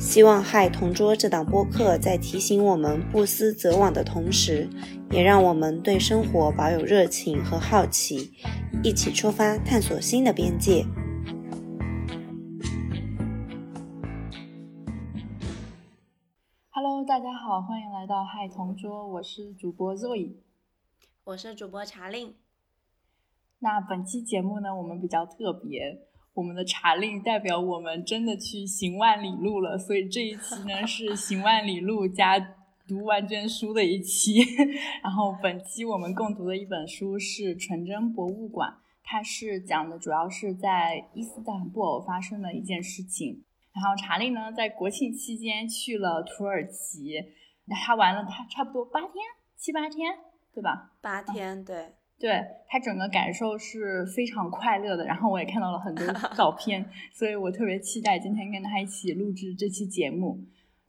[0.00, 4.66] 希望《嗨同桌》这档播客在提醒我们不思则罔的同时，
[5.10, 8.32] 也让我们对生活保有热情和好奇，
[8.82, 10.86] 一起出发探索新的边界。
[16.70, 20.36] Hello，大家好，欢迎来到《嗨同桌》，我是主播 Zoe，
[21.24, 22.34] 我是主播茶令。
[23.58, 26.09] 那本期节目呢，我们比较特别。
[26.34, 32.38] 我们的查令代表我们真的去行万里路了，所以这一期呢 是行万里路加
[32.86, 34.40] 读万卷书的一期。
[35.02, 38.70] 然后本期我们共读的一本书是《纯真博物馆》，
[39.02, 43.44] 它是讲的主要是在伊斯坦布尔发生的一件事情。
[43.72, 47.14] 然后查令呢在国庆期间去了土耳其，
[47.84, 49.12] 他玩了他差不多八天
[49.56, 50.12] 七八天，
[50.52, 50.92] 对吧？
[51.00, 51.92] 八天，对。
[52.20, 60.38] 对他整个感受是非常快乐的，然后我也看到了很多 照片，所以我特别期待今天跟他一起录制这期节目。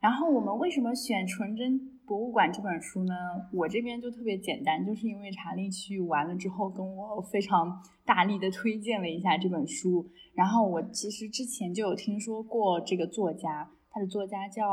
[0.01, 3.13] 然后我们为什么选《纯真博物馆》这本书呢？
[3.53, 14.67] 我这边就特别简单，就是因为查理去玩了之后跟我非常大力的推荐了一下这本书，然后我其实之前就有听说过这个作家，他的作家叫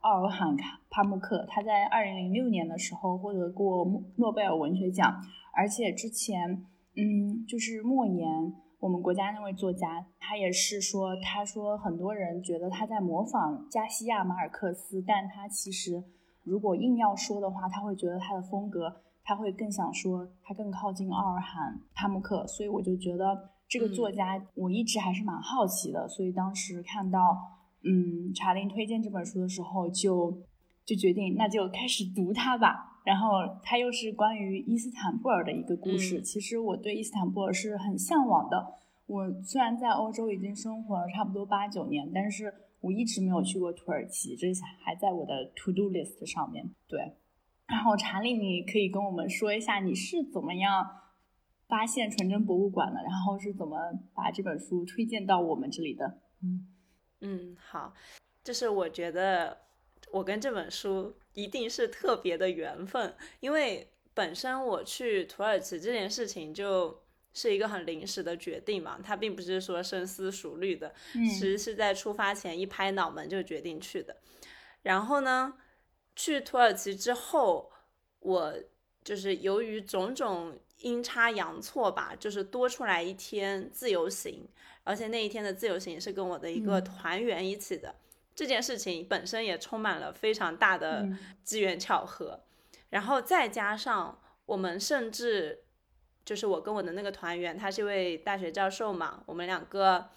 [0.00, 5.22] 奥尔罕卡帕慕克，他在二零零六年的时候获得过诺贝尔文学奖。
[5.56, 6.66] 而且之前，
[6.96, 16.02] 嗯，就是莫言，我们国家那位作家，他也是说，他说很多人觉得他在模仿加西亚马尔克斯，但他其实
[16.42, 27.18] 如果硬要说的话，他会觉得他的风格，他会更想说他更靠近奥尔罕帕慕克，所以我就觉得这个作家，我一直还是蛮好奇的，所以当时看到，
[27.84, 30.42] 嗯，查林推荐这本书的时候，就
[30.84, 32.90] 就决定那就开始读它吧。
[33.04, 33.28] 然后
[33.62, 36.22] 它又是关于伊斯坦布尔的一个故事。
[36.22, 38.78] 其实我对伊斯坦布尔是很向往的。
[39.06, 44.46] 我虽然在欧洲已经生活了差不多八九年，但是我一直没有去过土耳其，这
[44.82, 46.70] 还在我的 to do list 上面。
[46.88, 47.12] 对。
[47.66, 50.86] 然后查理，你可以跟我们说一下你是怎么样
[51.68, 53.76] 发现纯真博物馆的，然后是怎么
[54.14, 56.18] 把这本书推荐到我们这里的？
[56.42, 56.66] 嗯
[57.20, 57.92] 嗯，好，
[58.42, 59.58] 就是我觉得
[60.10, 61.14] 我跟这本书。
[61.34, 67.02] 一定是特别的缘分，因为本身我去土耳其这件事情就
[67.32, 74.16] 是一个很临时的决定嘛，它并不是说深思熟虑的，其实是在出发前一拍脑门就决定去的。
[74.82, 75.54] 然后呢，
[76.14, 77.72] 去土耳其之后，
[78.20, 78.54] 我
[79.02, 84.46] 就是由于种种阴差阳错吧，就是多出来一天自由行，
[84.84, 87.96] 而且那一天的自由行是跟我的一个团员一起的。
[88.34, 91.08] 这件事情本身也充满了非常大的
[91.42, 92.40] 机缘巧合，
[92.90, 95.62] 然后再加上我们甚至
[96.24, 100.08] 就是我跟我的那个团员，他是一位大学教授嘛，我们两个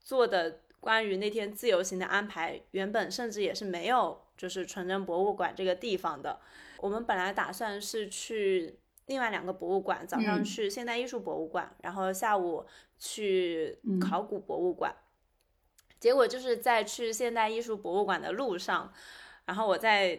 [0.00, 6.40] 做的关于那天自由行的安排，原本甚至也是没有就是纯真博物馆这个地方的。
[6.78, 12.66] 我们本来打算是去另外两个博物馆，早上去现代艺术博物馆，然后下午
[12.98, 14.94] 去考古博物馆。
[16.06, 18.92] 结果就是在去现代艺术博物馆的路上，
[19.44, 20.16] 然后我在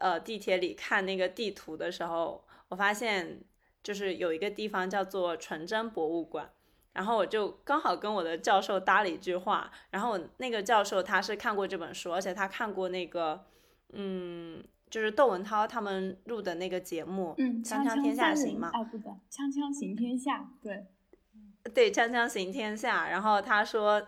[0.00, 3.40] 呃地铁里看那个地图的时候，我发现
[3.84, 6.50] 就是有一个地方叫做纯真博物馆，
[6.92, 13.44] 然后我就刚好跟我的教授搭了一句话，然后那个教授他是看过这本书，而且他看过那个
[13.92, 14.60] 嗯，
[14.90, 20.84] 就是窦文涛他们录的那个节目，嗯，锵锵天下行嘛，啊不的，锵锵行天下，对，
[21.72, 24.04] 对，锵锵行天下，然后他说。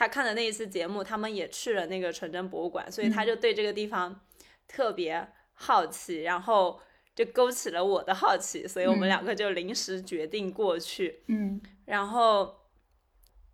[0.00, 4.18] 他看的那一次节目，他们也去了那个纯真博物馆，所以他就对这个地方
[4.66, 6.80] 特别好奇，然后
[7.14, 11.22] 就勾起了我的好奇，所以我们两个就临时决定过去。
[11.26, 12.60] 嗯，然后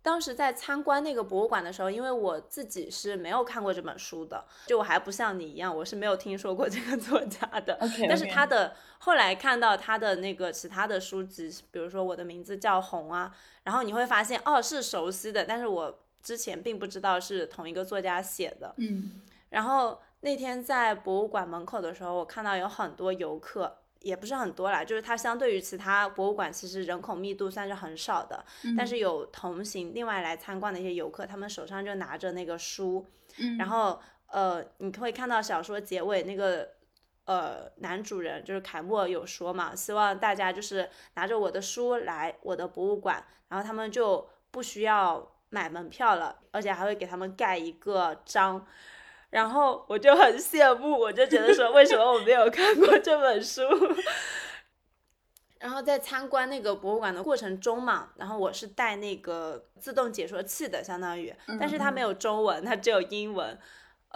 [0.01, 7.77] 当时在参观那个博物馆的时候，因为我自己是没有看过这本书的，就我还不像你一样，我是没有听说过这个作家的。
[8.07, 13.35] 但是他的后来看到他的那个其他的书籍，比如说我的名字叫红啊，
[13.65, 15.99] 然后你会发现哦是熟悉的，但是我。
[16.21, 28.43] 之前并不知道是同一个作家写的，嗯，然后那天在博物馆门口的时候，我看到有很多游客，也不是很多啦，就是它相对于其他博物馆，其实人口密度算是很少的，
[28.77, 33.05] 但是有同行另外来参观的一些游客，他们手上就拿着那个书，
[33.37, 36.67] 嗯，然后呃，你会看到小说结尾那个
[37.25, 48.65] 呃男主人就是凯莫有说嘛，希望大家就是拿着我的书来我的博物馆，然后他们就不需要买门票了，而且还会给他们盖一个章。
[49.29, 53.61] 然后我就很羡慕，我就觉得说，为什么我没有看过这本书？
[55.59, 63.57] 然后在参观那个博物馆的过程中嘛，然后我是带那个自动解说器的，相当于，但是它没有中文，它只有英文。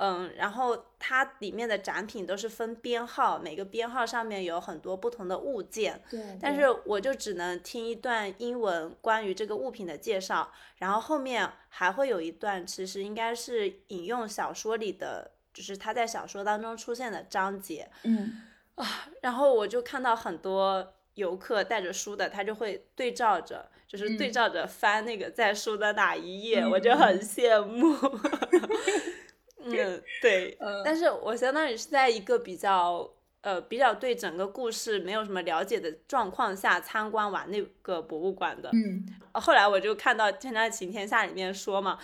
[0.04, 6.02] 嗯，然后它里面的展品都是分编号，每个编号上面有很多不同的物件。
[6.10, 6.20] 对。
[6.42, 17.88] 但是我就只能听一段英文关于这个物品的介绍，然后后面还会有一段，其实应该是引用小说里的，就是他在小说当中出现的章节。
[18.02, 18.42] 嗯。
[18.74, 27.96] 啊，然后我就看到很多游客带着书的，他就会对照着，就是对照着翻那个在书的哪一页，我就很羡慕。
[29.64, 33.10] 嗯，对，但是我相当于是在一个比较
[33.42, 38.70] 呃比较对整个故事没有什么了解的状况下参观完那个博物馆的。
[38.74, 42.00] 嗯，后来我就看到《天在晴天下》里面说嘛，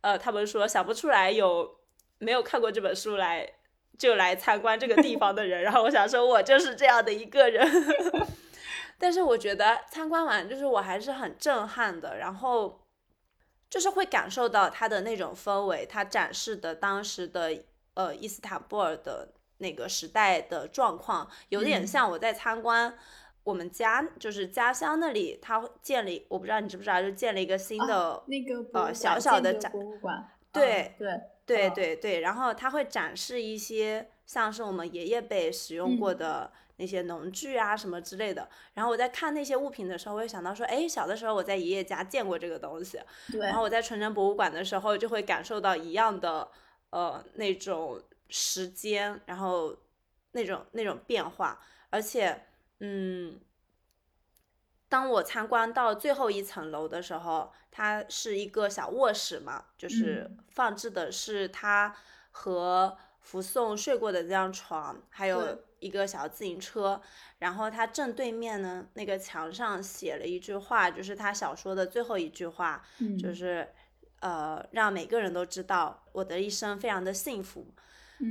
[0.00, 1.76] 呃，他们说想不出来有
[2.18, 3.50] 没有看过这本书来
[3.98, 7.66] 就来参观这个地方的人，然后我想说，我就是这样的一个人。
[8.98, 12.78] 但是我觉得参观完就是我还是很震撼的，然后。
[13.70, 17.56] 就是会感受到它的那种氛围，它展示的当时的
[17.94, 19.28] 呃伊斯坦布尔的
[19.58, 22.92] 那个时代的状况，有点像我在参观
[23.44, 36.52] 我们家就是家乡那里，它建立我不知道你知不知道，就建了一个新的那个呃小小的展博物馆，对对对对对，然后它会展示一些像是我们爷爷辈使用过的。
[36.80, 42.98] 那些农具啊什么之类的，然后我在看那些物品的时候，我会想到说，哎，小的时候我在爷爷家见过这个东西。
[43.30, 43.40] 对。
[43.40, 46.48] 然后我在纯真博物馆的时候，就会感受到一样的，
[46.88, 49.76] 呃，那种时间，然后
[50.32, 51.60] 那种那种变化。
[51.90, 52.46] 而且，
[52.78, 53.38] 嗯，
[54.88, 61.94] 当我参观到最后一层楼的时候，它是一个小卧室嘛，就是放置的是他
[62.30, 65.58] 和福颂睡过的这张床，还有。
[65.80, 67.00] 一个小自行车，
[67.38, 72.82] 然后他正对面呢，那个墙上写了一句话，就是他小说的最后一句话，
[73.18, 73.66] 就是
[74.20, 77.66] 呃，让每个人都知道我的一生非常的幸福。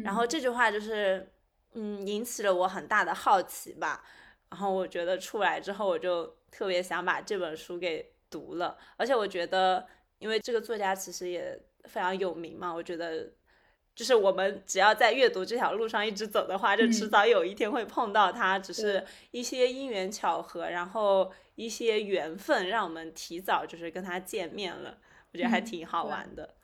[0.03, 1.31] 然后这句话就是，
[1.73, 4.03] 嗯，引起了我很大的好奇吧。
[4.49, 8.77] 然后我觉得出来之后，我就特别想把这本书给读了。
[8.97, 9.87] 而且我觉得，
[10.19, 13.31] 因为这个作家其实也非常有名嘛，我觉得。
[13.99, 18.57] 就是我们只要在阅读这条路上一直走的话，就迟早有一天会碰到他。
[18.57, 24.97] 只是一些因缘巧合，然后一些缘分，让我们提早就是跟他见面了。
[25.33, 26.55] 我觉得还挺好玩的。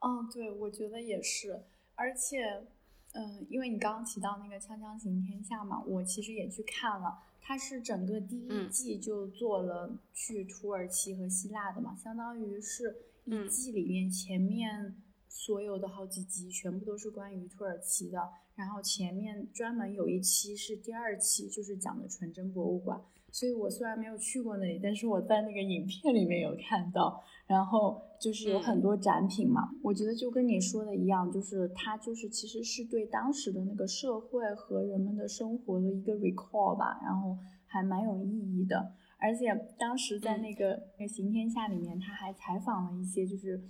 [0.00, 1.58] 嗯，对，我觉得也是。
[1.94, 2.66] 而且，
[3.14, 7.18] 嗯，因为你刚刚提到那个《锵锵行天下》嘛，我其实也去看了。
[7.40, 12.94] 它是整个第一季就做了去土耳其和希腊的嘛，相当于是
[13.24, 14.94] 一季里面前面。
[15.38, 18.18] 所有的好几集全部都是关于土耳其的，
[18.54, 22.98] 然后前面专门有一期是第二期，就是讲的纯真博物馆。
[23.30, 29.68] 所以我虽然没有去过那里，但是我在那个影片里面有看到，然后就是有很多展品嘛。
[29.82, 38.94] 我觉得就跟你说的一样，就是它就是其实是对当时的那个社会和人们的生活的一个 recall 吧，然后还蛮有意义的。
[39.18, 43.62] 而且当时在那个那个行天下里面，他还采访了一些就是。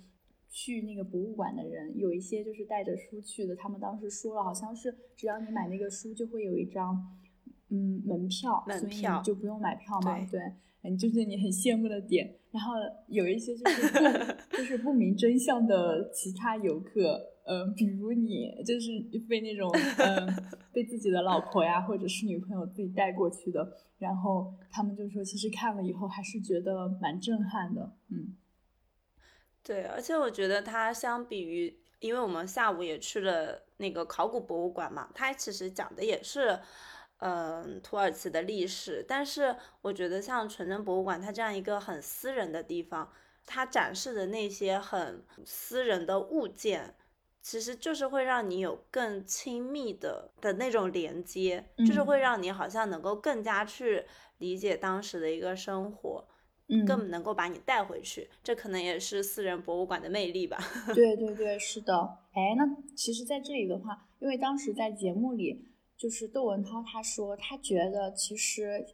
[0.59, 7.15] 去那个博物馆的人有一些就是带着书去的，他们当时说了，好像是只要你买那个书，就会有一张
[7.69, 10.17] 嗯门票，门票就不用买票嘛。
[10.31, 10.41] 对，
[10.81, 12.33] 嗯，就是你很羡慕的点。
[12.49, 12.73] 然后
[13.07, 13.87] 有一些就是
[14.49, 18.99] 不就是不明真相的其他游客，嗯，比如你就是
[19.29, 20.27] 被那种嗯
[20.73, 28.33] 被自己的老婆呀或者是女朋友自己带过去的，然后他们就说其实看了以后还是觉得蛮震撼的，嗯。
[29.67, 36.57] 对，而且我觉得它相比于，因为我们下午也去了那个考古博物馆嘛，它其实讲的也是，
[37.17, 39.03] 嗯，土耳其的历史。
[39.05, 43.11] 但是我觉得像纯真博物馆，它这样一个很私人的地方，
[43.45, 46.95] 它展示的那些很私人的物件，
[47.41, 54.05] 其实就是会让你有更亲密的的那种连接，就是会让你好像能够更加去
[54.37, 56.25] 理解当时的一个生活。
[56.85, 60.57] 更能够把你带回去，这可能也是私人博物馆的魅力吧。
[60.93, 62.17] 对对对，是的。
[62.33, 65.65] 哎，那其实，在这里的话，因为当时在节目里，
[65.97, 68.85] 就是窦文涛他说，他觉得其实，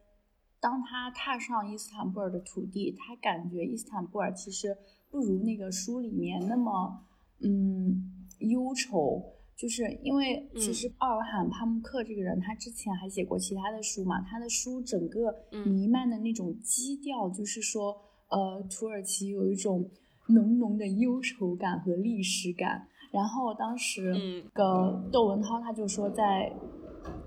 [0.59, 4.77] 当他踏上伊斯坦布尔的土地，他感觉伊斯坦布尔其实
[5.09, 7.05] 不如那个书里面那么，
[7.39, 15.33] 嗯忧愁，就是因为其实奥尔罕帕慕克这个人，他之前还写过其他的书嘛，他的书整个
[15.65, 17.95] 弥漫的那种基调，就是说，
[18.29, 19.89] 呃，土耳其有一种
[20.29, 22.88] 浓浓的忧愁感和历史感。
[23.12, 26.51] 然后当时个窦文涛他就说，在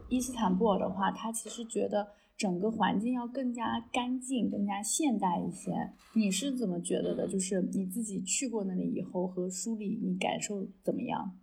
[0.09, 5.71] 伊斯坦布尔的话，他其实觉得整个环境要更加干净、更加现代一些。
[6.14, 7.28] 你是怎么觉得的？
[7.28, 11.38] 就是你自己去过那里以后和书里你感受怎么样？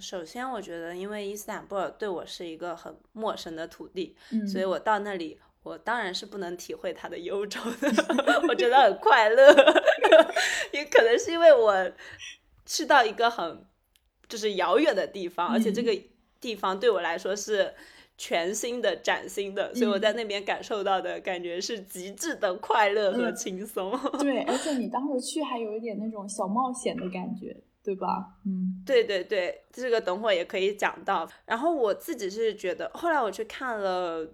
[0.00, 4.16] 首先，我觉得因为伊斯坦布尔对我是一个很陌生的土地，
[4.50, 7.88] 所以我到那里，我当然是不能体会它的忧愁的。
[8.48, 9.54] 我觉得很快乐，
[10.72, 11.92] 也可能是因为我。
[12.66, 13.62] 去到一个很
[14.26, 15.94] 就是遥远的地方，而且这个
[16.40, 17.74] 地方对我来说是
[18.16, 23.92] 全新的、崭新的，所以我在那边感受到的感觉是极致的快乐和轻松。
[24.18, 28.36] 对，而且你当时去还有一点那种小冒险的感觉，对吧？
[28.46, 31.30] 嗯，对对对，这个等会也可以讲到。
[31.44, 34.26] 然后我自己是觉得，后来我去看了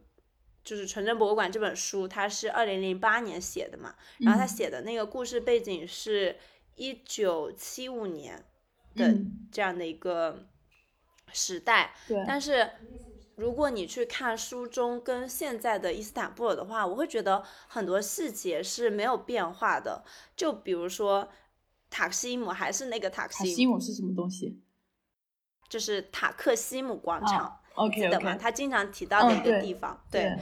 [0.65, 6.37] 就是《纯真博物馆》这本书，它是二零零八年写的嘛，然后他写的那个故事背景是。
[6.77, 8.43] 一九七五年
[8.95, 9.15] 的
[9.53, 10.47] 这样的一个
[11.31, 12.25] 时代，对。
[12.27, 12.71] 但是
[13.37, 20.03] 如果你去看书中跟现在的伊斯坦布尔的话，我会觉得很多细节是没有变化的。
[20.35, 21.29] 就比如说
[21.91, 24.59] 塔克西姆还是那个塔克西姆，塔西姆是什么东西？
[25.69, 28.39] 就是塔克西姆广场，OK OK。
[28.39, 30.37] 他经常提到的一个地方，对。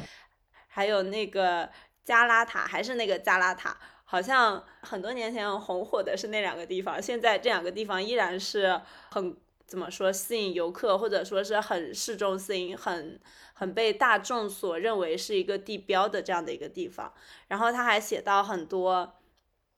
[0.67, 1.69] 还有那个
[2.05, 3.77] 加拉塔，还是那个加拉塔。
[4.05, 9.37] 好像很多年前红火的是那两个地方，现在这两个地方依然是很
[9.67, 13.21] 怎么说吸引游客，或者说是很市中心，很
[13.53, 17.13] 很被大众所认为是一个地标的这样的一个地方。
[17.49, 19.18] 然后他还写到很多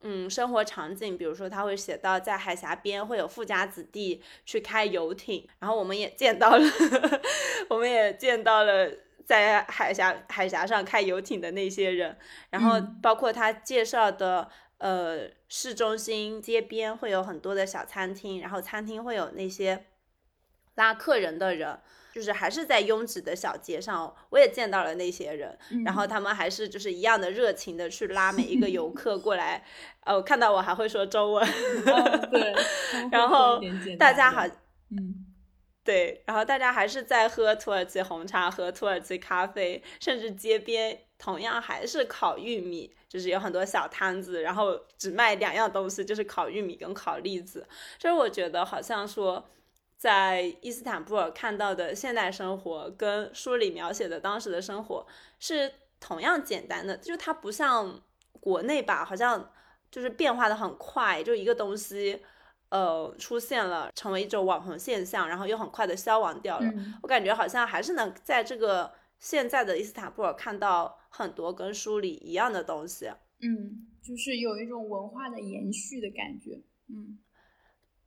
[0.03, 6.65] 嗯生活场景，比如说他会写到在海峡边会有富家子弟去开游艇，然后我们也见到了，
[7.69, 8.91] 我们也见到了。
[9.27, 12.19] 在海峡海峡上开游艇的那些人，
[12.51, 19.87] 然后包括他介绍的，呃，市中心街边会有很多的小餐厅，然后餐厅会有那些
[20.75, 21.79] 拉客人的人，
[22.13, 29.65] 就是还是在拥挤的小街上，我也见到了那些人，然后他们还是就是一样的热情的去拉每一个游客过来，
[30.05, 31.47] 呃，看到我还会说中文，
[32.31, 32.55] 对，
[33.13, 33.61] 然后
[33.99, 34.47] 大家好，
[34.91, 35.27] 嗯。
[35.83, 47.67] 对，然后大家还是在喝土耳其红茶，喝土耳其咖啡，甚至街边同样还是烤玉米，就是有很多小摊子，然后只卖两样东西，就是烤玉米跟烤栗子。
[47.99, 49.43] 就是我觉得好像说，
[50.01, 55.07] 在伊斯坦布尔看到的现代生活，跟书里描写的当时的生活
[55.39, 58.01] 是同样简单的，就它不像
[58.41, 59.53] 国内吧，好像
[59.91, 62.23] 就是变化的很快，就一个东西。
[62.71, 66.73] 呃，出现了，成为一种网红现象，然后又很快的消亡掉了。
[67.03, 73.11] 我感觉好像还是能在这个现在的伊斯坦布尔看到很多跟书里一样的东西。
[73.41, 76.63] 嗯，就是有一种文化的延续的感觉。
[76.89, 77.19] 嗯，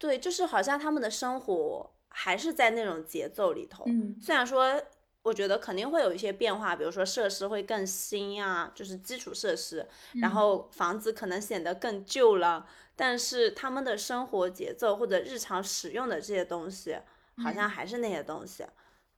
[0.03, 3.85] 对，就是好像他们的生活还是在那种节奏里头。
[3.87, 4.83] 嗯，虽然说
[5.21, 12.67] 我觉得肯定会有一些变化，比如说设施会更新啊，就是基础设施，然后房子可能显得更旧了。
[12.97, 16.97] 但是他们的生活节奏或者日常使用的这些东西，
[17.41, 18.65] 好像还是那些东西，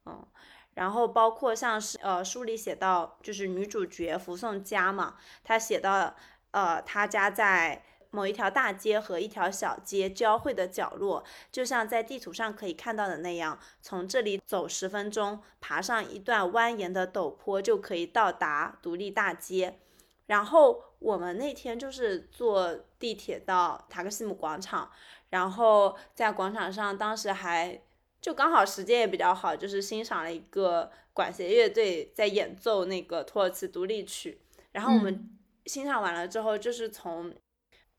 [0.05, 0.23] 嗯，
[0.75, 6.15] 然后包括像是呃书里写到，就是女主角福颂家嘛，她写到
[6.51, 7.83] 呃她家在
[8.15, 19.79] 某一条大街和一条小街交汇的角落，就像在地图上可以看到的那样，从这里走十分钟，爬上一段蜿蜒的陡坡就可以到达独立大街。
[20.27, 24.89] 然后我们那天就是坐地铁到塔克西姆广场，
[25.29, 27.79] 然后在广场上，当时还
[28.21, 34.41] 就刚好时间也比较好，就是欣赏了一个管弦乐队在演奏那个土耳其独立曲。
[34.71, 35.29] 然后我们
[35.67, 37.31] 欣赏完了之后，就是从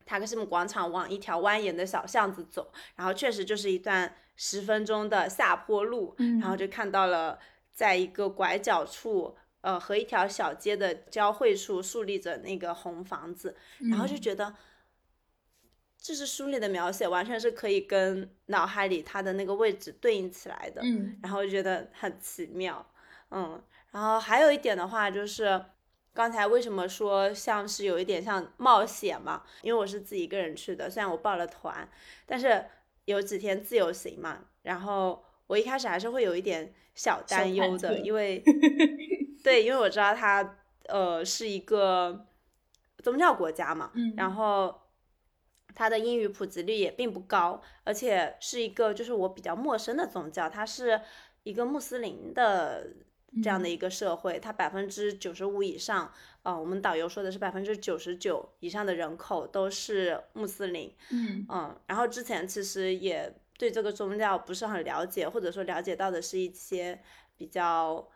[0.07, 7.37] 塔克西姆广场往一条蜿蜒的小巷子走，然后确实就是一段十分钟的下坡路，然后就看到了
[7.71, 9.37] 在一个拐角处。
[9.61, 13.53] 呃，和一条小街的交汇处竖立着那个红房子，
[13.89, 14.55] 然后就觉得，
[15.99, 20.81] 这是书里的描写，完全是可以跟脑海里它的那个位置对应起来的。
[20.85, 22.85] 嗯，然后就觉得很奇妙。
[23.31, 23.61] 嗯，
[23.91, 25.61] 然后还有一点的话，就是
[26.17, 29.43] 刚才为什么说像是有一点像冒险嘛？
[29.61, 31.87] 因为我是自己一个人去的，虽然我报了团，
[32.25, 32.65] 但是
[33.05, 38.43] 有几天自由行嘛，然后我一开始还是会有一点小担忧的，因为。
[39.43, 40.57] 对，因为我知道它，
[40.87, 42.25] 呃，是一个
[43.03, 44.81] 宗教国家嘛，然后
[45.75, 50.99] 它的英语普及率也并不高，而且是一个就是我比较陌生的宗教，它是
[51.43, 52.87] 一个穆斯林的
[53.43, 56.11] 这样的一个社会，它百分之九十五以上，
[56.43, 67.01] 呃，我们导游说的是百分之九十九以上的人口都是穆斯林，嗯嗯，然后之前其实也对这个宗教不是很了解，或者说了解到的是一些
[67.35, 68.07] 比较。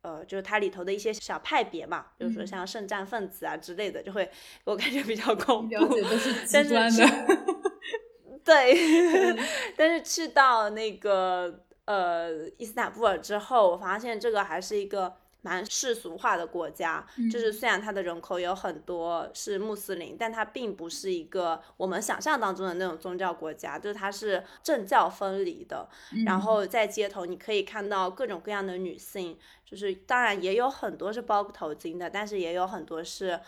[0.00, 4.30] 呃，就是它里头的一些小派别嘛，比如说像圣战分子啊之类的，就会
[4.62, 5.74] 我感觉比较恐怖。
[5.74, 7.04] 了解都是极端的。
[8.44, 9.36] 对，
[9.76, 15.16] 但是去到那个呃伊斯坦布尔之后，我发现这个还是一个。
[15.40, 25.88] 蛮世俗化的国家，就是虽然它的人口有很多是穆斯林，但它并不是一个我们想象当中的那种宗教国家，就是它是政教分离的。
[26.26, 33.38] 然后在街头你可以看到各种各样的女性，就是当然也有很多是包头巾的，但是也有很多是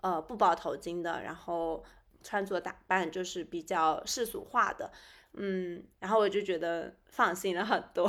[0.00, 1.84] 呃不包头巾的，然后
[2.22, 4.90] 穿着打扮就是比较世俗化的。
[5.34, 8.08] 嗯，然后我就觉得放心了很多。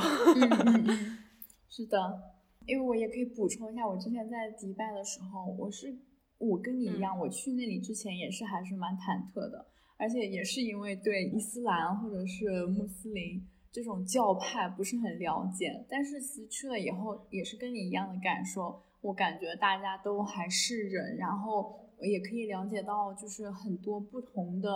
[1.68, 2.32] 是的。
[2.66, 5.96] 因为我也可以补充一下，我之前在迪拜的时候，我是
[6.36, 9.64] 我跟你一样，我去那里之前也是还是蛮忐忑的，
[9.96, 13.40] 而且也是因为对伊斯兰或者是穆斯林
[13.70, 15.86] 这种教派不是很了解。
[15.88, 24.70] 但是其实去了以后，也是跟你一样的感受，我感觉大家都还是人，然后我也可以了解到就是很多不同的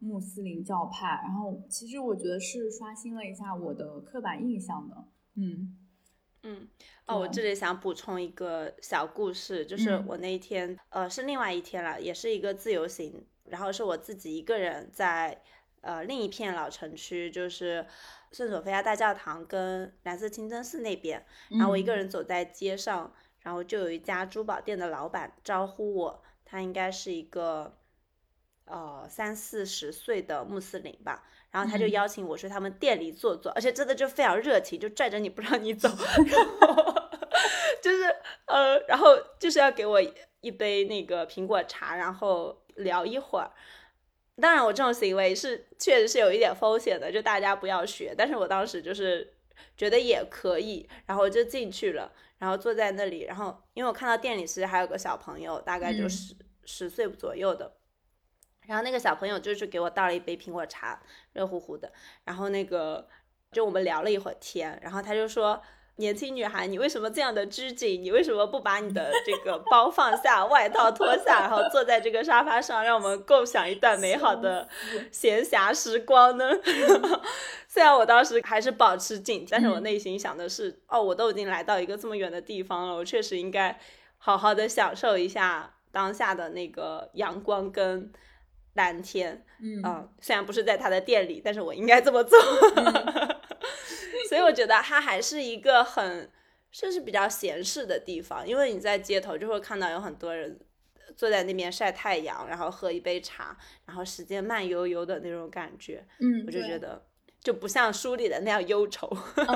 [0.00, 5.04] 穆斯林教派，然后其实我觉得是刷新了一下我的刻板印象的，
[5.36, 5.76] 嗯。
[6.42, 6.66] 嗯，
[7.04, 15.42] 哦，我这里想补充一个小故事，就是我那一天，呃，是另外一天了，也是一个自由行，然后是我自己一个人在，
[15.82, 17.86] 呃，另一片老城区，就是
[18.32, 27.76] 圣索菲亚大教堂跟蓝色清真寺那边，然后我一个人走在街上，然后就有一家珠宝店的老板招呼我，他应该是一个，
[28.70, 31.24] 呃，三四十岁的穆斯林吧。
[31.50, 37.10] 然后他就邀请我去他们店里坐坐，而且真的就非常热情，就拽着你不让你走， 然后
[37.82, 38.04] 就是
[38.46, 40.00] 呃，然后就是要给我
[40.42, 43.50] 一杯那个苹果茶，然后聊一会儿。
[44.40, 48.14] 当然，我这种行为是确实是有一点风险的，就大家不要学。
[48.16, 49.34] 但是我当时就是
[49.76, 57.79] 觉得也可以，然后就进去了，然后坐在那里，然后因为我看到店里其实还有个小朋友，大概就十十岁左右的。
[58.66, 61.00] 然后那个小朋友就是给我倒了一杯苹果茶，
[61.32, 61.90] 热乎乎的。
[62.24, 63.08] 然后那个
[63.50, 65.60] 就我们聊了一会儿天，然后他就说
[65.96, 68.00] ：“年轻女孩，你为什么这样的拘谨？
[68.00, 74.68] 你为什么不把你的这个包放下，外套脱下，然后坐在这个沙发上，让我们共享一段美好的
[75.10, 76.50] 闲暇时光呢？”
[77.66, 83.76] 虽然我当时还是保持警惕，但是我内心想的是：哦，我都已经来到一个这么远的地方了，我确实应该
[84.18, 88.12] 好好的享受一下当下的那个阳光跟。
[88.74, 92.38] 蓝天，嗯，虽然不是在他的店里，但是我应该这么做。
[94.28, 96.30] 所以我觉得它还是一个很，
[96.70, 100.56] 就是比较闲适的地方，因为你在街头就会看到有很多人
[101.16, 103.56] 坐在那边晒太阳，然后喝一杯茶，
[103.86, 106.06] 然后时间慢悠悠的那种感觉。
[106.20, 107.04] 嗯，我就觉得
[107.40, 109.08] 就不像书里的那样忧愁。
[109.34, 109.46] 嗯，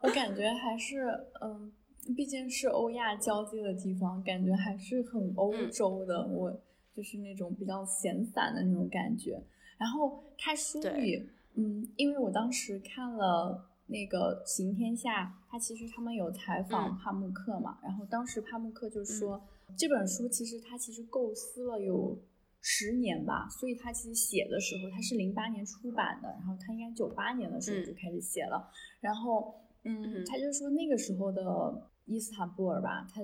[0.00, 1.04] 我感觉还是，
[1.42, 1.70] 嗯，
[2.16, 6.26] 毕竟是欧亚交界的地方，感觉还是很欧洲的。
[6.26, 6.62] 我。
[6.96, 9.42] 就是那种比较闲散的那种感觉，
[9.76, 19.42] 然后看书里，嗯，因为我当时看了那个《行天下》，他其实他们有采访帕慕克嘛，然后当时帕慕克就说
[19.76, 22.16] 这本书其实他其实构思了有
[22.60, 29.52] 十年吧，所以他其实写的时候他是零八年出版的，然后他应该九八年的时候就开始写了，然后
[29.82, 33.20] 嗯，他就说那个时候的伊斯坦布尔吧，他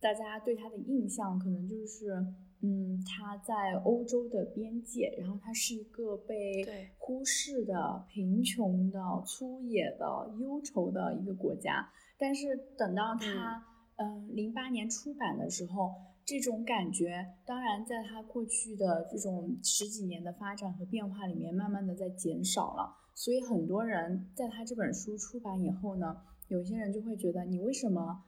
[0.00, 2.26] 大家对他的印象可能就是。
[2.64, 6.64] 嗯，它在欧洲的边界，然后它是一个被
[6.96, 11.90] 忽视的、贫穷的、粗野的、忧愁的一个国家。
[12.16, 13.64] 但是等到它，
[13.96, 15.92] 嗯，零八年出版的时候，
[16.24, 22.94] 这种感觉，当然在它过去的这种十几年的发展和变化里面，慢慢的在减少了。
[23.16, 28.22] 所以很多人在他这本书出版以后呢，有些人就会觉得，你为什么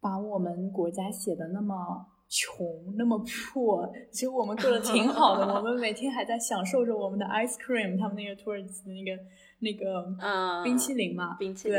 [0.00, 2.08] 把我们国家写的那么？
[2.30, 5.44] 穷那么破，其实我们过得挺好的。
[5.52, 9.22] 我们每天还在享受着我们的 ice cream，他们那个土耳其的那个
[9.58, 11.76] 那个冰淇淋嘛，冰淇淋。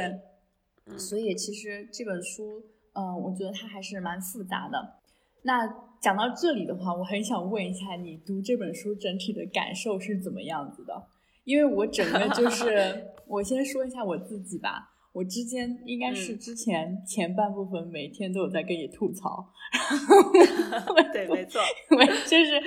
[0.85, 2.61] 对，所以其实这本书，
[2.93, 4.95] 嗯，我觉得它还是蛮复杂的。
[5.43, 5.65] 那
[6.01, 11.07] 讲到这里的话，我很想问一下你读这本书整体的感受是怎么样子的？
[11.45, 14.89] 因为我整个就是， 我先说一下我自己吧。
[15.13, 19.51] 我之间应该是之前前半部分每天都有在跟你吐槽，
[21.11, 21.59] 对，没错，
[22.29, 22.61] 就是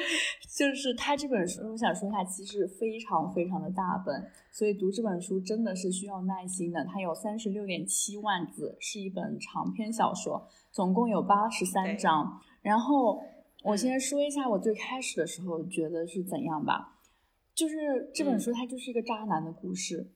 [0.55, 6.85] 就是他这本书，我想说一下，其实非常非常的大本，所以读这本书真的是需要耐心的。
[6.85, 12.41] 它有三十六点七万字，是一本长篇小说，总共有八十三章。
[12.61, 13.23] 然后
[13.63, 16.99] 我先说一下我最开始的时候觉得是怎样吧，
[17.55, 20.11] 就是这本书它就是一个渣男的故事。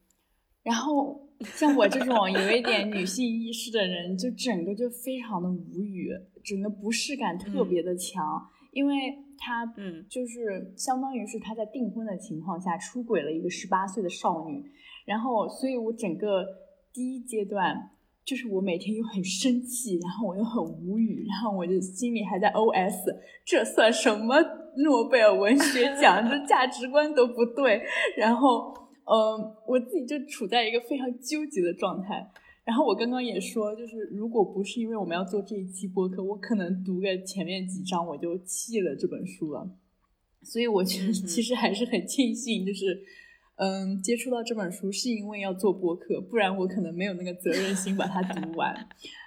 [0.62, 6.10] 然后像我这种有一点女性意识的人，就整个就非常的无语，
[6.44, 8.94] 整个不适感特别的强，因为
[9.38, 14.64] 他，嗯，就是相当于是他在订婚的情况下出轨了一个十八岁的少女，
[15.06, 16.44] 然后，所以我整个
[16.92, 17.90] 第一阶段
[18.24, 22.96] 就是我每天又很生气，然后我又很无语，然后我就心里还在 OS，
[23.44, 24.34] 这算什么
[24.78, 26.28] 诺贝尔文学奖？
[26.28, 27.82] 这价值观都不对，
[28.16, 28.87] 然后。
[29.10, 32.30] 嗯，我自己就处在一个非常纠结的状态。
[32.64, 39.70] 然后我刚刚也说，就是如果不是因为我们要做这一期播客，我可能读个前面几章我就弃了这本书了。
[40.42, 43.02] 所以我觉得其实还是很庆幸，就是
[43.56, 48.74] 嗯，接触到这本书是因为要做播客，不然我可能没有那个责任心把它读完。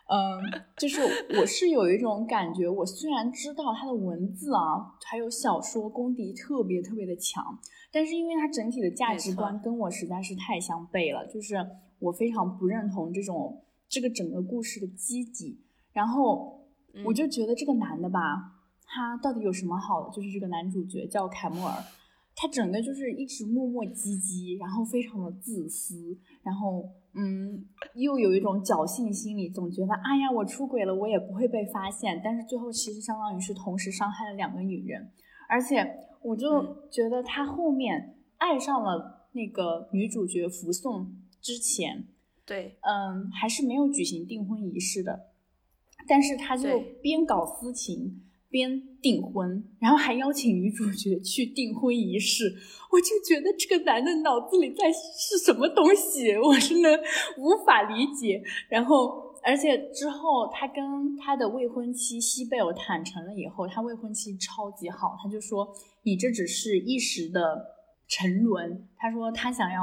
[0.07, 1.01] 嗯，就是
[1.39, 7.59] 我是有一种感觉，我虽然知道它的文字啊，还有小说功底特别特别的强。
[7.93, 11.55] 但是因为它整体的价值观跟我实在是太相悖了，就是
[11.99, 15.59] 我非常不认同这种这个整个故事的基底，
[15.91, 16.69] 然后
[17.05, 20.09] 我就觉得这个男的吧，他到底有什么好的？
[20.11, 21.83] 就是这个男主角叫凯莫尔，
[22.33, 35.11] 他整个就是一直磨磨唧唧，然后非常的自私，然后嗯，又有一种侥幸心理，总觉得哎呀我出轨了我也不会被发现，但是最后其实相当于是同时伤害了两个女人，
[35.49, 36.07] 而且。
[36.23, 42.07] 我就觉得他后面爱上了那个女主角福颂之前，
[42.45, 45.27] 对，嗯，还是没有举行订婚仪式的，
[46.07, 52.53] 但是他就边搞私情边订婚，然后还邀请女主角去订婚仪式，
[52.91, 56.89] 我就觉得这个男的脑子里在是什么东西，我真的
[57.37, 59.30] 无法理解，然后。
[59.43, 65.67] 而且之后，他跟他的未婚妻西贝尔坦诚了以后，他未婚妻超级好，他就说
[66.05, 67.65] ：“你这只是一时的
[68.07, 69.81] 沉沦。”他说他想要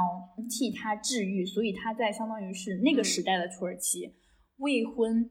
[0.49, 4.13] 替他治愈，所以他在相当于是那个时代的土耳其
[4.59, 5.29] 未婚，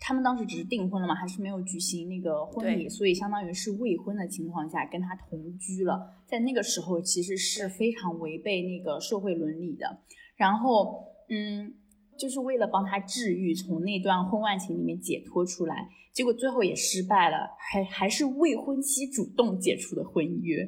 [0.00, 6.12] 他们当时只是订婚了嘛，还是没有举行那个婚礼，所以相当于是未婚的情况下跟他同居了。
[6.26, 10.00] 在那个时候，其实是非常违背那个社会伦理的。
[10.36, 11.74] 然后，嗯。
[12.16, 20.66] 就是为了帮他治愈，从那段婚外情里面解脱出来，结果最后也失败了，还还是未婚妻主动解除的婚约，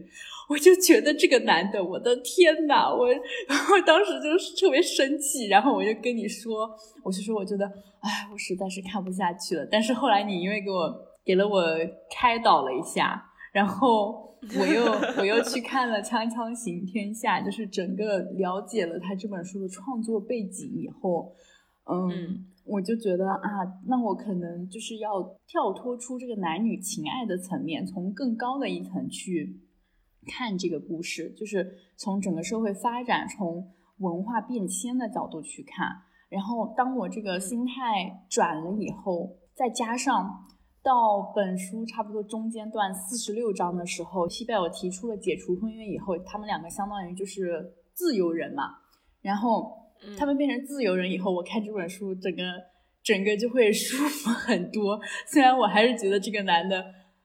[0.48, 6.68] 我就觉得这个男的，我的天呐，我我当时就是特别生气，然后我就跟你说，
[7.02, 7.66] 我就说我觉得，
[8.00, 9.66] 哎，我实在是看不下去了。
[9.70, 11.62] 但是后来你因为给我给了我
[12.10, 13.25] 开导了一下，
[13.56, 14.84] 然后我又
[15.16, 21.32] 我又去看了《锵锵行天下》，就是整个了解了他这本书的创作背景以后。
[21.90, 23.48] 嗯，我就觉得啊，
[23.86, 29.58] 那我可能就是要跳脱出这个男女情爱的层面，从更高的一层去
[30.26, 33.66] 看这个故事，就是从整个社会发展、从
[34.00, 35.88] 文化变迁的角度去看。
[36.28, 40.44] 然后，当我这个心态转了以后，再加上
[40.86, 48.62] 到本书差不多中间段四十六章的时候，西贝尔提出了解除婚约以后，他们两个相当于就是自由人嘛，
[49.20, 49.84] 然后。
[50.16, 52.42] 他们变成自由人以后，我看这本书，整个
[53.02, 55.00] 整个就会舒服很多。
[55.26, 56.84] 虽然我还是觉得这个男的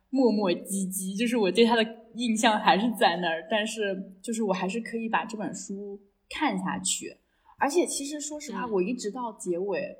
[0.09, 7.17] 磨磨唧唧，就是我对他的印象还是在那儿，但是就是我还是可以把这本书看下去。
[7.59, 9.93] 而且其实说实话，我一直到结尾，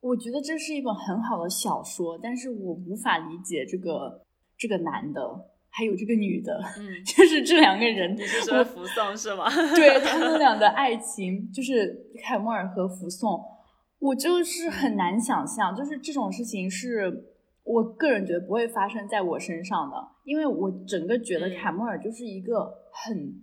[0.00, 4.22] 我觉得这是一本很好的小说，但是我无法理解这个
[4.56, 5.46] 这个男的。
[5.72, 9.44] 还有这个女的，嗯， 就是这两个人，你是说福颂是吗？
[9.76, 13.40] 对他们俩的爱情，就是凯莫尔和福颂，
[14.00, 17.24] 我就是很难想象，就是这种事情是
[17.62, 23.40] 我个人觉得不会发生在我身上的，因为我整个觉得凯莫尔就是一个很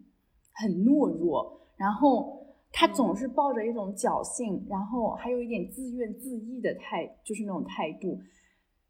[0.54, 2.37] 很懦弱，然后
[2.80, 8.20] 他总是抱着一种侥幸，然后还有一点自怨自艾的态，就是那种态度。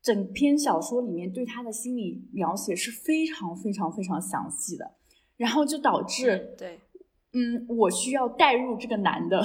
[0.01, 4.91] 整篇小说里面对他的心理描写是非常非常非常详细的，
[5.37, 6.77] 然后就导致对，
[7.31, 9.41] 嗯，我需要代入这个男的，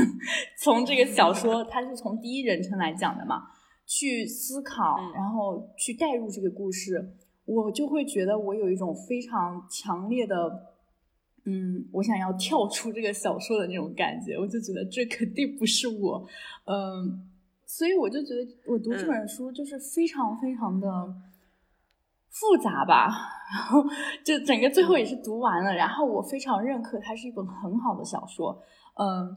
[0.62, 3.44] 从这个小说他是从第一人称来讲的嘛，
[3.86, 10.75] 去思考，然后去代入这个故事，我就会觉得我有一种非常强烈的
[11.46, 16.26] 嗯，我想要跳出这个小说的那种感觉，我就觉得这肯定不是我，
[16.64, 17.28] 嗯，
[17.64, 20.88] 所以我就觉得我读这本书就是非常非常的
[22.30, 23.08] 复杂吧，
[23.52, 23.82] 然后
[24.24, 28.60] 就整个最后也是读完了，然后我非常认可它是一本很好的小说，
[28.94, 29.36] 嗯，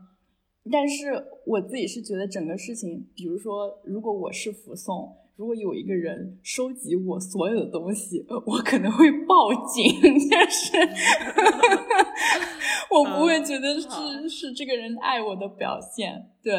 [0.71, 5.15] 但是我自己是觉得整个事情，比如说如果我是福宋。
[5.39, 9.95] 如果有一个人收集我所有的东西，我可能会报警。
[10.29, 10.77] 但是，
[12.91, 16.29] 我不会觉得是是这个人爱我的表现。
[16.43, 16.53] 对，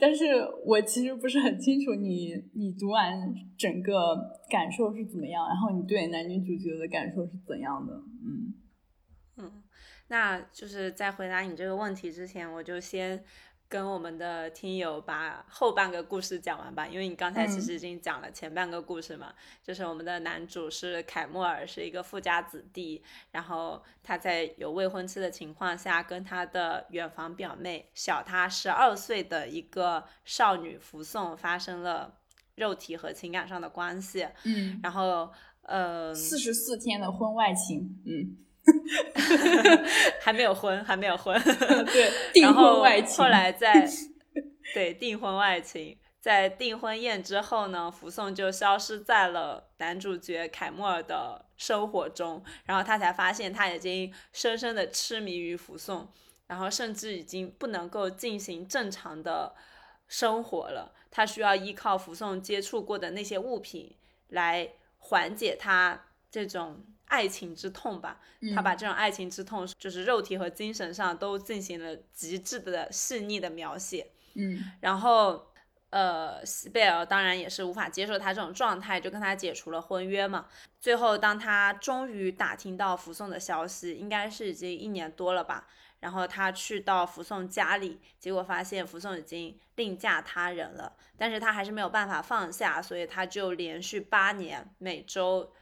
[0.00, 4.16] 但是我其实不是很清楚你你读完整个
[4.50, 7.94] 感受是怎么样，然后你对男女主角的感受是怎样的？
[7.94, 8.54] 嗯
[9.36, 9.62] 嗯，
[10.08, 13.22] 那就是在回答你这个问题之前，我就先。
[13.68, 23.02] 跟我们的听友把后半个故事讲完吧，因为你刚才其实已经讲了前半个故事嘛，就是我们的男主是凯莫尔，是一个富家子弟，
[23.32, 32.18] 然后他在有未婚妻的情况下，跟他的远房表妹小他十二岁的一个少女福颂发生了
[32.54, 38.45] 肉体和情感上的关系，嗯，然后呃，四十四天的婚外情，嗯。
[40.20, 41.40] 还没有婚，还没有婚。
[41.86, 43.16] 对， 订婚外情。
[43.24, 43.88] 后来在
[44.74, 52.42] 对订婚外情，在订婚宴之后呢，福颂就消失在了男主角凯莫尔的生活中。
[52.64, 56.08] 然后他才发现，他已经深深的痴迷于福颂，
[56.46, 59.54] 然后甚至已经不能够进行正常的
[60.08, 60.92] 生活了。
[61.10, 63.96] 他需要依靠福颂接触过的那些物品
[64.28, 66.84] 来缓解他这种。
[67.06, 68.20] 爱情之痛吧，
[68.54, 74.08] 他把这种爱情之痛，就是肉体和精神上都进行了极致的细腻的描写。
[74.34, 75.46] 嗯，然后，
[75.90, 80.46] 呃，西贝尔当然也是无法接受他这种状态，就跟他解除了婚约嘛。
[80.80, 85.68] 最后，当他终于打听到福颂的消息，应该是已经一年多了吧。
[86.00, 95.52] 然后他去到福颂家里，结果发现福颂已经另嫁他人了，但是他还是没有办法放下，所以他就连续八年每周。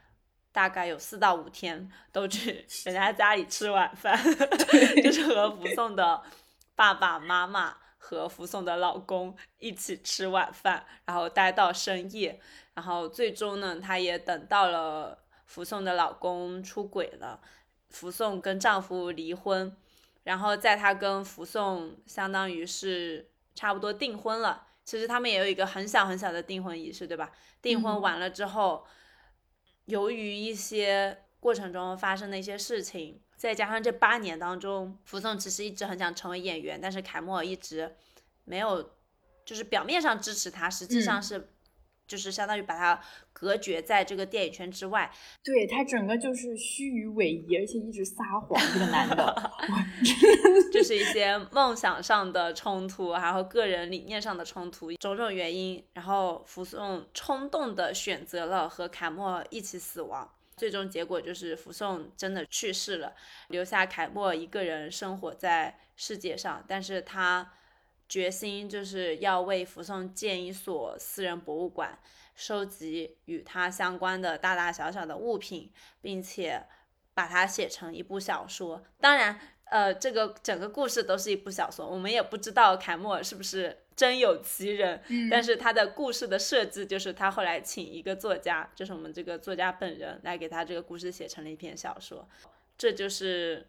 [0.54, 4.16] 大概有四到五天都去 人家家里吃晚饭，
[5.02, 6.22] 就是和福送的
[6.76, 12.40] 爸爸妈妈和福送的老公一起吃晚饭，然后待到深夜，
[12.74, 17.40] 然后最终呢，她也等到了福送的老公出轨了，
[17.90, 19.76] 福送跟丈夫离婚，
[20.22, 27.32] 然后在她跟福送相当于是差不多订婚了，其实他们也有一个很小很小的订婚仪式，对吧？
[27.60, 28.86] 订婚完了之后。
[29.86, 37.94] 由于一些过程中发生的一些事情，再加上这八年当中，福颂其实一直很想成为演员，但是凯莫尔一直
[38.44, 38.90] 没有，
[39.44, 41.50] 就是表面上支持他，实际上是。
[42.06, 43.00] 就是相当于把他
[43.32, 45.10] 隔绝在这个电影圈之外，
[45.42, 48.60] 对他整个就是虚与委蛇，而且一直撒谎。
[48.72, 49.52] 这个男的
[50.72, 63.14] 就是一些梦想上的冲突，然后个人理念上的冲突，种种原因，然后福颂冲动的选择了和凯莫一起死亡，最终结果就是福颂真的去世了，
[63.48, 67.52] 留下凯莫一个人生活在世界上，但是他。
[68.14, 71.98] 决心就是要为福颂建一所私人博物馆，
[72.36, 75.68] 收集与他相关的大大小小的物品，
[76.00, 76.64] 并且
[77.12, 78.84] 把它写成一部小说。
[79.00, 85.02] 当然，呃，这个整个故事都是一部小说，我们也不知道凯莫尔是不是真有其人。
[85.08, 92.28] 嗯，但是他的故事的设计就是他后来请一个作家，就是我们这个作家本人来给他这个故事写成了一篇小说，
[92.78, 93.66] 这就是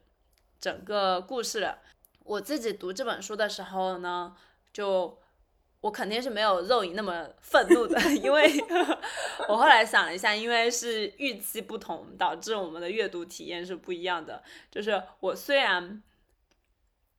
[0.60, 1.80] 整个故事了。
[2.26, 4.36] 我自己读这本书的时候呢，
[4.74, 5.18] 就
[5.82, 8.52] 我肯定是没有肉影那么愤怒的， 因为
[9.48, 14.44] 我后来想了一下，因为是预期不同，导致我们的阅读体验是不一样的。
[14.72, 16.02] 就是我虽然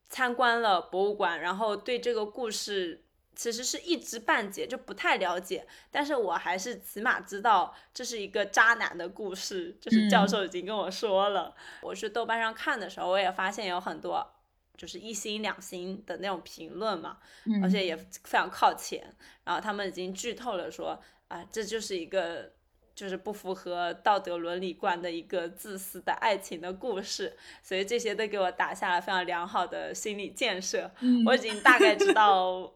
[0.08, 3.04] 参观了博物馆，然后对这个故事
[3.36, 11.54] 其实是一知半解，就不太了解，但是我还是起码知道这是一个渣男的故事，就是教授已经跟我说了。
[11.82, 14.32] 我去豆瓣上看的时候，我也发现有很多。
[14.76, 17.18] 就是一星两星的那种评论嘛，
[17.62, 19.14] 而且也非常靠前。
[19.44, 22.52] 然后他们已经剧透了，说啊，这就是一个
[22.94, 27.36] 就是不符合道德伦理观的一个自私的爱情的故事。
[27.62, 30.90] 所以这些都给我打下了非常良好的心理建设。
[31.24, 32.72] 我已经大概知道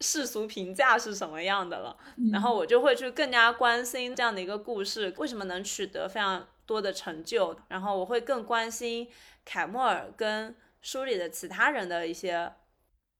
[0.00, 1.96] 世俗评价是什么样的了，
[2.32, 7.58] 然后我就会去更加关心这样的一个故事为什么能取得非常多的成就。
[7.68, 9.08] 然后我会更关心
[9.44, 10.56] 凯莫尔跟。
[10.86, 12.52] 书里的其他人的一些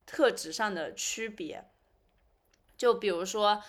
[0.07, 1.69] 特质上的区别，
[2.77, 3.61] 就比如说，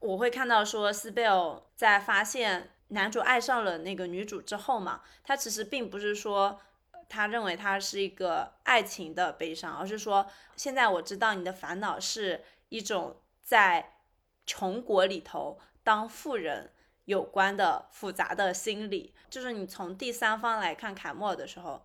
[0.00, 6.60] 我会看到说，斯贝尔在发现男主爱上了那个女主之后嘛，他其实并不是说
[7.08, 14.00] 他认为他是一个爱情的悲伤，而是说现在我知道你的烦恼是一种在
[14.44, 16.72] 穷国里头当富人
[17.04, 19.14] 有关的复杂的心理。
[19.30, 21.84] 就是你从第三方来看凯莫尔的时候，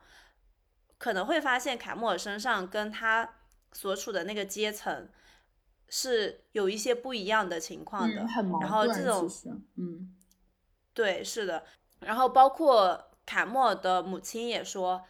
[1.02, 3.28] 可能会发现凯莫尔身上跟他
[3.72, 5.10] 所处的那个阶层
[5.90, 8.24] 是有一些不一样的情况的。
[8.62, 9.28] 然后这种，
[9.78, 10.16] 嗯，
[10.94, 11.64] 对，是的。
[12.02, 15.04] 然后包括凯莫尔的母亲也说。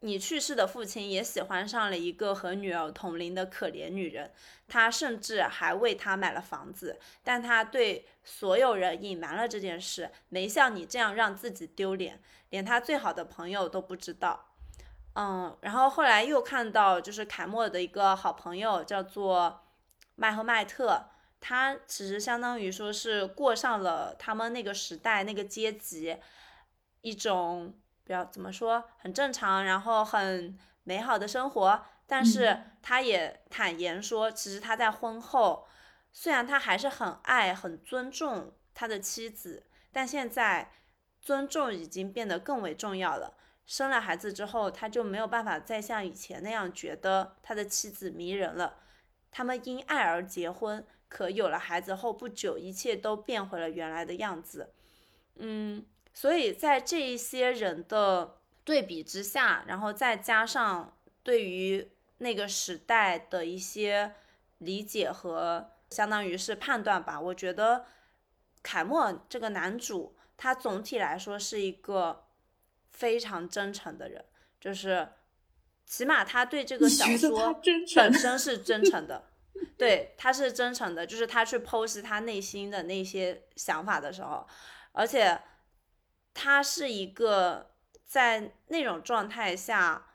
[0.00, 4.30] 你去世的父亲也喜欢上了一个和女儿同龄的可怜女人，
[4.68, 14.47] 他甚至还为她买了房子，但他对所有人隐瞒了这件事，没像你这样让自己丢脸，连他最好的朋友都不知道。
[15.14, 19.64] 嗯，然后后来又看到，就是凯莫的一个好朋友叫做
[20.14, 21.06] 麦赫麦特，
[21.40, 26.16] 他其实相当于说是过上了他们那个时代那个阶级
[27.00, 27.74] 一种。
[28.04, 35.68] 比较怎么说很正常，然后很美好的生活，但是他也坦言说，其实他在婚后，
[36.10, 40.72] 虽然他还是很爱、很尊重他的妻子，但现在
[41.20, 43.34] 尊重已经变得更为重要了。
[43.68, 48.78] 生了孩子之后，他就没有办法再像以前那样觉得他的妻子迷人了。
[49.30, 54.72] 他们因爱而结婚，可有了孩子后不久，一切都变回了原来的样子。
[55.36, 55.86] 嗯。
[56.14, 64.14] 所以在这一些人的对比之下，然后再加上对于那个时代的一些
[64.58, 67.84] 理解和相当于是判断吧，我觉得
[68.64, 72.24] 凯莫这个男主他总体来说是一个
[72.98, 74.24] 非常真诚的人，
[74.60, 75.08] 就是
[75.86, 77.54] 起码他对这个小说
[77.96, 79.24] 本身是真诚的，
[79.78, 84.46] 对，他是真诚的，就是他去剖析他内心的那些想法的时候，
[84.92, 85.40] 而且。
[86.40, 87.74] 他是一个
[88.06, 90.06] 在那种状态下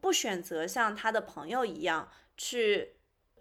[0.00, 2.96] 不选择像他的朋友一样去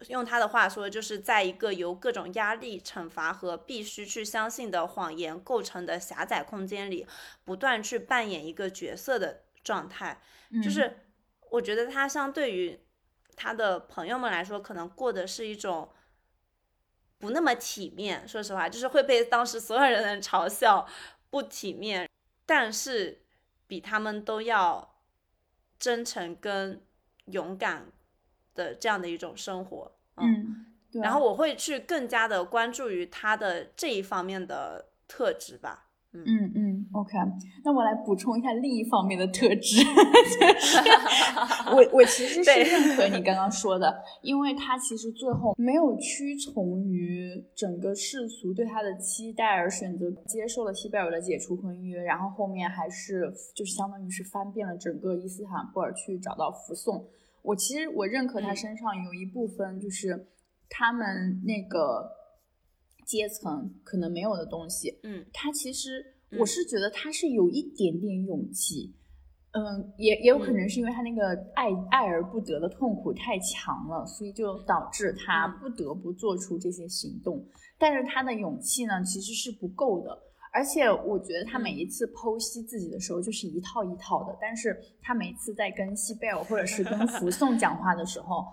[0.09, 7.05] 用他的话说，就是在一个由各种压力、惩罚和必须去相信的谎言构成的狭窄空间里，
[7.43, 10.21] 不断去扮演一个角色的状态。
[10.63, 10.99] 就是
[11.49, 12.79] 我觉得他相对于
[13.35, 15.89] 他的朋友们来说，可能过的是一种
[17.17, 18.27] 不那么体面。
[18.27, 20.87] 说实话，就是会被当时所有人的嘲笑
[21.29, 22.09] 不体面。
[22.45, 23.23] 但是
[23.67, 24.95] 比他们都要
[25.77, 26.81] 真诚跟
[27.25, 27.91] 勇敢
[28.57, 30.65] 的这样的一种生活，嗯，
[31.01, 35.85] 然后我会去更加的关注于他的这一方面的特质吧。
[36.13, 37.13] 嗯嗯，OK，
[37.63, 40.77] 那我来补充一下另一方面的特质，就 是
[41.69, 57.05] 我我其实是认可你刚刚说的，因为他其实最后没有屈从于整个世俗对他的期待而选择接受了西贝尔的解除婚约，然后后面还是就是相当于是翻遍了整个伊斯坦布尔去找到福宋。
[57.47, 60.27] 我其实我认可他身上有一部分就是
[60.69, 62.15] 他们那个。
[63.07, 66.03] 阶层可能没有的东西，嗯，他其实
[66.37, 68.93] 我是觉得他是有一点点勇气，
[69.51, 77.47] 嗯，也也有可能是因为他那个爱爱而不得的痛苦太强了，所以就导致他不得不做出这些行动。
[77.77, 88.45] 但是他的勇气呢，其实是不够的，而且我觉得他每一次剖析自己的时候就是一套一套的，但是他每次在跟西贝尔或者是跟福颂讲话的时候。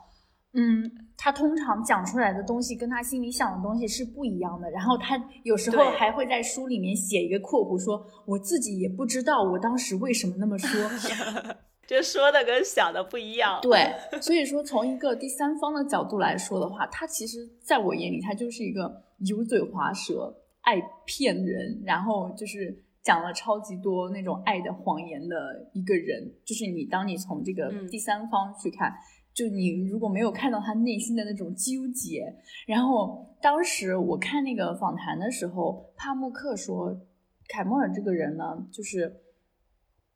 [0.56, 4.70] 嗯，他通常讲出来的东西跟他心里想的东西是不一样的。
[4.70, 10.70] 然后他有时候还会在书里面写一个括弧，说我自己也不知道我当时为什么那么说，
[11.88, 13.58] 就说的跟想的不一样。
[13.60, 20.32] 对，所以说从一个第三方的角度来说的话，他其实在我眼里，他就是一个油嘴滑舌、
[20.64, 26.34] 爱骗人，然后就是讲了超级多那种爱的谎言的一个人。
[26.44, 28.92] 就是你当你从这个第三方去看。
[29.34, 32.32] 就你如果没有看到他内心的那种纠结，
[32.68, 36.96] 然后当时我看那个访谈的时候，帕慕克说，
[37.48, 39.12] 凯莫尔这个人呢，就是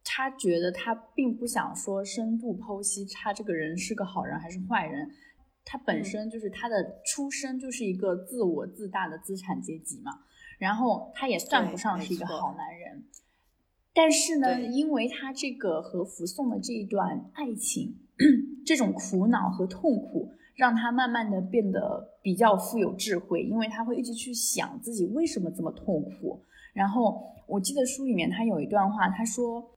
[0.05, 5.11] 他觉得他并不想说深度剖析他这个人是个好人还是坏人，
[5.65, 10.13] 他本身就是他的出身就是一个自我自大的资产阶级嘛，
[10.59, 13.05] 然后他也算不上是一个好男人，
[13.95, 17.97] 但是呢，因为他这个和福颂的这一段爱情。
[18.67, 26.43] 这种苦恼和痛苦，让他慢慢的变得比较富有智慧，因为他会一直去想自己为什么这么痛苦。
[26.73, 29.71] 然后我记得书里面他有一段话，他说：“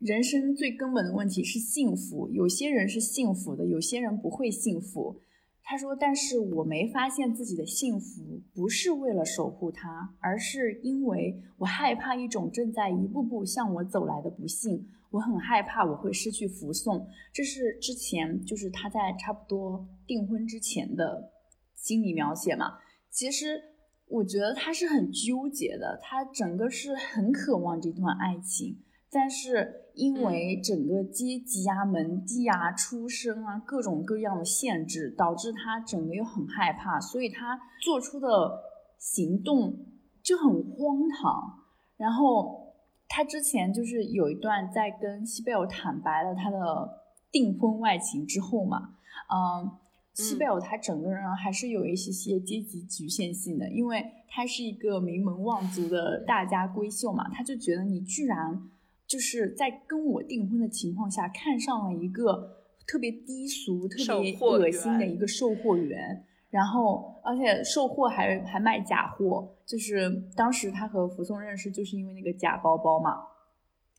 [0.00, 5.22] 人生最根本的问题是幸福，有些人是幸福的，有些人不会幸福。”
[5.70, 14.88] 他说：“但是我没发现自己的幸福不是为了守护他，而是因为我害怕一种正在一步步向我走来的不幸。
[15.10, 17.06] 我很害怕我会失去福送。
[17.34, 21.30] 这是之前就是他在差不多订婚之前的
[21.74, 22.78] 心理描写嘛。
[23.10, 23.60] 其实
[24.06, 38.60] 我觉得他是很纠结的，他整个是很渴望这段爱情。”但是因为整个阶级啊、门第啊、出身啊各种各样的限制，导致他整个又很害怕，所以他做出的
[38.98, 39.86] 行动
[40.22, 41.64] 就很荒唐。
[41.96, 42.74] 然后
[43.08, 47.00] 他之前就是有一段在跟西贝尔坦白了他的
[47.32, 48.90] 订婚外情之后嘛，
[49.32, 49.72] 嗯，
[50.12, 58.70] 西贝尔他整个人还是有一些些阶级局限性的，因为他是一个名门望族的大家闺秀嘛，他就觉得你居然。
[59.08, 69.56] 就是在跟我订婚的情况下，看上了一个特别低俗、特别恶心的一个售货员，然后而且售货还还卖假货。
[69.66, 73.16] 就是当时他和福松认识，就是因为那个假包包嘛。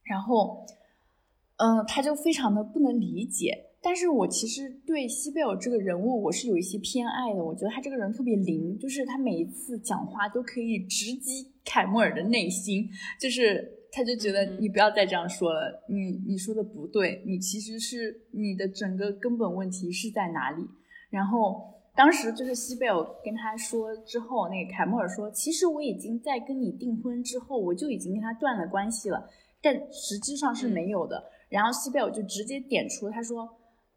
[0.04, 0.66] 然后，
[1.58, 3.69] 嗯，他就非常的不能理解。
[3.82, 7.44] 但是我其实对西贝尔这个人物，我是有一些偏爱的。
[7.44, 13.76] 我觉得他这个人特别灵，就是他每一次讲话都可以直击凯莫尔的内心，就是。
[13.92, 20.64] 他就觉得你不要再这样说了，你你说的不对，你其实是你的整个根本问题是在哪里？
[21.10, 21.60] 然后
[21.96, 29.28] 当时就是西贝尔跟他说之后，那个凯莫尔说，其实我已经在跟你订婚之后，我就已经跟他断了关系了，
[29.60, 31.24] 但实际上是没有的。
[31.50, 33.50] 然后西贝尔就直接点出，他说，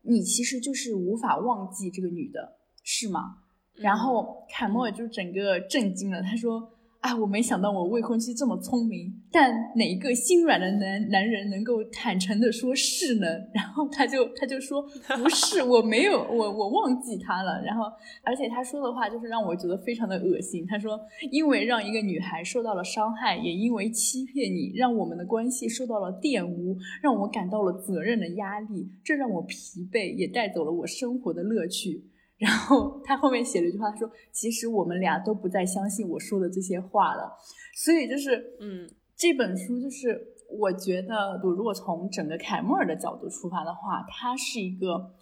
[0.03, 3.38] 你其实就是无法忘记这个女的，是吗？
[3.74, 6.72] 然后凯莫尔就整个震惊了，他说。
[7.03, 13.26] 啊，我没想到我未婚妻这么聪明，但哪个心软的男男人能够坦诚的说是呢？
[13.53, 14.80] 然后他就他就说
[15.18, 17.61] 不是，我没有，我我忘记他了。
[17.64, 17.86] 然后
[18.22, 20.64] 而且他说的话就是让我觉得非常的恶心。
[20.64, 20.96] 他说，
[21.32, 32.05] 因为让一个女孩受到了伤害，也因为欺骗你，让我们的关系受到了玷污，让我感到了责任的压力，这让我疲惫，也带走了我生活的乐趣。
[32.43, 37.38] 然后他后面写了一句话，他说：“其实我们俩都不再相信我说的这些话了。”
[37.72, 45.12] 所以就是，嗯，这本书就是我觉得，我如果从整个凯莫尔的角度出发的话，他是一个，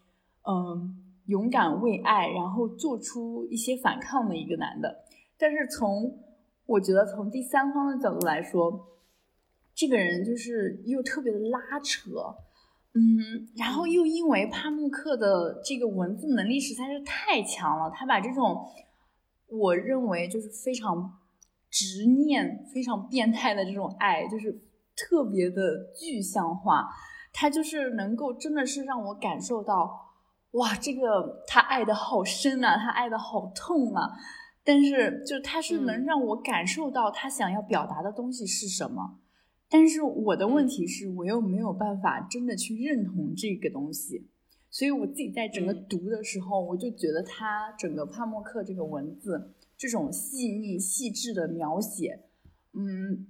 [0.48, 0.96] 嗯，
[1.26, 5.04] 勇敢为爱，然后做出一些反抗的一个男的。
[5.36, 6.18] 但是从
[6.64, 8.88] 我觉得从第三方的角度来说，
[9.74, 12.12] 这个人就是又特别的拉扯。
[12.92, 18.66] 嗯，然后又因为帕慕克的这个文字能力实在是太强了，他把这种
[19.48, 21.18] 我认为就是非常
[21.70, 24.60] 执念、非常变态的这种爱，就是
[24.96, 25.62] 特别的
[25.96, 26.88] 具象化。
[27.32, 30.16] 他就是能够真的是让我感受到，
[30.50, 34.10] 哇，这个他爱的好深啊，他爱的好痛啊。
[34.64, 39.19] 但是，就他是能让我感受到他想要表达的东西是什么。
[39.70, 44.28] 但是我的问题是我又没有办法真的去认同这个东西，
[44.68, 52.24] 所以我自己在整个读的时候，我就觉得他整个帕默克这个文字这种细腻细致的描写，
[52.74, 53.28] 嗯，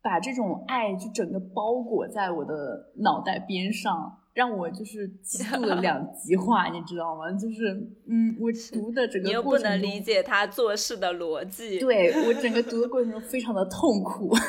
[0.00, 4.20] 把这种爱就整个包裹在我的脑袋边上。
[4.34, 7.30] 让我就是极度的两极化，你知道吗？
[7.32, 7.68] 就是，
[8.06, 14.34] 嗯，我读的整个你又不能理解他做事的逻辑，对我整个读的过程中非常的痛苦。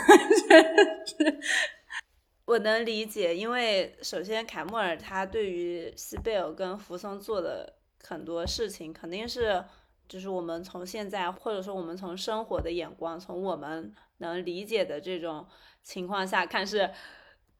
[2.46, 7.74] 我能理解，因为首先凯莫尔他对于西贝尔跟福松做的
[8.04, 9.62] 很多事情，肯定是
[10.08, 15.46] 就是我们从现在或者说我们从生活的眼光，从我们能理解的这种
[15.82, 16.90] 情况下看是。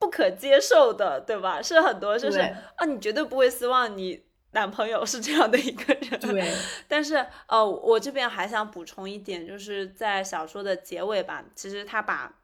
[0.04, 1.62] 不可接受的，对吧？
[1.62, 6.20] 是很多，就是啊，你绝对不会希望你男朋友是这样的一个人。
[6.20, 6.54] 对。
[6.90, 12.38] 但是，呃，我这边还想补充一点，就是在小说的结尾吧，其实他把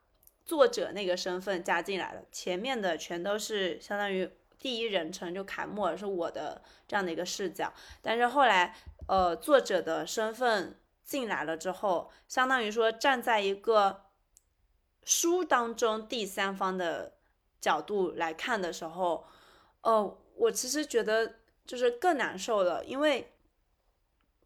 [0.45, 7.73] 作者那个身份加进来了，前面的全都是相当于第一人称，就凯莫尔是我的这样的一个视角。
[8.01, 8.73] 但是后来，
[9.09, 14.05] 呃，作者的身份进来了之后，相当于说站在一个
[15.03, 17.18] 书当中第三方的。
[17.61, 19.25] 角度来看的时候，
[19.81, 21.35] 呃，我其实觉得
[21.65, 23.33] 就是更难受了，因为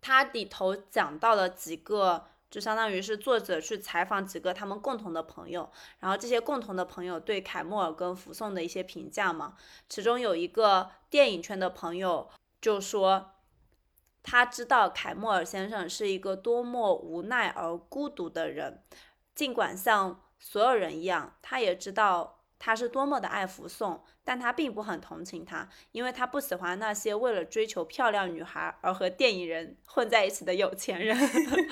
[0.01, 9.55] 它里头讲到了几个，就相当于是作者去采访几个他们共同的朋友，然后这些共同的朋友对凯莫尔跟福颂的一些评价嘛，
[9.87, 13.31] 其中有一个电影圈的朋友就说，
[14.21, 18.83] 他知道凯莫尔先生是一个多么无奈而孤独的人，
[19.33, 22.39] 尽管像所有人一样，他也知道。
[22.65, 31.13] 他是多么的爱福颂，但他并不很同情他，因为他不喜欢那些为了追求漂亮女孩而和电影人混在一起的有钱人。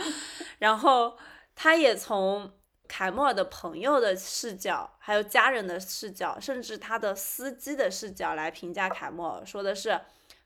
[0.60, 1.18] 然后
[1.56, 2.52] 他也从
[2.90, 10.02] 凯莫尔的朋友的视角，还有家人的视角，甚至他的司机的视角来评价凯莫尔，说的是，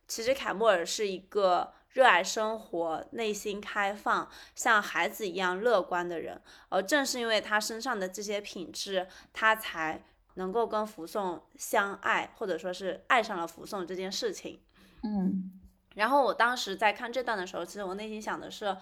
[0.08, 1.74] 其实凯莫尔是一个。
[1.96, 10.04] 热爱生活、内心开放、像孩子一样乐观的人，而正是因为他身上的这些品质，他才
[10.36, 14.62] 能够跟福颂相爱，或者说是爱上了福颂这件事情。
[15.04, 15.52] 嗯，
[15.96, 18.78] 然后我当时在看这段的时候，其实我内心想的是，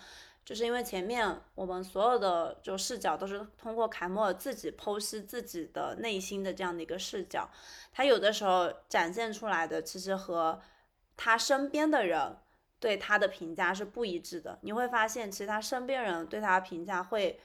[0.45, 7.49] 就是因为前面我们所有的就视角都是通过凯莫尔自己剖析自己的内心的这样的一个视角，
[7.91, 10.61] 他有的时候展现出来的其实和
[11.17, 12.37] 他身边的人。
[12.79, 17.39] 对他的评价是不一致的，你会发现，其实他身边人对他的评价会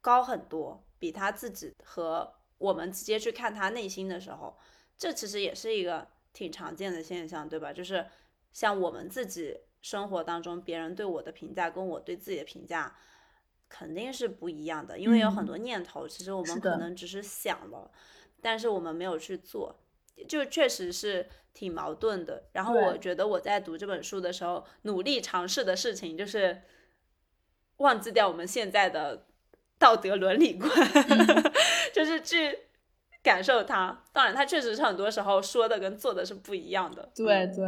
[0.00, 4.56] 高很多，比他自己和我们直接去看他内心的时候，
[4.96, 7.72] 这其实也是一个挺常见的现象，对吧？
[7.72, 8.06] 就是
[8.52, 12.94] 像我们自己生活当中，别人对我的评价跟我对自己的评价
[13.68, 17.90] 肯定是不一样的，因为有很多念头，其实我们可能只是想了，
[18.40, 19.78] 但是我们没有去做。
[20.28, 22.44] 就确实是挺矛盾的。
[22.52, 26.62] 然后我觉得我在读这本书的时候，努力尝试的事情就是
[27.78, 29.26] 忘记掉我们现在的
[29.78, 30.70] 道德伦理观，
[31.94, 32.56] 就是去
[33.22, 34.02] 感受它。
[34.12, 37.08] 当然，它确实是很多时候说的跟做的是不一样的。
[37.14, 37.66] 对对，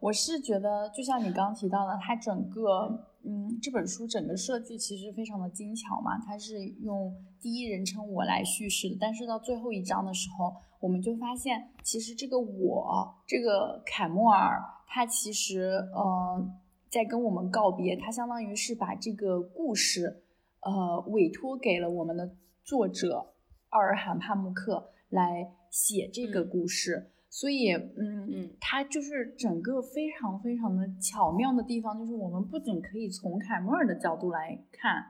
[0.00, 3.08] 我是觉得，就像你刚刚提到的，它整个。
[3.26, 7.10] 嗯，这本书整个设计其实非常的精巧嘛，它是用
[7.40, 8.98] 第一人称我来叙事的。
[9.00, 16.46] 但是到最后一章的时候，我们就发现，其实这个我，这个凯莫尔，他其实呃
[16.90, 20.22] 在跟我们告别，他相当于是把这个故事
[20.60, 22.30] 呃委托给了我们的
[22.62, 23.33] 作者
[23.74, 27.10] 奥尔罕帕慕克来写这个故事。
[27.28, 35.04] 所以，嗯嗯，它就是整个非常非常的巧妙的地方，就是我们不仅可以从凯莫尔的角度来看，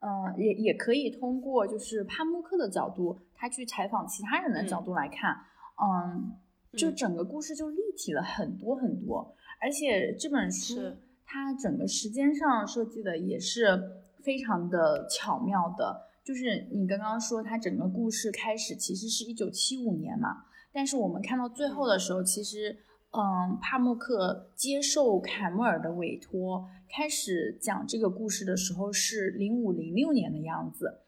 [0.00, 5.36] 嗯，也也可以通过就是帕慕克的角度，他去采访其他人的角度来看，
[5.76, 6.32] 嗯，
[6.72, 9.34] 就整个故事就立体了很多很多。
[9.60, 10.80] 而且这本书
[11.26, 13.78] 它整个时间上设计的也是
[14.22, 20.42] 非常的巧妙的，就是你刚刚说它整个故事开始其实是一九七五年嘛。
[20.72, 22.76] 但是我们看到最后的时候，其实，
[23.12, 31.02] 嗯，帕慕克接受凯莫尔的委托，开始讲这个故事的时候是零五零六年的样子，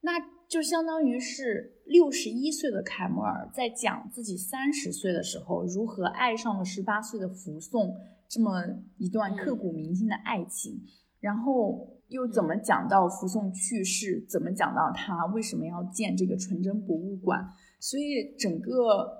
[0.00, 0.12] 那
[0.48, 7.94] 就相当于是六十一岁的凯莫尔在讲自己三十岁的时候如何爱上了十八岁的福颂
[8.28, 8.64] 这么
[8.98, 10.82] 一段刻骨铭心的爱情，
[11.20, 17.44] 然后又怎么讲到福颂去世，怎么讲到他为什么要建这个纯真博物馆。
[17.80, 19.18] 所以整个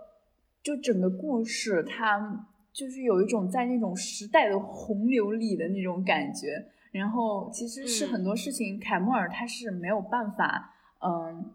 [0.62, 6.70] 就整个故事，它就是有一种在那种时代的洪流里的那种感觉。
[6.92, 11.53] 然后其实是很多事情，凯莫尔他是没有办法嗯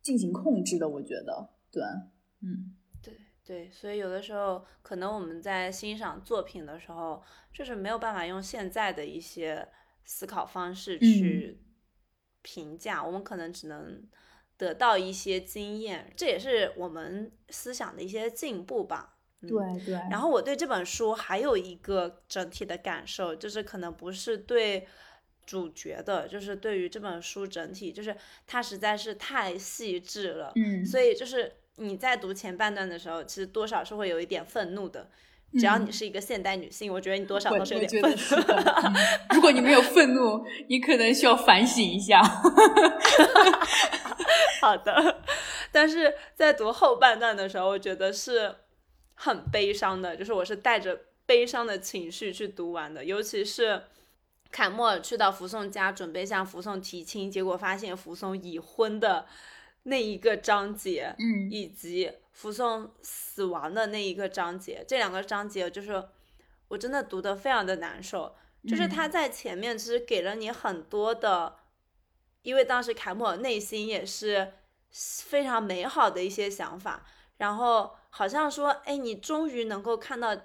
[0.00, 0.88] 进行控制的。
[0.88, 1.82] 我觉得，对，
[2.42, 3.14] 嗯，对
[3.44, 3.70] 对。
[3.72, 7.20] 所以有的时候，可能我们在欣赏作品的时候，
[7.52, 9.66] 就是没有办法用现在的一些
[10.04, 11.60] 思考方式去
[12.42, 14.02] 评价，我们可能只能。
[14.58, 19.16] 得到一些经验，这也是我们思想的一些进步吧。
[19.40, 19.50] 对
[19.84, 19.94] 对。
[20.08, 24.86] 然后我对这本书还有一个整体的感受，就是可能不是对
[25.44, 30.52] 主角的，就是对于这本书整体，就是它实在是太细致了。
[30.54, 30.86] 嗯。
[30.86, 35.10] 所以就是你在读前半段的时候，其实多少是会有一点愤怒的。
[35.58, 38.46] 只要你是一个现代女性，我觉得你多少都是有点愤怒。
[39.34, 42.22] 如果你没有愤怒，你可能需要反省一下。
[44.60, 45.20] 好的，
[45.70, 48.54] 但是在读后半段的时候，我觉得是
[49.14, 53.04] 很悲伤的，就是我是带着悲伤的情绪去读完的。
[53.04, 53.82] 尤其是
[54.50, 59.26] 凯莫尔去到福颂家，准备向福颂提亲，结果发现福颂已婚的
[59.84, 66.08] 那一个章节，嗯，以及福送死亡的那一个章节，这两个章节就是
[66.68, 68.34] 我真的读的非常的难受。
[68.68, 71.56] 就是他在前面其实给了你很多的。
[72.42, 74.54] 因为当时凯莫尔内心也是
[74.90, 77.06] 非常美好的一些想法，
[77.36, 80.36] 然后好像说，哎，你终于能够看到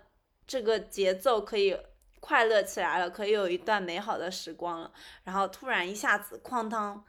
[0.46, 1.76] 这个节奏可以
[2.20, 7.04] 快乐起来了，可以有一段美好的时光了，然后突然一下子哐当，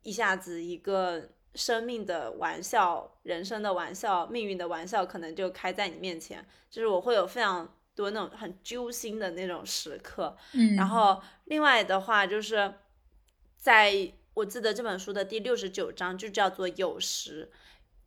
[0.00, 10.36] 一下子一个生命的玩笑、人生的玩笑、命运的玩笑，可能就开在你面前，就是我会有非常多那种很揪心的那种时刻。
[10.52, 12.74] 嗯，然后另外的话就是。
[13.58, 17.50] 在我记得这本书的第六十九章就叫做有时，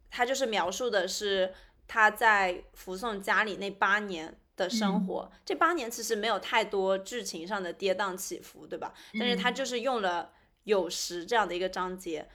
[0.10, 1.54] 它就是描述的是
[1.86, 5.30] 他在福送家里那八年的生活。
[5.44, 8.94] 这八年其实没有太多剧情上的跌宕起伏，对吧？
[9.20, 10.32] 但是他就是用了
[10.64, 12.30] 有时这样的一个章节，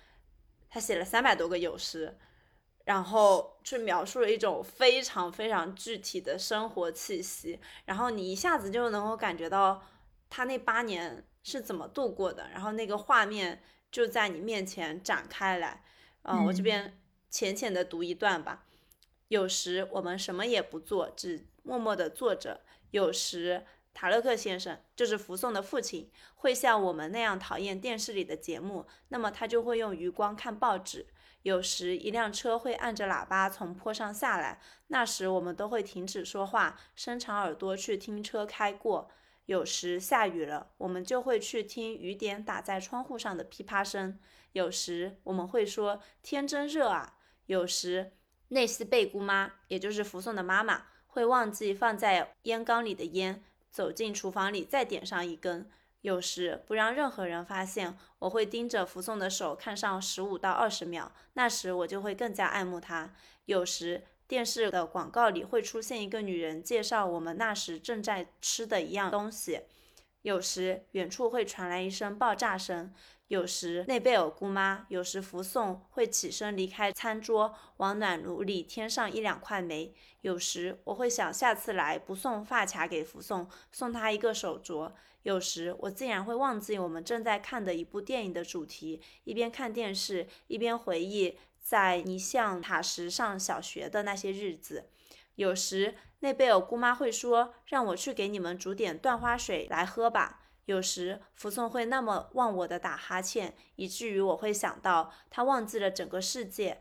[0.74, 2.18] 他写了三百多个有时，
[2.84, 9.80] 然后去描述了一种非常非常具体的生活气息，然后你一下子就能够感觉到
[10.28, 13.62] 他那八年是怎么度过的，然后那个画面。
[13.92, 15.84] 就在你面前展开来，
[16.22, 16.98] 嗯，我这边
[17.30, 18.66] 浅浅的读一段吧。
[19.28, 22.58] 有时我们什么也不做，只默默的坐着；
[22.90, 23.64] 有时
[23.94, 31.06] 塔勒克先生就是福颂的父亲，会像我们那样讨厌电视里的节目，那么他就会用余光看报纸。
[31.42, 39.08] 有时一辆车会按着喇叭从坡上下来，那时我们都会停止说话，伸长耳朵去听车开过。
[39.46, 44.18] 有时下雨了，我们就会去听雨点打在窗户上的噼啪声。
[44.52, 47.18] 有时我们会说天真热啊。
[47.44, 48.12] 有时
[48.48, 53.44] 内斯贝姑妈，也就是福颂的妈妈，会忘记放在烟缸里的烟，
[53.74, 55.68] 走进厨房里再点上一根。
[56.02, 63.12] 有时不让任何人发现，我会盯着福送的手看上十五到二十秒，那时我就会更加爱慕他。
[63.46, 64.04] 有时。
[64.26, 69.60] 电视的广告里会出现一个女人介绍我们那时正在吃的一样东西，
[70.22, 72.90] 有时远处会传来一声爆炸声，
[73.34, 84.92] 有时内贝尔姑妈，有时福颂会起身离开餐桌，往暖炉里添上一两块煤，有时我会想下次来不送发卡给福颂，送他一个手镯，
[85.24, 91.36] 有时我竟然会忘记我们正在看的一部电影的主题，一边看电视一边回忆。
[91.60, 94.90] 在尼象塔什上小学的那些日子，
[95.34, 106.80] 有时内贝尔姑妈会说：“让我去给你们煮点断花水来喝吧。”有时福颂会那么忘我的打哈欠，以至于我会想到他忘记了整个世界，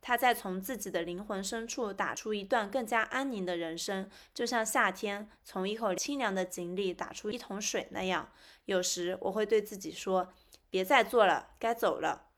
[0.00, 8.30] 他在从自己的灵魂深处打出一段更加安宁的人生，就像夏天从一口清凉的井里打出一桶水那样。
[8.66, 10.32] 有时我会对自己说
[10.70, 12.28] ：“别再做了，该走了。”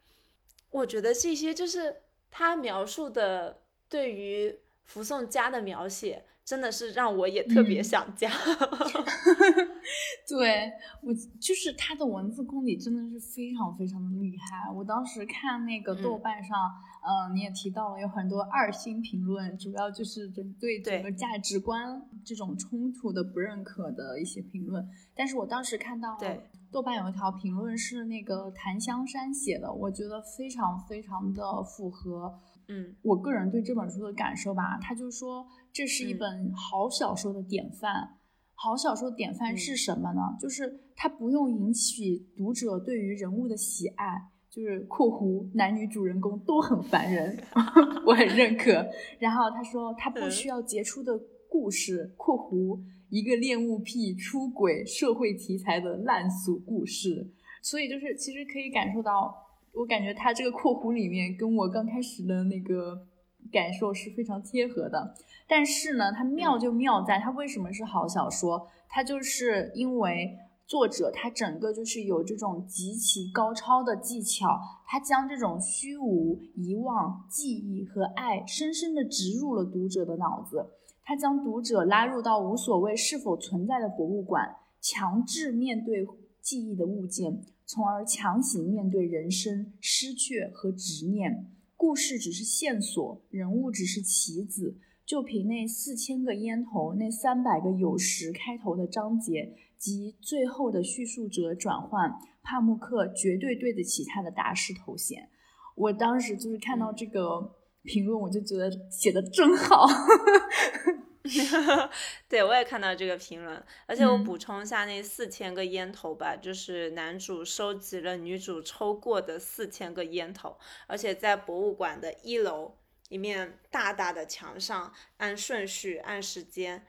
[0.70, 8.30] 我觉得这些就是他描述的对于福颂家的描写，真的是让我也特别想家。
[10.26, 10.72] 对
[11.02, 14.72] 我就是他的文字功底真的是非常非常的厉害。
[14.72, 16.56] 我当时看那个豆瓣上，
[17.02, 24.88] 嗯，你也提到了有很多二星评论，主要就是针对整个价值观这种冲突的不认可的一些评论。
[25.14, 26.16] 但是我当时看到。
[26.18, 26.40] 对。
[26.70, 32.38] 豆瓣有一条评论是那个檀香山写的，我觉得非常非常的符合，
[32.68, 34.78] 嗯，我个人对这本书的感受吧。
[34.80, 38.16] 他就说这是一本好小说的典范。
[38.54, 40.20] 好小说的典范是什么呢？
[40.40, 47.38] 就是它不用引起读者对于人物的喜爱，就是（括弧）男女主人公都很烦人，
[48.04, 48.84] 我很认可。
[49.18, 51.12] 然后他说他不需要杰出的
[51.48, 52.80] 故事（括弧）。
[53.10, 59.34] 一个恋物癖、出轨、社会题材的烂俗故事，所以就是其实可以感受到，
[59.78, 63.06] 我感觉他这个括弧里面跟我刚开始的那个
[63.52, 65.14] 感受是非常贴合的。
[65.46, 68.66] 但是呢，它妙就妙在它为什么是好小说？
[68.88, 80.72] 它就是因为作者他整个就是有这种极其高超的技巧，他将这种虚无、遗忘、记忆和爱深深的植入了读者的脑子。
[81.04, 86.04] 他将读者拉入到无所谓是否存在的博物馆，强制面对
[86.42, 91.52] 记忆的物件，从而强行面对人生失去和执念。
[91.76, 94.78] 故事只是线索，人物只是棋子。
[95.04, 105.28] 就凭那四千个烟头，那三百个有时开头的章节及最后的叙述者转换，帕慕克绝对对得起他的大师头衔。
[105.76, 107.56] 我当时就是看到这个。
[107.84, 109.86] 评论我就觉得写的真好，
[112.28, 122.76] 对我也看到这个评论，而且我补充一下那四千个烟头吧，就是男主收集了女主抽过的四千个烟头，而且在博物馆的一楼
[123.08, 126.86] 一面大大的墙上，按顺序按时间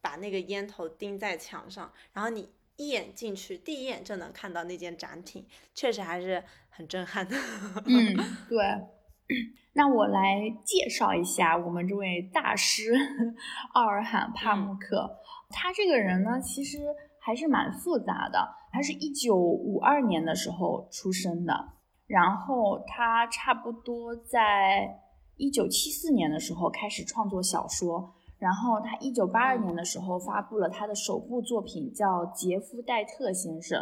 [0.00, 7.36] 把那个烟头钉在墙上，然后你一眼进去，第一眼就能看到那件展品，确实还是很震撼的。
[7.86, 8.16] 嗯，
[8.48, 8.95] 对。
[9.74, 12.94] 那我来介绍一下我们这位大师
[13.74, 15.18] 奥尔罕帕慕克。
[15.50, 16.78] 他这个人呢，其实
[17.20, 18.48] 还是蛮复杂的。
[18.72, 21.72] 他是一九五二年的时候出生的，
[22.06, 25.00] 然后他差不多在
[25.36, 33.80] 一九七四年的时候开始创作小说，然后他一九八二年的时候发布了他的首部作品，叫《杰夫戴特先生》。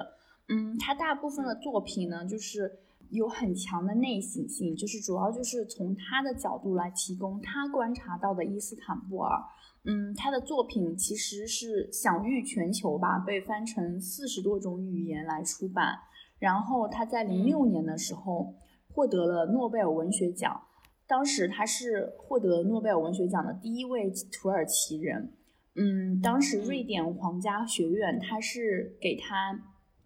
[0.49, 2.71] 嗯，他大部分的作品呢，就是
[3.11, 9.41] 有很强的内省性，就是主要就是从他的角度来提供他观察到的伊斯坦布尔。
[9.85, 15.99] 嗯，他的作品其实是享誉全球吧，被翻成四十多种语言来出版。
[16.39, 18.55] 然后他在零六年的时候
[18.89, 20.63] 获得了诺贝尔文学奖，
[21.07, 25.33] 当时他是获得诺贝尔文学奖的第一位土耳其人。
[25.77, 29.59] 嗯，当时瑞典皇家学院他是给他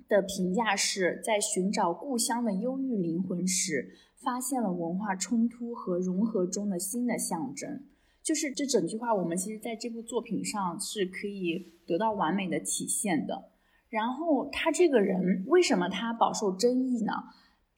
[0.09, 7.85] 的评价是在寻找故乡的忧郁灵魂时，发现了文化冲突和融合中的新的象征。
[8.23, 13.51] 就是这整句话，我们其实在这部作品上是可以得到完美的体现的。
[13.89, 17.13] 然后他这个人为什么他饱受争议呢？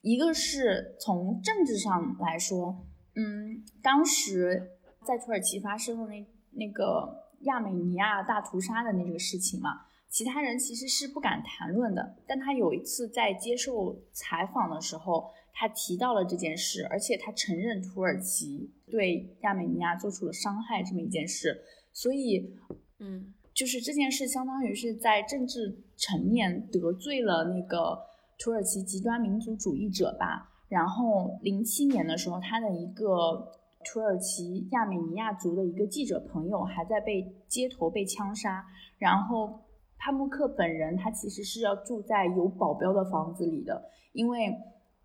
[0.01, 4.71] 一个是从政治上来说，嗯，当时
[5.05, 12.17] 在土耳其发生的那那个亚美尼亚大屠杀的那个事情嘛，其他人其实是不敢谈论的。
[12.27, 15.31] 但他有一次在接受采访的时候。
[15.53, 22.55] 他提到了这件事，而且他承认土耳其对亚美尼亚做出了伤害这么一件事，所以，
[22.99, 27.99] 嗯，就是这件事相当于是在政治层面得罪了那个
[28.39, 30.49] 土耳其极端民族主义者吧。
[30.69, 33.51] 然后，零七年的时候，他的一个
[33.83, 38.65] 土耳其亚美尼亚族的一个记者朋友还在被街头被枪杀。
[38.97, 39.59] 然后，
[40.03, 44.57] 帕慕克本人他其实是要住在有保镖的房子里的，因为。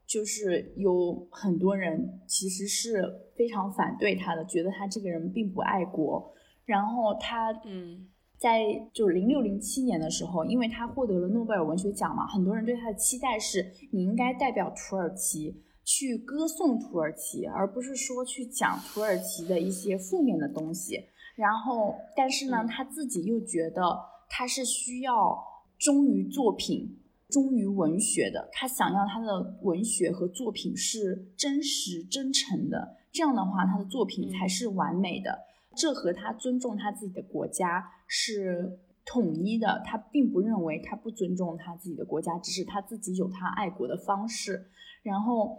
[0.09, 3.03] 就是有很多人其实是
[3.35, 6.33] 非常反对他的，觉得他这个人并不爱国。
[6.65, 8.07] 然后他嗯，
[8.39, 21.01] 在就零六零七年的时候，因为他获得了诺贝尔文学奖嘛，很多人对他的期待是你应该代表土耳其去歌颂土耳其，而不是说去讲土耳其的一些负面的东西。
[21.35, 23.83] 然后，但是呢，他自己又觉得
[24.29, 25.43] 他是需要
[25.79, 26.99] 忠于作品。
[27.29, 35.37] 忠于文学的，他想要他的文学和作品是真实真诚的，这样的话，他的作品才是完美的。
[35.75, 39.83] 这和他尊重他自己的国家是统一的。
[39.85, 44.71] 他并不认为他不尊重他自己的国家，只是他自己有他爱国的方式。
[45.03, 45.59] 然后，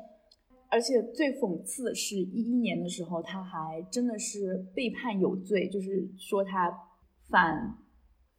[0.70, 6.72] 而且最讽刺的是，一一年的时候，他还真的是被判有罪，就是说他
[7.30, 7.78] 反。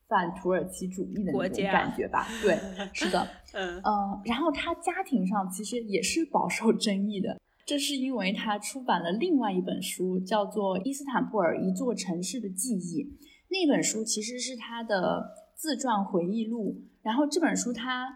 [0.09, 2.59] 反土耳其主义的那种感觉吧，对，
[2.95, 3.79] 是的， 嗯
[4.25, 13.05] 然后他家庭上其实也是饱受争议的，这是因为他出版了另外一本书，叫做《伊斯坦布尔一座城市的记忆》，
[13.51, 18.09] 那本书其实是他的自传回忆录，然后这本书他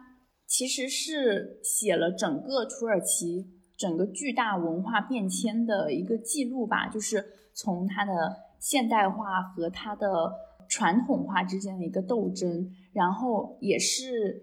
[0.47, 7.23] 其实是写了整个土耳其整个巨大文化变迁的一个记录吧，就是
[7.53, 10.09] 从他的现代化和他的。
[10.73, 14.43] 传统化之间的一个斗争，然后也是，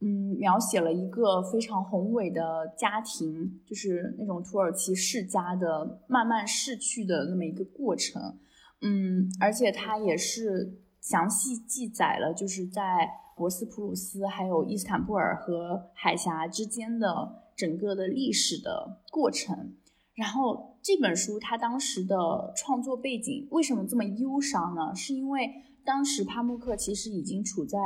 [0.00, 8.38] 嗯，描写了一个非常宏伟的家庭，就是那种土耳其世家的慢慢逝去的那么一个过程，
[8.80, 19.74] 嗯，而且它也是详细记载了，就是在博斯普鲁斯还有伊斯坦布尔和海峡之间的整个的历史的过程。
[20.16, 22.16] 然后这本书它当时的
[22.56, 24.94] 创作背景为什么这么忧伤呢？
[24.94, 25.48] 是因为
[25.84, 27.78] 当时帕慕克其实已经处在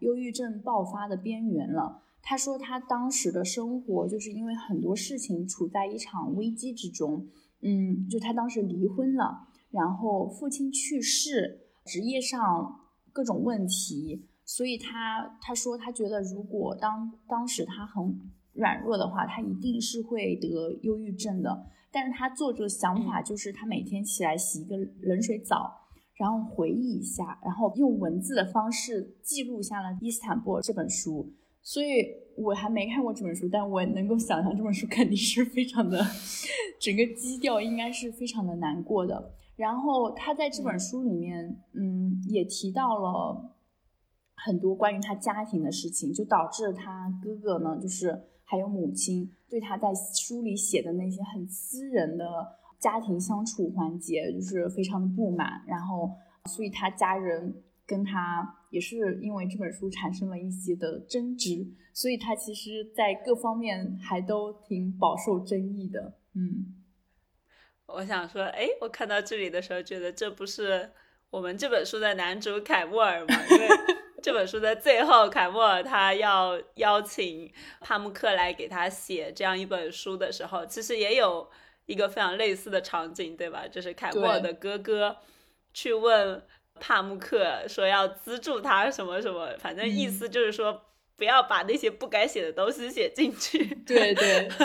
[0.00, 2.02] 忧郁症爆发的边缘了。
[2.20, 7.28] 他说他当时的生活就是因为很多事情处在一场危机之中。
[7.62, 12.80] 嗯，就他当时离婚了，然后父亲去世，职业上
[13.12, 18.20] 各种问题，所以他他说他觉得如果当当时他很
[18.56, 20.48] 软弱的话，他一定是会得
[20.82, 21.66] 忧郁症的。
[21.92, 25.72] 但是他做着想法，就是他每天起来洗一个冷水澡，
[26.16, 31.32] 然后回忆一下，然后用文字的方式记录下了《伊斯坦布尔》这本书。
[31.62, 35.98] 所以我还没看过这本书，但我能够想象这本书肯定是非常的，
[36.80, 39.32] 整个基调应该是非常的难过的。
[39.56, 43.54] 然后他在这本书里面，嗯，也提到了
[44.34, 49.30] 很多关于他家庭的事情，就导致他哥哥呢，就是还有母亲。
[49.48, 52.26] 对他在书里写的那些很私人的
[52.80, 56.10] 家庭相处环节，就是非常的不满，然后，
[56.46, 66.18] 所以他家人跟他也是因为这本书产生了一些的争执，所以他其实，在各方面还都挺饱受争议的。
[66.34, 66.74] 嗯，
[67.86, 70.90] 我想说，哎，我看到这里的时候，觉得这不是
[71.30, 73.34] 我们这本书的男主凯莫尔吗？
[73.48, 73.68] 因为。
[74.26, 77.48] 这本书的最后，凯莫尔他要邀请
[77.80, 81.48] 帕慕克来给他写这样一本书的时候，其实也有
[81.84, 83.68] 一个非常类似的场景，对吧？
[83.68, 85.16] 就是凯莫尔的哥哥
[85.72, 86.42] 去问
[86.80, 90.82] 帕慕克说要资助他什么什么，反正意思就是说
[91.16, 93.64] 不要把那些不该写的东西写进去。
[93.86, 94.48] 对对。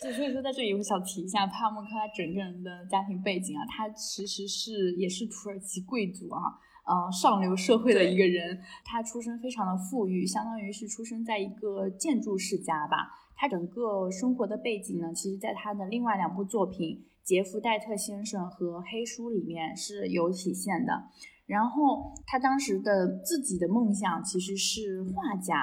[0.00, 6.38] 就所以说，在这里我想提一下帕慕克他整个人的家庭背景啊，他其实是也是土耳其贵族啊，
[6.84, 8.60] 呃，上流社会的一个人。
[8.84, 13.10] 他出身非常的富裕，相当于是出生在一个建筑世家吧。
[13.36, 21.08] 他整个生活的背景呢，其实在他的另外两部作品《杰夫戴特先生》和《黑书》里面是有体现的。
[21.46, 25.58] 然后他当时的自己的梦想其实是画家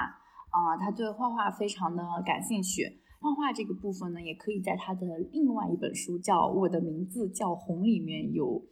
[0.50, 3.00] 啊，他对画画非常的感兴趣。
[3.20, 8.62] 画画这个部分呢，也可以在他的另外一本书叫《我的名字叫红》里面有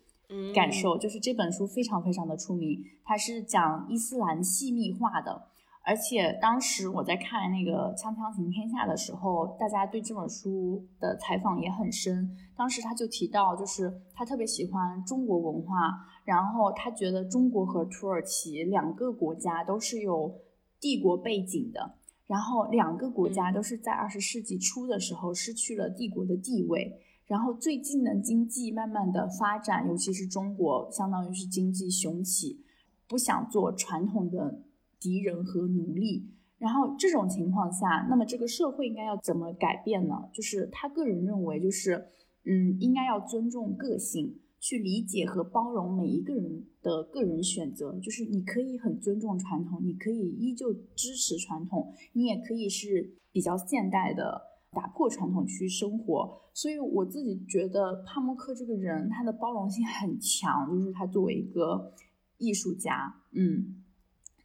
[0.54, 5.48] 感受，就是这本书非常非常的出名，它是讲伊斯兰细密画的。
[5.82, 12.36] 而且当时我在看那个《锵锵行天下》的时候，大家对这本书的采访也很深。
[12.54, 20.32] 当时他就提到，就是他特别喜欢中国文化，然后他觉得中国和土耳其两个国家都是有
[20.78, 21.96] 帝国背景的。
[22.26, 27.00] 然后两个国家都是在二十世纪初的时候失去了帝国的地位，
[27.30, 32.64] 然后最近的经济慢慢的发展，尤其是中国，相当于是经济雄起，
[33.06, 34.64] 不想做传统的
[34.98, 36.28] 敌人和奴隶。
[36.58, 40.28] 然后这种情况下，那么这个社会应该要怎么改变呢？
[40.32, 42.08] 就是他个人认为，就是
[42.46, 44.40] 嗯，应该要尊重个性。
[44.62, 54.38] 去理解和包容每一个人的个人选择，就是你可以很尊重传统，你可以依旧支持传统，你也可以是比较现代的，
[54.72, 56.40] 打破传统去生活。
[56.52, 61.92] 所以我自己觉得帕慕克这个人，他的包容性很强，就是他作为一个
[62.38, 63.82] 艺术家，嗯，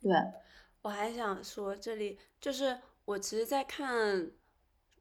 [0.01, 0.11] 对。
[0.81, 4.21] 我还想说，这里就是我其实，在看《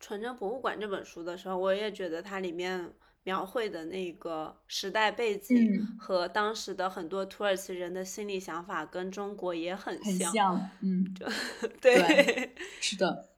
[0.01, 2.93] 纯真博物馆》这本书的时候，我也觉得它里面。
[3.27, 11.03] 描绘的那个时代背景和当时的很多土耳其人的心理想法跟中国也很像，嗯，
[11.81, 13.31] 对，是的。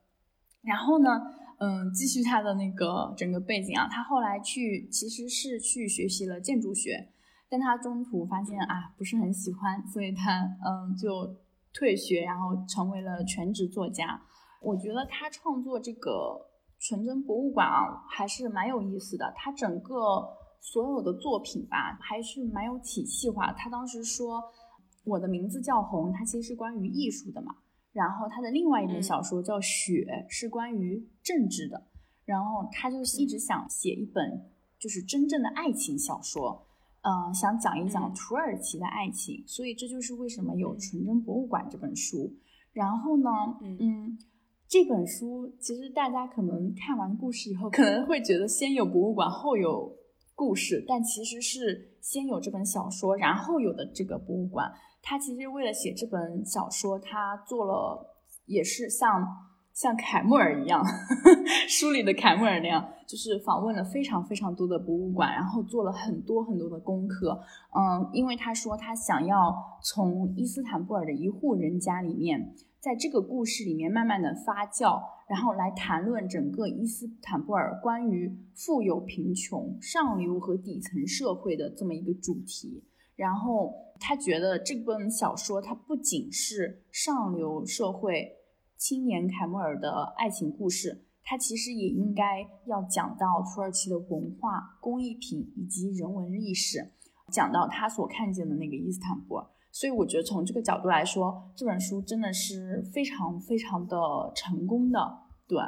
[0.63, 7.09] 然后呢，嗯，继续他的那个整个背景啊，他后来去其实是去学习了建筑学，
[7.49, 11.37] 但他中途发现啊不是很喜欢，所以他嗯就
[11.73, 14.21] 退学，然后成为了全职作家。
[14.61, 16.47] 我觉得他创作这个。
[16.79, 19.33] 纯真博物馆啊，还是蛮有意思的。
[19.35, 20.29] 他整个
[20.61, 23.51] 所有的作品吧，还是蛮有体系化。
[23.55, 24.43] 他当时说，
[25.03, 27.55] 我的名字叫红，它其实是关于艺术的嘛。
[27.97, 31.83] 然后他的另外一本小说叫雪，是关于政治的。
[32.27, 34.45] 然后他就一直想写一本
[34.79, 36.67] 就是真正的爱情小说，
[37.01, 39.43] 嗯，想讲一讲土耳其的爱情。
[39.47, 42.33] 所以这就是为什么有《纯真博物馆》这本书。
[42.73, 43.31] 然后呢，
[43.81, 44.19] 嗯。
[44.69, 49.97] 这本书其实大家可能看完故事以后，可能会觉得先有博物馆后有
[50.35, 54.69] 故事，但其实是先有这本小说，然后有的这个博物馆。
[55.09, 59.25] 他其实为了写这本小说，他做了也是像
[59.73, 60.85] 像凯莫尔一样，
[61.71, 67.41] 书里的凯莫尔那样，就是访问了非常非常多的博物馆，然后做了很多很多的功课。
[67.71, 72.53] 嗯，因为他说他想要从伊斯坦布尔的一户人家里面。
[72.79, 82.85] 在这个故事里面慢慢的发酵，然后来谈论整个伊斯坦布尔关于富有贫穷、上流和底层社会的这么一个主题。
[83.17, 88.37] 然后他觉得这本小说它不仅是上流社会
[88.77, 96.93] 青年凯莫尔的爱情故事，它其实也应该要讲到土耳其的文化、工艺品以及人文历史，
[97.33, 99.47] 讲到他所看见的那个伊斯坦布尔。
[99.73, 103.97] 所以我觉得从这个角度来说，这本书真的是非常非常的
[104.35, 104.99] 成功的，
[105.49, 105.59] 对。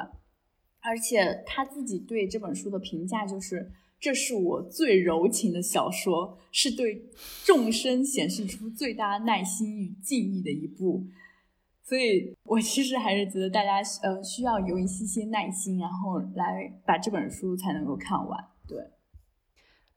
[0.81, 3.69] 而且他自己对这本书的评价就是，
[3.99, 7.09] 这是我最柔情的小说，是对
[7.43, 11.05] 众生显示出最大耐心与敬意的一部。
[11.83, 18.77] 所以我其实还是觉得大家呃需要有一些些耐心，然后来把这本书才能够看完，对。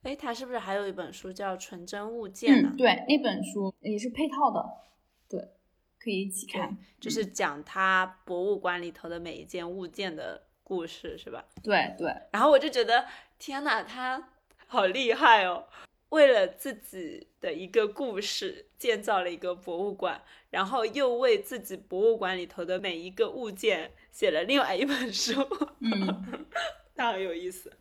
[0.01, 2.73] 哎，他是不是还有一本书叫《纯真物件》呢？
[2.77, 4.61] 对，那本书也是配套的，
[5.29, 5.39] 对，
[5.97, 11.45] 可以一起看，就是讲他博物馆里头的每一件物件的故事，是吧？
[11.63, 12.11] 对对。
[12.33, 13.05] 然后我就觉得，
[13.39, 14.29] 天哪，他
[14.67, 15.65] 好厉害哦！
[16.09, 25.33] 为了自己的一个故事建造了一个博物馆，然后又为自己博物馆里头的每一个物件写了另外一本书，
[25.79, 26.45] 嗯，
[26.95, 27.71] 那很有意思。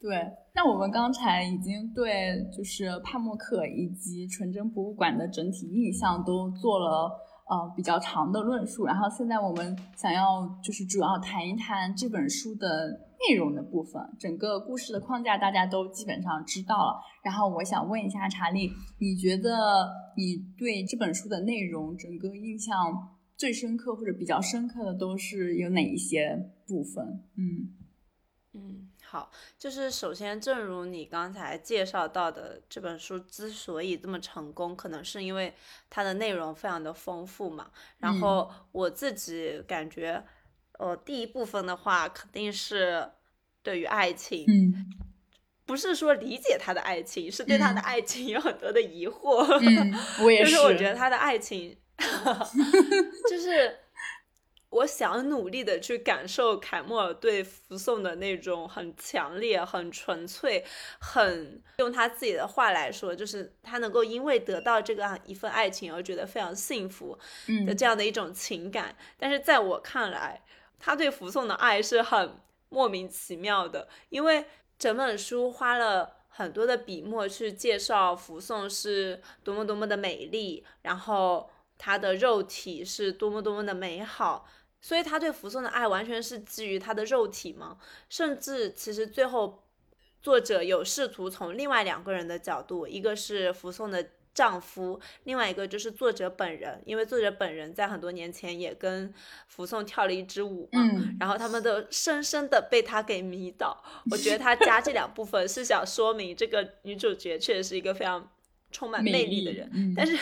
[0.00, 0.16] 对，
[0.54, 7.10] 那我们刚才已经对就是帕默克以及纯真博物馆的整体印象都做了
[7.50, 12.88] 呃比较长的论述，然后现在我们想要就是主要谈一谈这本书的
[13.28, 17.00] 内容的部分，整个故事的框架大家都基本上知道了。
[17.24, 18.70] 然后我想问一下查理，
[19.00, 22.76] 你觉得你对这本书的内容整个印象
[23.36, 27.24] 最深刻或者比较深刻的都是有哪一些部分？
[27.36, 27.74] 嗯
[28.54, 28.89] 嗯。
[29.10, 35.52] 好，就是首先，正如你刚才介绍到的，这本书之所以这么成功，可能是因为
[35.88, 37.72] 它的内容非常的丰富嘛。
[37.98, 40.24] 然后我自己感觉，
[40.78, 43.10] 呃，第一部分的话，肯定是
[43.64, 44.72] 对于爱情，嗯，
[45.66, 49.44] 不是说理解他的爱情，是对他的爱情有很多的疑惑。
[49.60, 49.92] 嗯，
[50.22, 50.52] 我 也是。
[50.54, 51.76] 就是我觉得他的爱情，
[53.28, 53.76] 就是。
[54.70, 60.64] 我想努力的去感受凯莫尔对福颂的那种很强烈、很纯粹、
[61.00, 67.18] 很用他自己的话来说，就是他能够因为得到这个一份爱情而觉得非常幸福
[67.66, 68.96] 的这样的一种情感。
[69.18, 70.40] 但是在我看来，
[70.78, 72.36] 他对福颂的爱是很
[72.68, 74.46] 莫名其妙的，因为
[74.78, 84.46] 整本书花了很多的笔墨去介绍福颂是多么多么的美丽，然后他的肉体是多么多么的美好。
[84.80, 87.78] 所以他对福颂的爱完全是基于他的肉体吗？
[88.08, 89.62] 甚至其实最后
[90.22, 99.12] 作者有试图从另外两个人的角度，一个是福颂的丈夫，另外一个就是作者本人，因为作者本人在很多年前也跟
[99.48, 100.80] 福颂跳了一支舞嘛，
[101.18, 103.82] 然后他们都深深的被他给迷倒。
[104.10, 108.30] 我觉得他加这两部分是想说明这个女主角确实是一个非常
[108.70, 110.16] 充满魅力的人，但是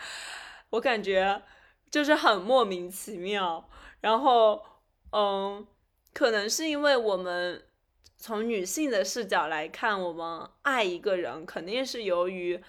[0.70, 1.42] 我感觉
[1.90, 3.68] 就是很莫名其妙。
[4.00, 4.62] 然后，
[5.12, 5.66] 嗯，
[6.14, 7.62] 可能是因为我们
[8.16, 12.62] 从女性的视角来看，我们爱一个人，肯定是由于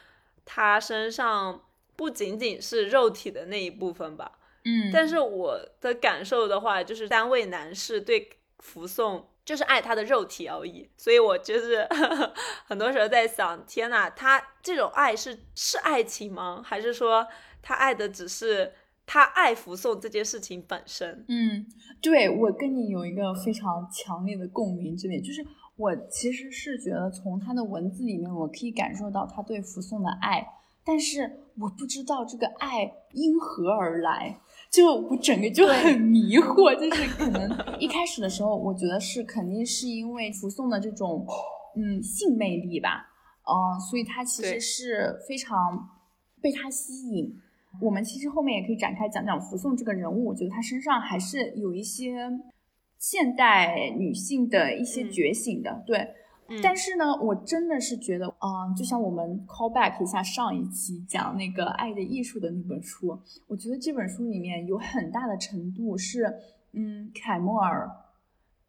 [0.44, 1.62] 他身上
[1.96, 4.40] 不仅仅是肉体的那一部分吧。
[4.66, 8.30] 嗯，但是我的感受的话，就是单位男士对
[8.60, 10.90] 福送就是爱他的肉体而已。
[10.98, 11.88] 所以我就是
[12.68, 16.62] 很多时候在想，天呐，他这种爱是是爱情吗？
[16.66, 17.26] 还是说
[17.62, 18.74] 他爱的只是？
[19.14, 21.66] 他爱福颂这件事情本身，嗯，
[22.02, 25.46] 对我跟你有一个非常强烈的共鸣之点，就是
[25.76, 30.48] 我其实是觉得从他的文字里面，我可以感受到他对福颂的爱，
[30.86, 34.40] 但是我不知道这个爱因何而来，
[34.72, 41.28] 就我整个就很迷惑，就是可能一开始的时候，我觉得是肯定是因为福颂的这种
[41.76, 43.06] 嗯性魅力吧，
[43.44, 45.90] 嗯，所以他其实是非常
[46.42, 47.38] 被他吸引。
[47.80, 52.30] 我们其实后面也可以展开讲讲福颂这个人物，我觉得他身上还是有一些
[52.98, 56.16] 现代女性的一些觉醒的，对。
[56.62, 63.18] 但是呢，我真的是觉得，嗯，就像我们 call back 一下上一期讲那个《爱的艺术》的那本书，
[63.48, 66.26] 我觉得这本书里面有很大的程度是，
[66.74, 67.90] 嗯，凯莫尔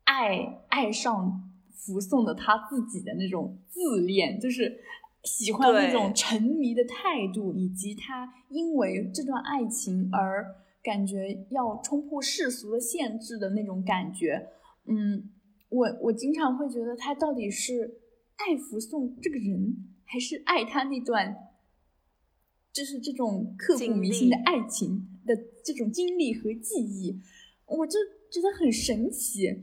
[0.05, 4.79] 爱爱上福颂的他自己的那种自恋，就是。
[5.25, 10.45] 喜欢那种沉迷的态度，以及他因为这段爱情而
[10.83, 14.49] 感觉要冲破世俗的限制的那种感觉。
[14.87, 15.31] 嗯，
[15.69, 18.01] 我我经常会觉得他到底是
[18.37, 21.37] 爱福颂这个人，还是爱他那段
[22.73, 27.21] 就是这种刻骨铭心的爱情的这种经历和记忆？
[27.67, 27.97] 我就
[28.29, 29.63] 觉得很神奇。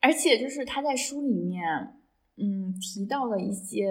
[0.00, 1.64] 而且就是他在书里面，
[2.36, 3.90] 嗯，提到了一些。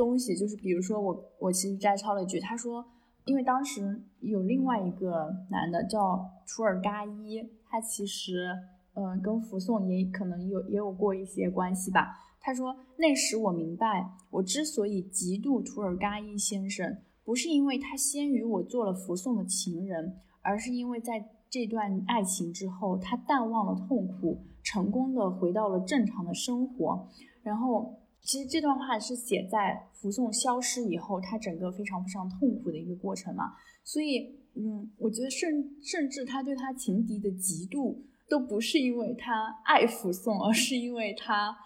[0.00, 2.82] 东西就是，比如说我我其实摘抄了一句，他说，
[3.26, 8.50] 因为当时有另外一个男的叫楚尔嘎伊，他其实
[8.94, 12.16] 嗯跟福颂也可能有也有过一些关系吧。
[12.40, 27.06] 他说那时我明白，我之所以嫉妒楚尔嘎伊先生，不是因为他先于我做了福颂的情人，而是因为在这段爱情之后，他淡忘了痛苦，成功的回到了正常的生活，
[27.42, 27.96] 然后。
[28.22, 33.54] 其实这段话是写在福颂消失以后，他整个非常非常痛苦的一个过程嘛。
[33.82, 37.96] 所以，嗯，我觉得甚甚至他对他情敌的嫉妒，
[38.28, 41.56] 都不是因为他爱福颂，而是因为他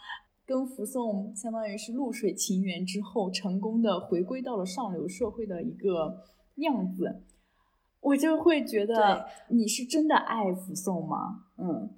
[0.46, 6.24] 跟福颂相当于是露水情缘之后，成功的回归到了上流社会的一个
[6.56, 7.22] 样子。
[8.00, 11.46] 我就会觉得你是真的爱福颂吗？
[11.58, 11.90] 嗯，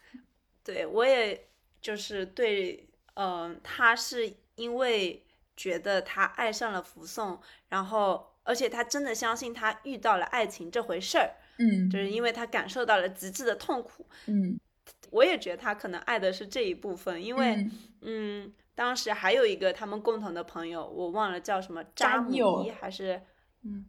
[0.64, 1.38] 对我也
[1.82, 2.86] 就是对。
[3.14, 5.24] 嗯，他是因为
[5.56, 14.58] 觉得他爱上了福颂，然后而且他真的相信他遇到了爱情这回事儿，嗯，就是因为他感受到了极致的痛苦，嗯，
[15.10, 17.66] 我也觉得他可能爱的是这一部分，因为
[18.00, 23.20] 嗯，当时还有一个他们共同的朋友，我忘了叫什么扎姆伊还是
[23.62, 23.84] 嗯，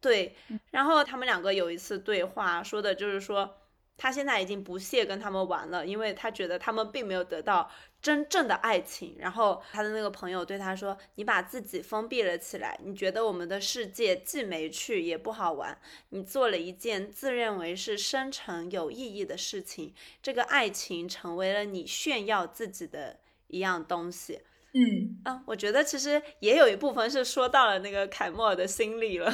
[0.00, 0.36] 对，
[0.70, 3.56] 然后他们两个有一次对话，说的就是说。
[4.02, 7.70] 他现在已经不屑跟他们玩了，因为他觉得他们并没有得到
[8.00, 9.14] 真正的爱情。
[9.18, 15.78] 然后他的那个朋友对他说：“你把自己封闭了起来，你觉得我们的世界既没趣也不好玩。
[16.08, 19.92] 你做了一件自认为是深沉有意义的事情，
[20.22, 24.40] 这个爱情成为了你炫耀自己的一样东西。”
[24.72, 29.30] 嗯啊，我觉得其实也有一部分是说到了那个凯莫尔的心理了。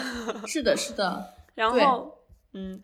[0.48, 1.34] 是的，是的。
[1.54, 2.18] 然后，
[2.52, 2.82] 嗯。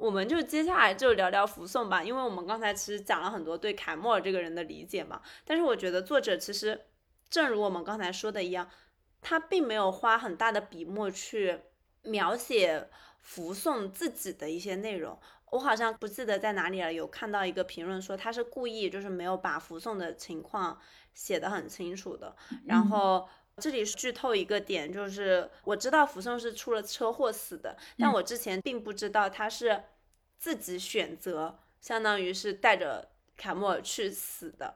[0.00, 5.20] 我们就接下来就聊聊福颂吧，因为我们刚才其实讲了很多对凯莫尔这个人的理解嘛。
[5.44, 6.86] 但是我觉得作者其实，
[7.28, 8.66] 正如我们刚才说的一样，
[9.20, 11.60] 他并没有花很大的笔墨去
[12.02, 12.88] 描写
[13.20, 15.18] 福颂自己的一些内容。
[15.50, 20.80] 我好像不记得在哪里了，有看到一个评论说他是故意就是没有把福颂的情况
[21.12, 22.34] 写得很清楚的。
[22.64, 23.28] 然后
[23.60, 29.82] 这里剧透一个点，就是我知道福颂是出了车祸死的，但我之前并不知道他是。
[30.42, 34.74] 自己选择，相当于是带着卡莫尔去死的，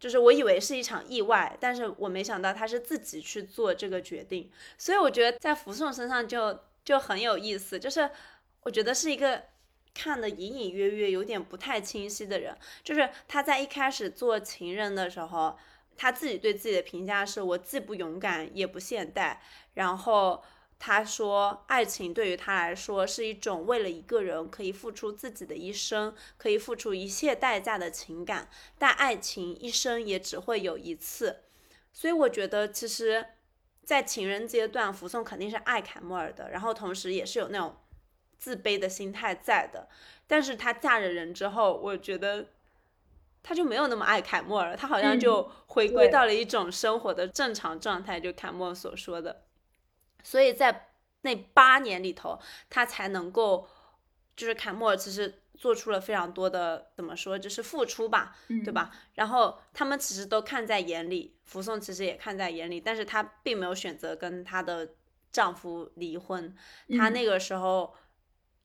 [0.00, 8.10] 就是我以为是一场意外，但是我没想到他是自己去做这个决定，所以我觉得在福颂身上就就很有意思，就是
[8.64, 9.44] 我觉得是一个
[9.94, 15.56] 看的隐隐约约有点不太清晰的人，就是他在一开始做情人的时候，
[16.00, 19.42] 他自己对自己的评价是我既不勇敢也不现代，
[19.74, 20.42] 然后。
[20.82, 28.48] 他说：“爱情对于他来说是一种为了一个人可以付出自己的一生，可以付出一切代价的情感。
[28.78, 31.42] 但爱情一生也只会有一次，
[31.92, 33.26] 所以我觉得，其实，
[33.84, 37.76] 在情人阶段，福颂肯定是爱凯莫尔的，然后同时也是有那种
[38.38, 39.86] 自卑的心态在的。
[40.26, 42.48] 但是她嫁了人之后，我觉得
[43.42, 49.44] 她就没有那么爱凯莫尔了，她好像就回归到了一种生活的正常状态，就凯莫所说的。”
[50.22, 50.88] 所以在
[51.22, 52.38] 那八年里头，
[52.68, 53.66] 他才能够，
[54.36, 58.90] 就是凯莫尔其实做出了非常多的怎么说，就是付出吧，对吧？
[59.14, 64.90] 然后他们其实都看在眼里，福颂其实也看在眼里，但是她并没有选择跟她的
[65.32, 66.54] 丈夫离婚。
[66.98, 67.94] 她那个时候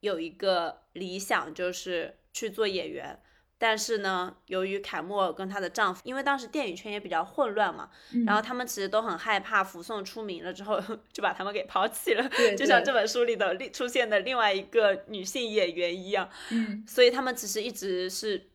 [0.01, 3.21] 有一个理想，就是去做演员。
[3.67, 7.89] 但是呢，由于凯莫尔跟她的丈夫，因为当时电影圈也比较混乱嘛，
[8.23, 10.79] 然后他们其实都很害怕福送出名了之后
[11.11, 16.29] 就把他们给抛弃了，就像这本书里的另出现的另外一个女性演员一样。
[16.51, 18.51] 嗯，所以他们其实一直是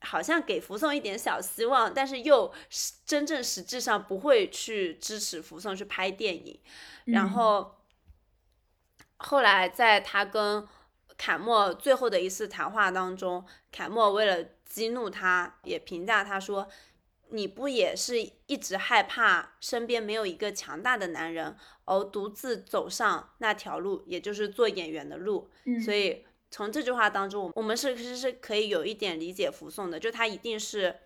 [0.00, 2.52] 好像给福送一点小希望，但是又
[3.06, 6.60] 真正实质上不会去支持福送去拍电影。
[7.06, 7.74] 然后
[9.16, 10.68] 后来在他跟
[11.20, 16.66] 凯莫最后的一次谈话当中，凯莫为了激怒他，也评价他说
[17.28, 21.54] ：“你不也是一直害怕身边没有一个强大的男人，
[21.84, 25.50] 而独自走上那条路，也就是做演员的路？”
[25.84, 31.00] 所以从这句话当中，我们是其实是可以有一点理解福颂的，就他一定是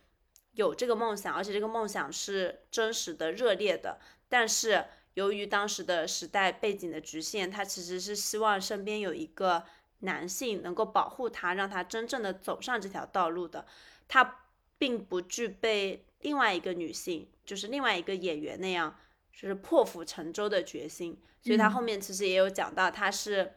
[0.53, 3.99] 有这个梦想，而且这个梦想是真实的、热烈的。
[4.29, 4.85] 但是
[5.15, 9.65] 由于当时的时代背景的局限，他其实是希望身边有一个。
[10.05, 13.66] 男性能够保护她，让她真正的走上这条道路的，
[14.09, 14.42] 他
[14.78, 18.96] 并不具备另外一个女性，就是另外一个演员那样，
[19.32, 21.20] 就是破釜沉舟的决心。
[21.42, 23.55] 所以他后面其实也有讲到，他是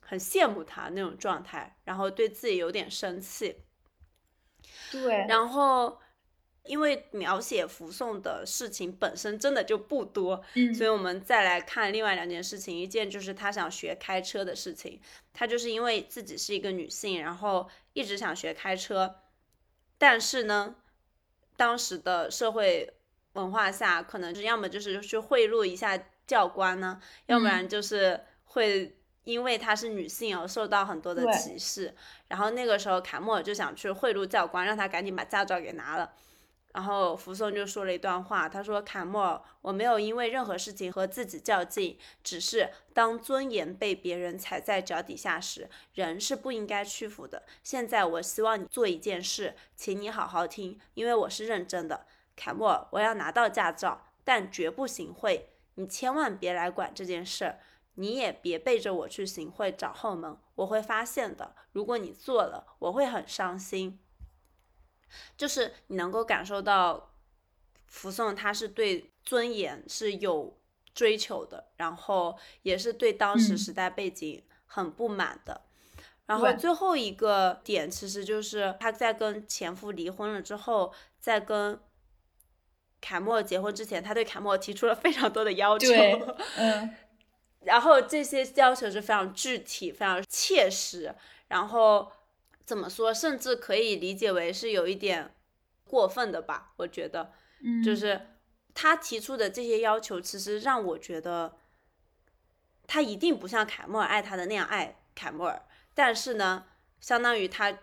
[0.00, 3.62] 很羡慕她那种状态，然后对自己有点生气。
[4.90, 6.01] 对，然后。
[6.64, 15.00] 因为描写福送的事情本身真的就不多，嗯，所以我们再来看另外两件事情，一件就是他想学开车的事情，
[15.32, 19.16] 他就是因为自己是一个女性，然后一直想学开车，
[19.98, 20.76] 但是呢，
[21.56, 22.94] 当时的社会
[23.32, 25.98] 文化下，可能是要么就是去贿赂一下
[26.28, 31.92] 教官呢，要不然就是会因为她是女性而受到很多的歧视，
[32.28, 36.12] 然后那个时候卡莫尔就想去贿赂教官，让他赶紧把驾照给拿了。
[36.72, 47.42] 然后福松就说了一段话，他说：“卡莫尔，我没有因为任何事情和自己较劲，只是当尊严被别人踩在脚底下时，人是不应该屈服的。
[47.62, 57.56] 现在我希望你做一件事，请你好好听，因为我是认真的，卡莫尔，我要拿到驾照，但绝不行贿，你千万别来管这件事，
[57.96, 61.54] 你也别背着我去行贿找后门，我会发现的。
[61.72, 63.98] 如果你做了，我会很伤心。”
[65.36, 67.14] 就是你能够感受到，
[67.86, 70.58] 福颂他是对尊严是有
[70.94, 75.62] 追求的，然后也是对当时时代背景很不满的。
[76.26, 81.78] 然后最后一个点，其实就是他在跟前夫离婚了之后，在跟
[83.00, 85.88] 凯莫结婚之前，他对凯莫提出了非常多的要求。
[86.56, 86.94] 嗯。
[87.60, 91.14] 然后这些要求是非常具体、非常切实，
[91.48, 92.10] 然后。
[92.64, 95.34] 怎么说，甚至可以理解为是有一点
[95.84, 96.72] 过分的吧？
[96.76, 97.32] 我觉得，
[97.62, 98.38] 嗯，就是
[98.72, 101.56] 他提出的这些要求，其实让我觉得
[102.86, 106.66] 他一定不像凯莫尔爱他的那样爱凯莫尔，但是呢，
[107.00, 107.76] 相当于他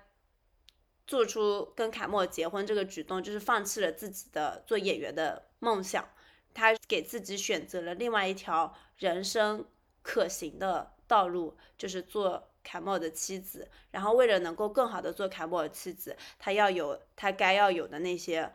[1.06, 6.07] 做出跟凯莫尔结婚这个举动，就是放弃了自己的做演员的梦想，
[6.53, 9.65] 他给自己选择了另外一条人生
[10.01, 12.48] 可行的道路，就是做。
[12.64, 18.53] 凯莫尔的妻子，然后为了能够更好的做凯莫尔妻子，他要有他该要有的那些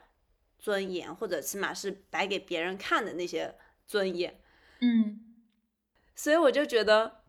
[0.59, 3.55] 尊严，或者起码是摆给别人看的那些
[3.87, 4.41] 尊严。
[4.81, 5.35] 嗯，
[6.15, 7.23] 所以我就觉得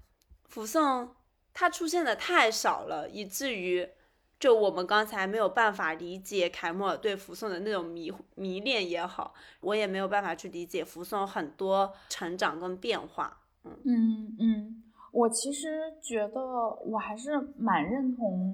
[0.43, 1.15] 福颂
[1.53, 3.89] 他出现的太少了，以至于
[4.39, 13.41] 就我们刚才没有办法理解凯莫尔对福颂的那种迷迷恋也好，我也没有办法去理解福颂很多成长跟变化。
[13.63, 14.84] 嗯嗯嗯。
[15.15, 16.41] 我其实觉得
[16.87, 18.53] 我还是蛮认同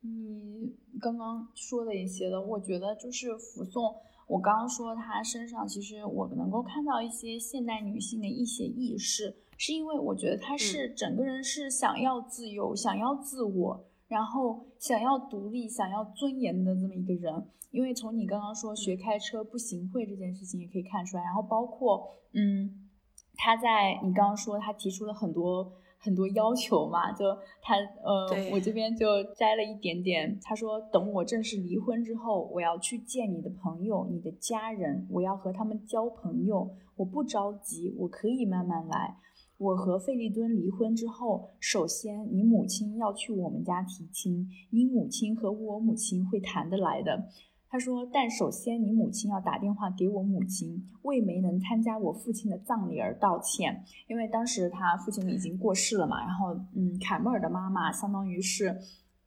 [0.00, 2.40] 你刚刚说的一些的。
[2.40, 3.94] 我觉得就是福颂，
[4.26, 17.46] 我刚刚说他身上其实我能够看到一些现代女性的一些意识，是因为我觉得她是整个人是想要自由、想要自我，然后想要独立、想要尊严的这么一个人。
[17.72, 22.88] 因为从你刚刚说学开车不行贿这件事情也可以看出来，然后包括嗯，
[23.34, 25.70] 他在你刚刚说他提出了很多。
[26.02, 27.24] 很多要求嘛，就
[27.62, 30.38] 他呃，我这边就摘了一点点。
[30.42, 36.70] 他说，等我正式离婚之后，我要去见你的朋友、你的家人，我要和他们交朋友。
[36.96, 39.16] 我不着急，我可以慢慢来。
[39.58, 47.28] 我和费利敦离婚之后，首先你母亲要去我们家提亲，你母亲和我母亲会谈得来的。
[47.72, 56.20] 他说：“但首先，你母亲要打电话给我母亲，为没能参加我父亲的葬礼而道歉，因为当时他父亲已经过世了嘛。
[56.20, 58.76] 然后，嗯，凯莫尔的妈妈相当于是，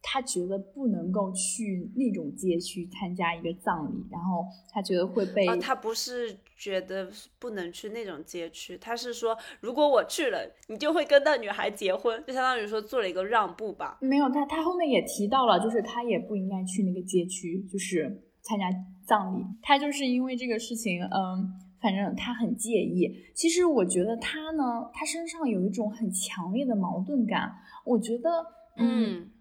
[0.01, 5.47] 他觉得不能够去那种街区参加一个葬礼，然后他觉得会被……
[5.61, 7.09] 他不是觉得
[7.39, 13.97] 不能去那种街区，他是说，如果我去了，你就会跟那女孩结婚，就相当于说做了一个让步吧。
[14.01, 18.69] 没有，他他后面也提到了，就是他也不应该去那个街区，就是。”参加
[19.07, 23.09] 葬礼，他就是因为这个事情，嗯，反正他很介意。
[23.33, 27.51] 其实我觉得他呢，他身上有一种很强烈的矛盾感。
[27.85, 28.29] 我觉得，
[28.77, 29.31] 嗯，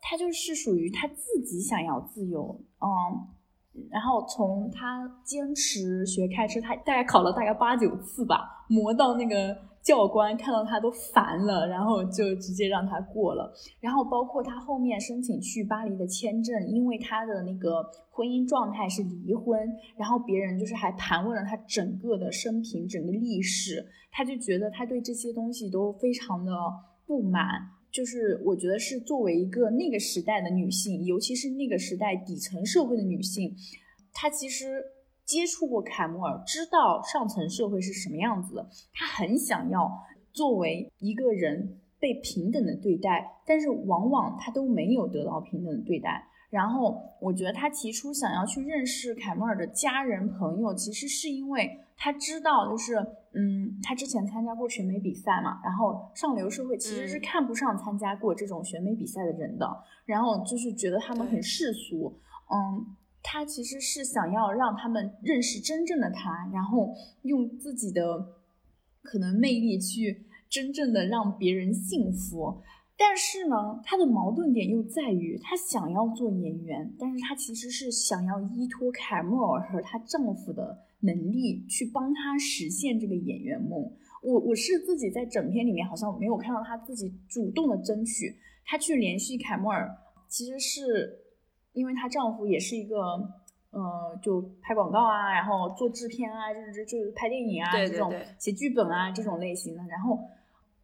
[0.00, 9.73] 他就是属于他自己想要自由，嗯，然后从他坚持学开车，他大概考了大概八九次吧，磨到那个。
[9.84, 13.52] 教官看到他都烦了，然后就直接让他过了。
[13.80, 19.60] 然后包括他后面申请去巴黎的签证，因为他的那个婚姻状态是离婚，
[19.98, 26.52] 然后别人就是还盘问了他整个的生平、整个历史，他就觉得他对这些东西都非常的
[27.06, 27.44] 不满。
[27.92, 33.54] 就是我觉得是作为一个那个时代的女性，尤其是那个时代底层社会的女性，
[34.14, 34.82] 她其实。
[35.24, 38.68] 接触过凯莫尔，知道上层社会是什么样子的。
[38.92, 39.90] 他很想要
[40.32, 46.26] 作为一个人被平等的对待，但是往往他都没有得到平等的对待。
[46.50, 52.94] 然后我觉得他提出想要去认识凯莫尔的家人朋友，其实是因为他知道，就是
[53.32, 59.68] 嗯，他之前参加过选美比赛嘛，然后上流社会其实是看不上参加过这种选美比赛的人的，
[60.04, 62.20] 然后就是觉得他们很世俗，
[62.52, 62.94] 嗯。
[63.26, 68.34] 他其实是想要让他们认识真正的他，然后用自己的
[69.00, 72.62] 可能魅力去真正的让别人信服。
[72.96, 83.90] 但是呢，他的矛盾点又在于，他想要做演员，但是他其实是想要依托凯莫尔和她丈夫的能力去帮他实现这个演员梦。
[84.22, 88.36] 我我是自己在整片里面好像没有看到他自己主动的争取，
[88.66, 89.90] 他去联系凯莫尔，
[90.28, 91.23] 其实是。
[91.74, 92.96] 因为她丈夫也是一个，
[93.70, 99.82] 呃，就拍广告啊，然后做制片啊，就是就是拍电影啊这种写剧本啊这种类型的。
[99.84, 100.18] 然后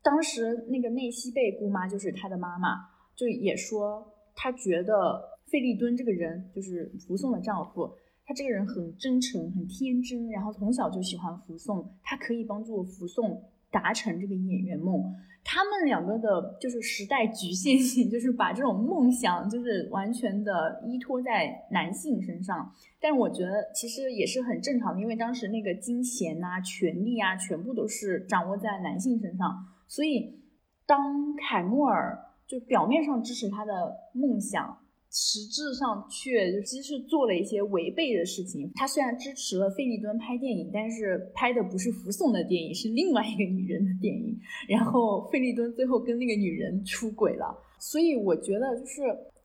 [0.02, 2.76] 当时那个内西贝姑妈就是她的妈妈，
[3.16, 7.90] 就也说她觉得费利敦这个人就是福送的丈夫，
[8.24, 15.14] 他这个人很真诚、很天真，然后从小就喜欢福送，他可以帮助福送达成这个演员梦。
[15.42, 22.72] 他们两个的就是时代局限性，就是把这种梦想就是完全的依托在男性身上。
[23.00, 29.66] 但我觉得其实也是很正常的，因为当时那个金钱呐、权力啊，全部都是掌握在男性身上。
[29.88, 30.40] 所以
[30.86, 34.78] 当凯莫尔就表面上支持他的梦想。
[35.12, 38.70] 实质上却其实是做了一些违背的事情。
[38.76, 44.38] 他虽然支持了费利敦拍电影，但是拍的不是福颂的电影，是另外一个女人的电影。
[44.68, 47.52] 然后费利敦最后跟那个女人出轨了。
[47.80, 49.02] 所以我觉得就是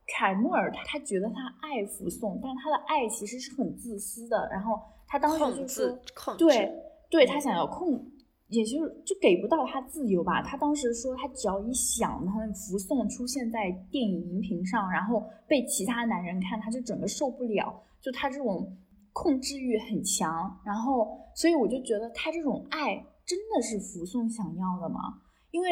[0.07, 4.47] 凯莫尔他他觉得他爱福颂，但他的爱其实是很自私的。
[4.51, 5.99] 然后他当时就说，
[6.37, 6.71] 对
[7.09, 7.99] 对，他想要控。
[8.55, 10.41] 也就是就给不到他自由吧。
[10.41, 17.83] 他当时说，他只要一想，他福颂出现在电影荧屏上，然后被其他男人看，他就整个受不了。
[18.01, 18.75] 就他这种
[19.13, 22.95] 控制欲很强，然后所以我就觉得他这种爱
[23.25, 24.99] 真的是福颂想要的吗？
[25.51, 25.69] 因为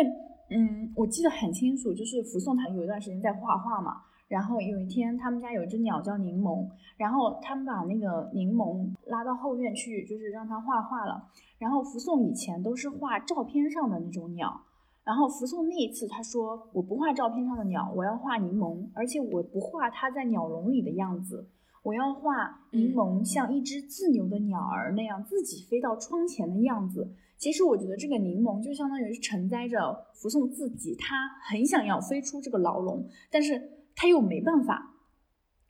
[0.49, 4.01] 嗯，我记得很清楚，就是福颂他有一段时间在画画嘛。
[4.33, 11.29] 然后有一天，他们家有一只鸟叫柠檬，然后他们把那个柠檬拉到后院去，就是让它画画了。
[11.59, 14.59] 然后福颂以前都是画照片上的那种鸟，
[15.03, 21.47] 然后福颂那一次他说我不画照片上的鸟，我要画柠檬，而且我不画它在鸟笼里的样子，
[21.83, 27.13] 我要画柠檬像一只自由的鸟儿那样自己飞到窗前的样子。
[27.37, 33.69] 其实我觉得这个柠檬就相当于是承载着福送自己，他很想要飞出这个牢笼，但是。
[33.95, 34.95] 他又没办法，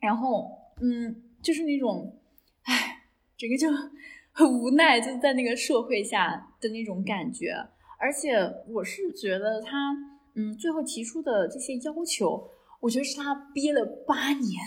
[0.00, 2.18] 然后，嗯，就是那种，
[2.62, 3.02] 唉，
[3.36, 3.68] 整个就
[4.32, 7.54] 很无奈，就在那个社会下的那种感觉。
[7.98, 8.34] 而且，
[8.68, 9.94] 我是觉得他，
[10.34, 14.62] 嗯，最后提出的这些要求，我觉得是他憋了八年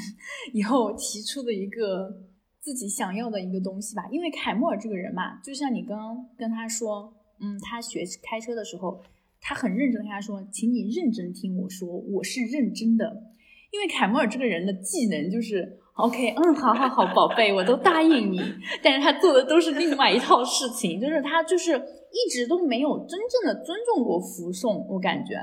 [0.53, 2.23] 以后提出的一个
[2.59, 4.07] 自己想要的一个东西吧。
[4.09, 9.03] 因为凯莫尔这个人嘛，就像你刚刚跟他说，嗯，他学开车的时候，
[9.39, 13.26] 他很认真跟他说，请你认真听我说，我是认真的。
[13.71, 18.39] 因为凯莫尔这个人的技能就是 OK，嗯，好好好，宝贝，我都答应你。
[18.81, 25.33] 但是他做的都是另外一套事情，就是他就是一直都没有真正的尊重过福颂，我感觉。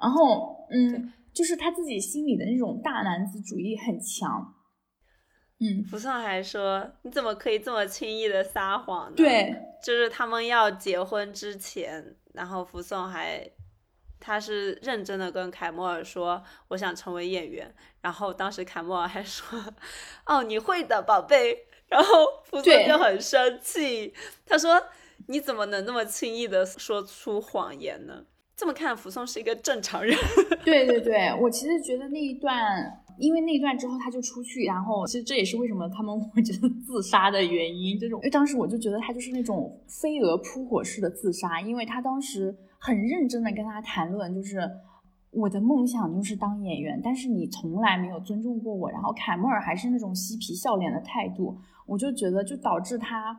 [0.00, 4.54] 然后，嗯，就是他自己心里的那种大男子主义很强。
[5.60, 9.54] 嗯，福颂还说：“你怎么可以这么轻易的撒谎呢？”对，
[9.84, 13.50] 就是他们要结婚之前，然后福颂还。
[14.20, 19.58] 他是认真的跟凯莫尔说：“我想成为演员。”然后当时凯莫尔还说
[20.26, 22.06] ：“哦，你会的，宝贝。”然后
[22.44, 24.14] 福松就很生气，
[24.46, 24.80] 他说
[25.26, 28.24] ：“你怎么能那么轻易的说出谎言呢？”
[28.54, 30.16] 这么看，福松是一个正常人。
[30.64, 37.98] 对对对，我其实觉得那一段，因为那一段之后他就出去，然后其实这也是为什么他们 会觉得自杀的原因。
[37.98, 42.56] 这种，因为当时我就觉得他就是那种飞蛾扑火式的自杀，因为他当时。
[42.80, 44.58] 很认真的跟他谈论，就是
[45.30, 48.90] 我的梦想就是当演员，但是你从来没有尊重过我。
[48.90, 53.38] 然后凯莫尔还是那种嬉皮笑脸的态度，我就觉得就导致他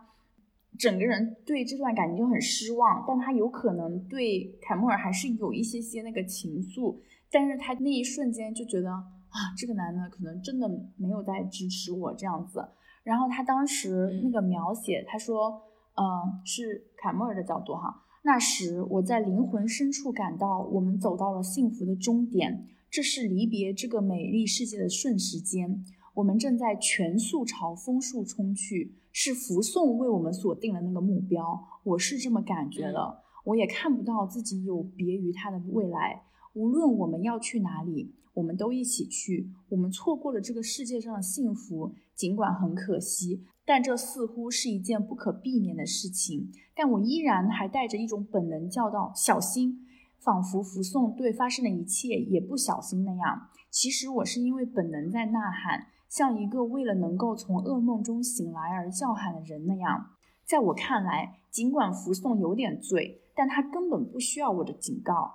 [0.78, 3.04] 整个人对这段感情就很失望。
[3.08, 6.96] 但他有可能对凯莫尔还是有一些些那个情愫，
[7.32, 12.64] 但是他那一瞬间就觉得啊，这个男的可能真的没有在支持我这样子。
[13.04, 15.62] 然后他当时那个描写，他说，
[15.96, 18.04] 嗯，是凯莫尔的角度哈。
[18.24, 22.68] 那时，我在灵魂深处感到，我们走到了幸福的终点。
[22.92, 25.84] 这是离别这个美丽世界的瞬时间。
[26.14, 31.68] 我们正在全速朝枫树冲去，是福颂为我们锁定了那个目标。
[31.84, 33.24] 我是这么感觉的。
[33.46, 36.22] 我也看不到自己有别于他的未来。
[36.54, 39.50] 无论我们要去哪里，我们都一起去。
[39.70, 43.42] 我们错过了这个世界上的幸福，尽管很可惜。
[43.64, 46.52] 但这似乎是一件不可避免的事情，
[46.84, 49.86] 但我依然还带着一种本能叫道：“小心！”
[50.18, 53.50] 仿佛福颂对发生的一切也不小心那样。
[53.70, 60.08] 其实我是因为本能在呐喊，像一个为了能够从噩梦中醒来而叫喊的人那样。
[60.44, 65.34] 在我看来，尽管福颂有点醉，但他根本不需要我的警告。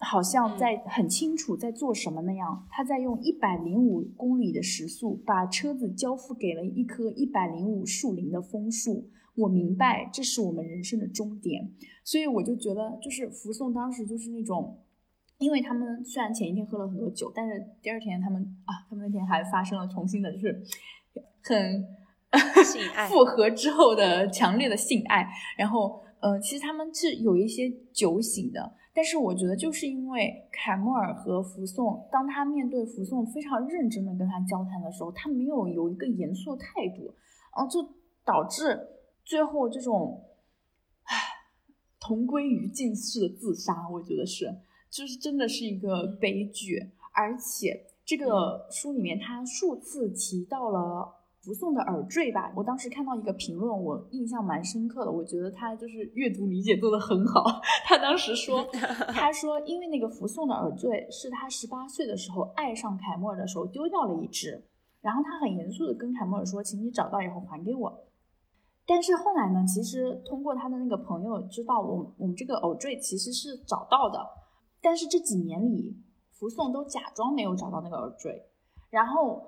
[0.00, 9.08] 好像在很清楚在做什么那样，他在用一百零五公里的时速把车子交付给了一棵一百零五树林的枫树。
[9.36, 11.70] 我明白这是我们人生的终点，
[12.04, 14.78] 所以我就觉得，就是福颂当时就是那种，
[15.38, 20.62] 因为他们虽然前一天喝了很多酒，但是第二天他们啊，他们那天还发生了重新的，就是
[21.42, 21.84] 很
[22.64, 25.26] 性 爱复合之后的强烈的性爱。
[25.58, 28.74] 然后，呃，其实他们是有一些酒醒的。
[28.96, 37.12] 但是我觉得，就是因为凯莫尔和福颂，当他面对福颂非常认真的跟他交谈的时候，他没有有一个严肃的态度，
[37.56, 37.84] 然后就
[38.24, 38.78] 导致
[39.24, 40.24] 最后这种，
[41.04, 41.16] 唉，
[41.98, 44.54] 同归于尽式的自杀，我觉得是，
[44.90, 51.20] 就是真的是一个悲剧，而且这个书里面他数次提到了。
[51.44, 55.12] 福颂的耳坠吧，我当时看到一个评论，我印象蛮深刻的。
[55.12, 57.60] 我觉得他就是阅读理解做的很好。
[57.84, 58.66] 他当时说，
[59.12, 64.64] 他说因为那个福颂的耳坠是他十八岁的时候爱上凯莫尔的时候丢掉了一只，
[65.02, 68.03] 然后他很严肃的跟凯莫尔说，请你找到以后还给我。
[68.86, 74.18] 但是后来呢，其实通过他的那个朋友知道，我我们这个耳坠其实是找到的，
[74.82, 75.96] 但是这几年里，
[76.32, 78.42] 福颂都假装没有找到那个耳坠。
[78.90, 79.42] 然后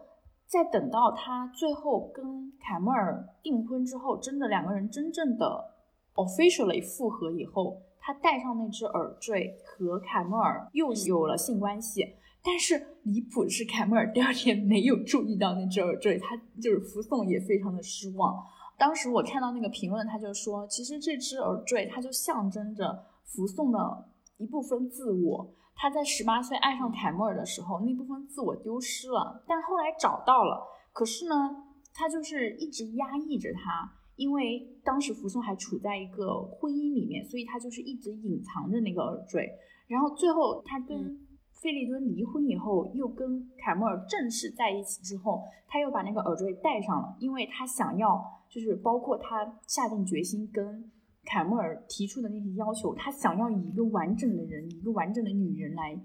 [0.46, 5.74] 再等到他最后跟凯莫尔订婚之后，真的两个人真正的
[6.14, 12.16] officially 复合以后，他戴上那只耳坠和凯莫尔又有了性关系。
[12.42, 18.42] 但是离谱的是，凯莫尔第二天没有注意到那只耳坠，他就是福颂也非常的失望。
[18.78, 24.04] 当时我看到那个评论，他就说，其实这只耳坠它就象征着福送的
[24.38, 25.50] 一部分自我。
[25.74, 30.66] 他在十八岁爱上凯莫尔的时候，那部分自我丢失了，但后来找到了。
[30.92, 39.50] 可是呢，他就是一直压抑着他，因为当时福送还处在一个婚姻里面，所以他就是一直隐藏着那个耳坠。
[39.86, 41.18] 然后最后他跟
[41.52, 50.90] 费利敦离婚以后，又跟凯莫尔正式在一起之后，他又把那个耳坠戴上了，因为他想要，就是包括他下定决心跟
[51.24, 55.98] 凯莫尔提出的那些要求，他想要以一个完整的人，一个完整的女人来，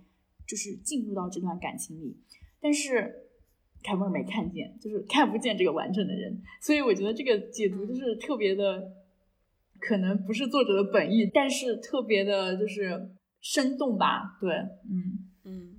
[0.48, 2.18] 就是进入到这段感情里。
[2.60, 3.28] 但是
[3.84, 8.92] 凯莫尔没看见，就是看不见这个完整的人，所以我觉得这个解读就是特别的，
[9.80, 13.10] 可能不是作者的本意，但是特别的就是
[13.40, 14.38] 生动吧？
[14.40, 14.52] 对，
[14.90, 15.28] 嗯。
[15.44, 15.76] 嗯，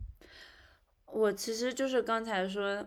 [1.06, 2.84] 我其实就是刚才说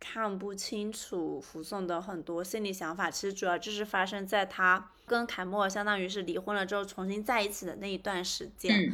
[0.00, 8.92] 看不清楚福颂的很多心理想法，其实主要就是发生在他跟凯莫尔相当于是离婚了之后重新在一起的那一段时间，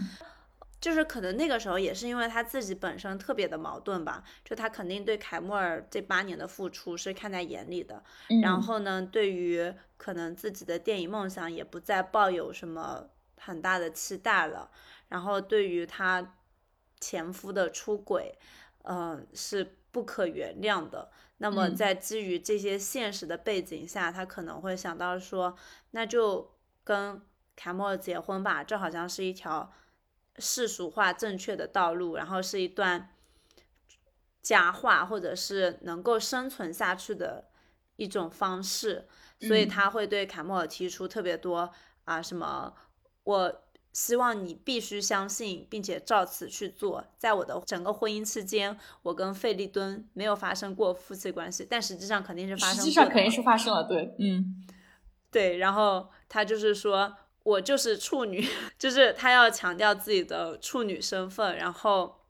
[0.80, 8.02] 就是可能那个时候也是因为他自己本身特别的矛盾吧，就他肯定对凯莫尔这八年的付出是看在眼里的，
[8.42, 13.08] 然后呢，对于可能自己的电影梦想也不再抱有什么
[13.38, 14.70] 很大的期待了，
[15.08, 16.34] 然后对于他。
[17.00, 18.34] 前夫的出轨，
[18.84, 21.12] 嗯，是不可原谅的。
[21.36, 25.56] 那么，在基于这些现实的背景下，他可能会想到说，
[25.92, 26.50] 那就
[26.82, 27.22] 跟
[27.54, 29.72] 凯莫尔结婚吧，这好像是一条
[30.38, 33.14] 世俗化正确的道路，然后是一段
[34.42, 37.44] 佳话，或者是能够生存下去的
[37.94, 39.06] 一种方式。
[39.40, 41.72] 所以他会对凯莫尔提出特别多
[42.04, 42.74] 啊，什么
[43.22, 43.60] 我。
[43.94, 47.02] 希望你必须相信，并且照此去做。
[47.16, 52.76] 在我的整个婚姻期间，我跟费利敦没有发生过夫妻关系，但实际上肯定是发生。
[52.76, 54.66] 实际上肯定是发生了， 对，嗯，
[55.30, 55.56] 对。
[55.56, 58.46] 然后他就是说，我就是处女，
[58.78, 62.20] 就是他要强调自己的处女身份，然后。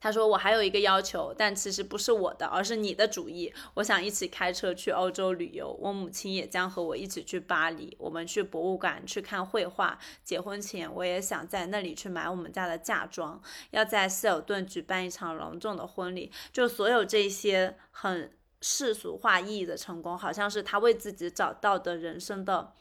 [0.00, 3.52] 他说：“我还有一个要求，但其实不是我的，而是你的主意。
[3.74, 7.94] 我想一起开车去欧洲旅游，我母亲也将和我一起去巴黎。
[8.00, 9.98] 我们去博物馆去看绘画。
[10.24, 13.38] 结婚前，我也想在那里去买我们家的嫁妆，
[13.72, 16.32] 要在希尔顿举办一场隆重的婚礼。
[16.50, 18.32] 就所有这些很
[18.62, 22.72] 世俗化意义的成功，好像是他为自己找到的人生的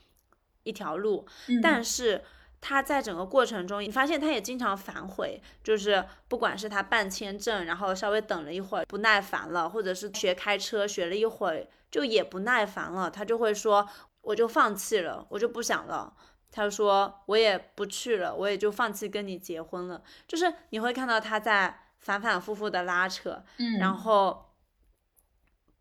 [0.63, 1.27] 一条路，
[1.61, 2.23] 但是。”
[2.61, 13.87] 他在整个过程中，你发现他也经常反悔，就是不管是他办签证，然后稍微等了一会儿不耐烦了，或者是学开车学了一会儿就也不耐烦了，他就会说
[14.21, 16.13] 我就放弃了，我就不想了。
[16.51, 20.01] 他说我也不去了，我也就放弃跟你结婚了。
[20.27, 24.53] 就是你会看到他在反反复复的拉扯，嗯，然后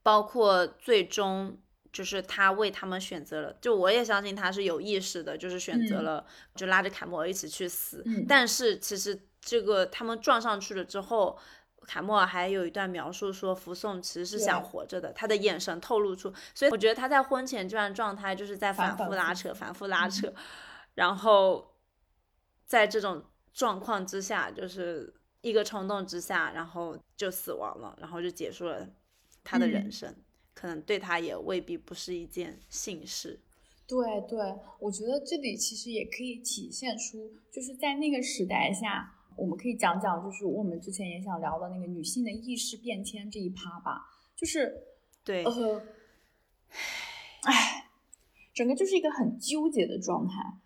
[0.03, 1.59] 包括最终。
[1.99, 8.05] 就是他为他们选择了，就我也相信他是有意识的，就是选择了就拉着凯莫尔一起去死。
[8.29, 11.37] 但是其实这个他们撞上去了之后，
[11.89, 16.33] 凯莫尔还有一段描述说，福颂其实是想活着的，他的眼神透露出。
[16.55, 20.33] 所以我觉得他在婚前这段状态就是在反复拉扯，反复拉扯，
[20.95, 21.75] 然后
[22.65, 28.87] 在这种状况之下，就是一个冲动之下，然后就死亡了，然后就结束了
[29.43, 30.15] 他的人生。
[30.59, 33.39] 可能对他也未必不是一件幸事。
[33.87, 34.37] 对对，
[34.81, 44.05] 我觉得这里其实也可以体现出，就是在那个时代下，我们可以讲讲，就是我们之前也想聊的那个女性的意识变迁这一趴吧。
[44.35, 44.83] 就是
[45.23, 45.81] 对，呃，
[47.45, 47.89] 唉，
[48.53, 50.59] 整个就是一个很纠结的状态，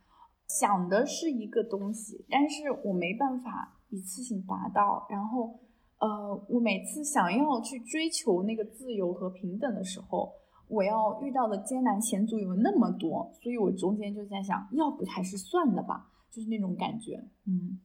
[0.49, 5.61] 想的是一个东西，但是我没办法一次性达到，然后。
[6.03, 10.35] 呃，我每次想要去追求那个自由和平等的时候，
[10.67, 17.25] 我要遇到的艰难险阻有那么多，所以我中间就在想，要不还是算了吧，就是那种感觉。
[17.47, 17.79] 嗯，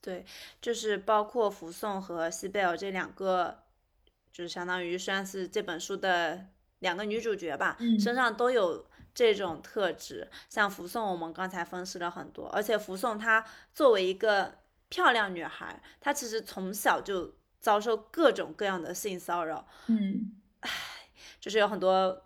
[0.00, 0.24] 对，
[0.60, 3.64] 就是包括福颂和西贝尔这两个，
[4.30, 6.46] 就是相当于算是这本书的
[6.78, 10.30] 两个女主角吧，身上都有这种特质。
[10.48, 14.62] 像福颂，我们刚才分析了很多，而且福颂她作为一个。
[14.88, 20.70] 漂亮女孩，她其实从小就遭受各种各样的性骚扰，嗯，唉，
[21.40, 22.24] 就是有很多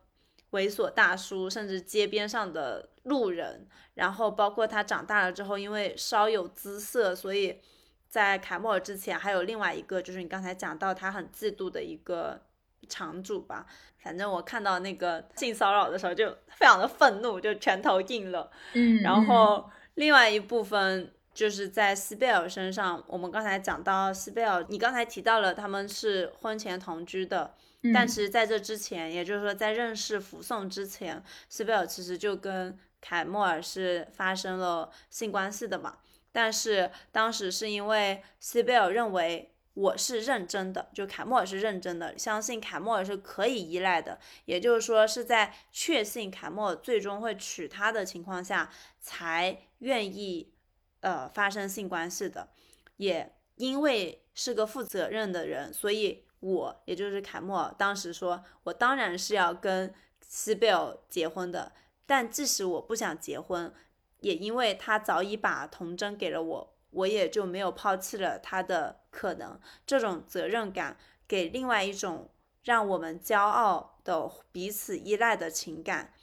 [0.51, 7.60] 猥琐大叔，甚至街边上的路人，然后包括她长大了之后，因为稍有姿色，所以
[8.09, 12.40] 在凯莫尔之前，还有另外一个，就是你刚才讲到她很嫉妒的一个
[12.89, 13.66] 场主吧。
[14.01, 18.51] 反正我看到那个性骚扰的时候，就非常的愤怒，就拳头硬了。
[18.72, 27.55] 嗯，然后另外一部分就是在斯贝尔身上，我们刚才讲到斯贝尔，你刚才提到了他们是婚前同居的，
[27.94, 35.98] 但其实在这之前，也就是说在认识福送之前，斯贝尔其实就跟凯莫尔是发生了性关系的嘛。
[36.32, 39.55] 但是当时是因为斯贝尔认为。
[39.74, 50.52] 我是认真的，就凯莫尔是认真的，相信凯莫尔是可以依赖的，也就是说是在确信凯莫尔最终会娶她的情况下，才愿意
[51.01, 52.49] 呃发生性关系的。
[52.97, 59.93] 也因为是个负责任的人，所以我也就是凯莫尔当时说我当然是要跟
[60.27, 61.73] 西贝尔结婚的，
[62.07, 63.73] 但即使我不想结婚，
[64.20, 66.75] 也因为他早已把童贞给了我。
[66.91, 70.97] 我也就没有抛弃了他的可能，这种责任感
[71.29, 72.31] 给另外一种
[72.65, 76.15] 让我们骄傲的彼此依赖的情感，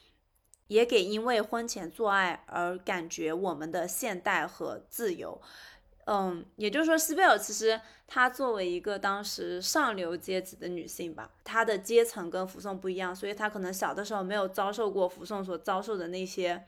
[0.67, 5.41] 也给因为婚前做爱而感觉我们的现代和自由。
[6.05, 16.67] 嗯，也就是说，斯贝尔其实她作为一个当时上流阶级的女性吧，她的阶层跟福颂不一样，所以她可能小的时候没有遭受过福颂所遭受的那些。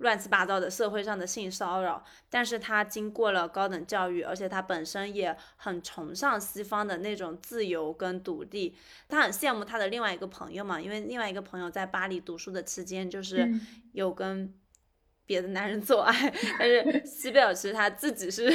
[0.00, 8.76] 乱七八糟的社会上的性骚扰，但是他经过了高等教育，而且他本身也很崇尚西方的那种自由跟独立。
[9.08, 13.50] 他很羡慕他的另外一个朋友嘛，因为另外一个朋友在巴黎读书的期间，就是
[13.92, 14.52] 有跟。
[15.30, 16.12] 别的男人做爱，
[16.58, 18.50] 但是 西贝尔其实他自己是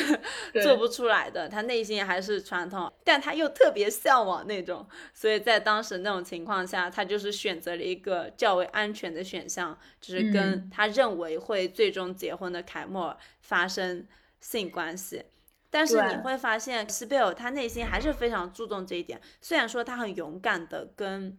[0.61, 14.05] 做不出来的，他内心还是传统，但他又特别向往那种，所以在当时那种情况下，他就是选择了一个较为安全的选项，就是跟他认为会最终结婚的凯莫尔发生
[14.41, 15.23] 性关系。
[15.69, 21.37] 但是你会发现，西贝尔他内心还是非常注重这一点，虽然说他很勇敢的跟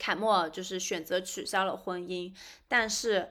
[0.00, 2.34] 凯莫尔就是选择取消了婚姻，
[2.66, 3.30] 但是。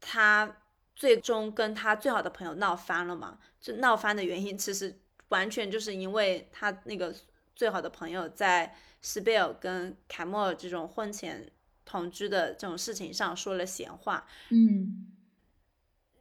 [0.00, 0.62] 他
[0.94, 3.38] 最终跟他最好的朋友闹翻了嘛？
[3.60, 4.98] 就闹翻的原因其实
[5.28, 7.14] 完全就是因为他那个
[7.54, 11.50] 最好的朋友在斯贝尔跟凯莫尔这种婚前
[11.84, 14.26] 同居的这种事情上说了闲话。
[14.50, 15.06] 嗯，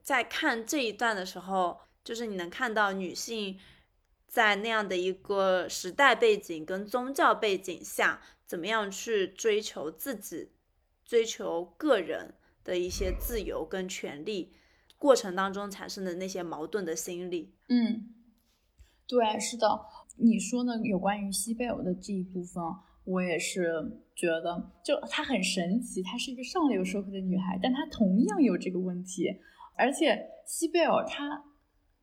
[0.02, 3.60] 在看这一段的时候，就是你能看到女性
[4.28, 10.52] 在那样的一个时代背景跟宗教背景下，怎么样去追求自己、
[11.04, 12.36] 追求个人。
[12.68, 14.52] 的一些自由跟权利
[14.98, 18.14] 过程当中产生的那些矛盾的心理，嗯，
[19.08, 19.66] 对，是的，
[20.18, 20.74] 你说呢？
[20.84, 22.62] 有关于西贝尔的这一部分，
[23.06, 23.72] 我也是
[24.14, 29.30] 觉得，就她很神奇，她是一个上流社会的女孩，但她同样有这个问题，
[29.78, 31.46] 而且西贝尔她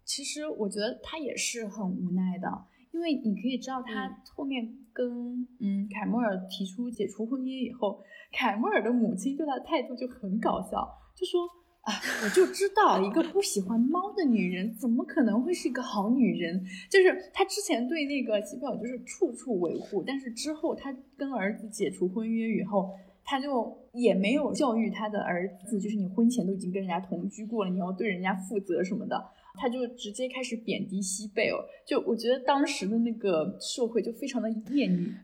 [0.06, 2.48] 其实我觉得她也是很无奈的，
[2.90, 4.64] 因为你可以知道，她后面
[4.94, 8.02] 跟嗯凯莫尔提出解除婚姻以后。
[8.34, 11.46] 凯莫尔的母亲对他的态度就很搞笑，就说
[11.82, 11.92] ：“啊，
[12.24, 16.60] 我就知道一个不喜欢猫的女人怎么可能会是一个好女人。
[16.90, 22.90] 就是他之前对那个西贝尔就是处处维护，但是之后他跟儿子解除婚约以后，
[23.24, 29.22] 他就也没有教育他的儿子，就是你婚前都已经跟人家同居过了，你要对人家负责什么的，
[29.58, 31.58] 他就直接开始贬低西贝尔。
[31.86, 35.14] 就我觉得当时的那个社会就非常的厌女。”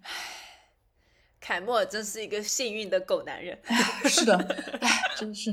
[1.51, 3.59] 凯莫尔真是一个幸运的狗男人，
[4.07, 4.37] 是的，
[4.81, 5.51] 哎，真是。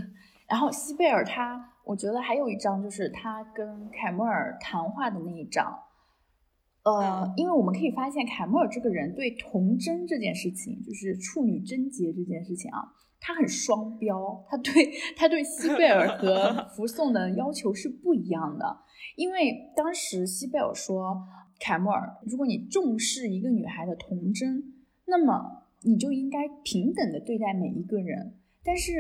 [0.48, 5.76] 然后西贝尔他，我觉得还有一张就是他跟凯莫尔谈话的那一张，
[6.84, 14.72] 呃，因为我们可以发现凯莫尔这个人对童贞这件事情，就是处女贞洁这件事情啊，他很双标，他对
[15.18, 18.82] 他对西贝尔和福送的要求是不一样的。
[19.16, 21.24] 因为当时西贝尔说，
[21.60, 24.76] 凯莫尔，如果你重视一个女孩的童贞，
[25.08, 28.34] 那么你就应该平等的对待每一个人，
[28.64, 28.92] 但是，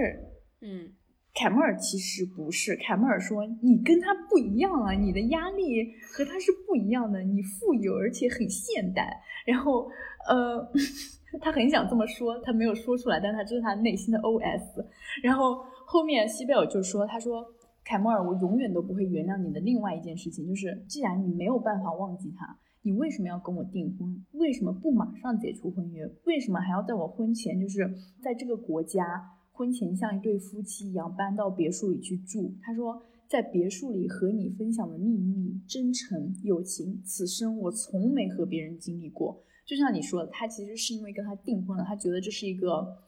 [0.62, 0.94] 嗯，
[1.34, 2.76] 凯莫尔其实不是。
[2.76, 7.22] 凯莫尔说：“你跟他不一样啊，你的压力和他是不一样的。
[7.24, 9.90] 你富有而且很现代。”然后，
[10.28, 10.72] 呃，
[11.42, 14.86] 他很想这么说，他没有说出来，但他这是他内心的 OS。
[15.22, 17.46] 然后后面西贝尔就说：“他说，
[17.84, 24.26] 凯莫尔，我永远都不会原谅你的另外一件事情，就是既然你没有办法忘记他。”你为什么要跟我订婚？
[24.32, 26.10] 为什么不马上解除婚约？
[26.24, 29.04] 为什么还要在我婚前，就是在这个国家
[29.52, 32.56] 婚前像一对夫妻一样搬到别墅里去住？
[32.62, 39.44] 他说，在别墅里和你分享的秘密、真诚、友情，此生我从没和别人经历过。
[39.66, 43.00] 就像你说的，他其实是因为跟他订婚了，他觉得这是一个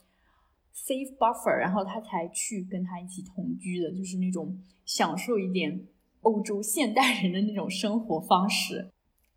[0.76, 5.88] safe buffer，然后他才去跟他一起同居的，就是那种享受一点。
[6.22, 8.90] 欧洲现代人的那种生活方式。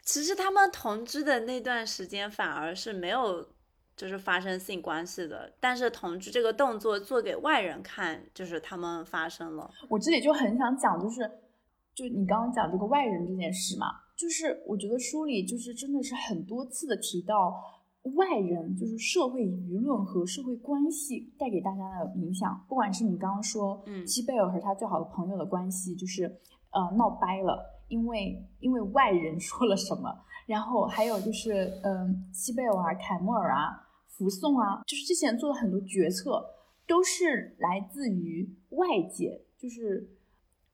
[0.02, 3.46] 其实他们同居的那段时间反而是没有
[3.96, 9.70] 就是发生性关系的，但是同居这个动作做给外人看，就是他们发生了。
[9.88, 11.20] 我这里就很想讲，就是
[11.94, 17.54] 就你刚刚讲这个外人这件事嘛，就是我觉得书里就是真的是很多次的提到。
[18.16, 26.24] 外人就是社会舆论和社会关系带给大家的影响，不管是你刚刚说，嗯，西贝尔和他最好的朋友的关系，就是
[26.72, 30.10] 呃闹掰了，因为因为外人说了什么，
[30.46, 36.42] 然后还有就是嗯，西贝尔、凯莫尔啊、福颂啊，就是这些人做的很多决策
[36.86, 40.08] 都是来自于外界，就是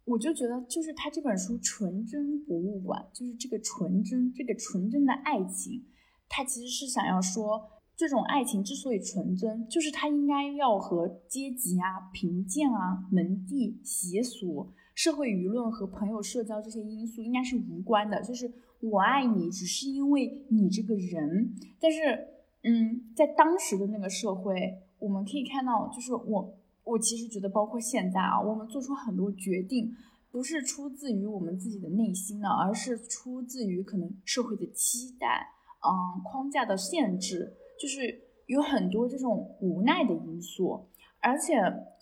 [0.04, 5.84] 我就觉得就是他这本书《纯真博物馆》，就是这个纯真，这个纯真的爱情。
[6.28, 18.20] 他其实是想要说，这种爱情之所以纯真，就是他应该要和阶级啊、贫贱啊、门第、习俗、社会舆论和朋友社交这些因素应该是无关的。
[18.20, 21.54] 就是我爱你，只是因为你这个人。
[21.78, 22.26] 但是，
[22.64, 26.52] 嗯，在当时的那个社会，我们可以看到，就是我，
[26.82, 29.94] 我其实觉得，包括现在啊，我们做出很多决定，
[30.32, 35.46] 不是出自于我们自己的内心的，而是出自于可能社会的期待。
[35.78, 40.87] 嗯，框架的限制就是有很多这种无奈的因素，
[41.20, 41.54] 而且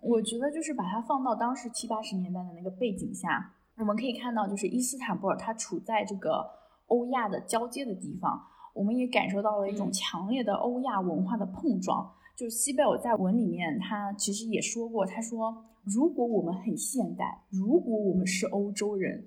[0.03, 6.45] 我觉得就是把它放到当时七八十年代的那个背景下，我们可以看到，就是伊斯坦布尔它处在这个
[6.87, 8.41] 欧亚的交接的地方，
[8.75, 12.13] 我们也感受到了一种强烈的欧亚文化的碰撞。
[12.37, 19.27] 就是西贝尔在文里面，他其实也说过，他说如果我们很现代，如果我们是欧洲人，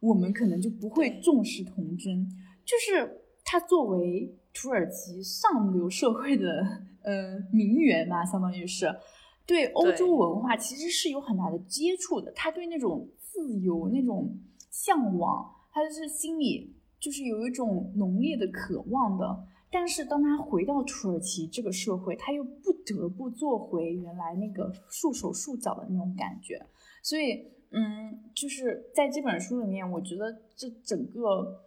[0.00, 2.26] 我们可能就不会重视童真，
[2.64, 3.22] 就是。
[3.48, 6.48] 他作为土耳其上流社会的
[7.04, 8.92] 呃名媛嘛，相当于是
[9.46, 12.32] 对欧洲文化其实是有很大的接触的。
[12.32, 14.36] 他对那种自由、那种
[14.70, 19.46] 向往，他是心里就是有一种浓烈的渴望的。
[19.70, 26.60] 但是当他回到土耳其这个社会，他又不得不做回原来那个束手束脚的那种感觉。
[27.02, 31.62] 所以，嗯，就是在这本书里面，我觉得这整个。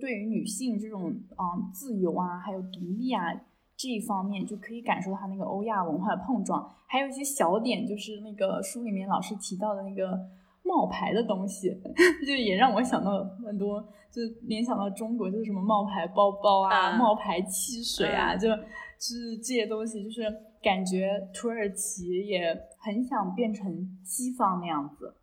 [0.00, 1.44] 对于女性这种啊
[1.74, 3.34] 自由啊，还有独立啊
[3.78, 6.68] 这一方面，就可以感受到它那个欧亚文化的碰撞。
[6.86, 10.18] 还有一些小点，就是那个书里面老师提到的那个
[10.64, 11.70] 冒牌的东西，
[12.26, 13.80] 就也让我想到很多，
[14.10, 18.60] 就联想到中国，就是什么冒牌包包啊、冒牌汽水啊，就就
[18.98, 20.22] 是这些东西，就是
[20.60, 25.14] 感觉土耳其也很想变成西方那样子，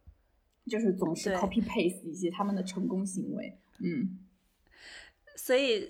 [0.70, 4.20] 就是总是 copy paste 一些他们的成功行为，嗯。
[5.38, 5.90] 所以，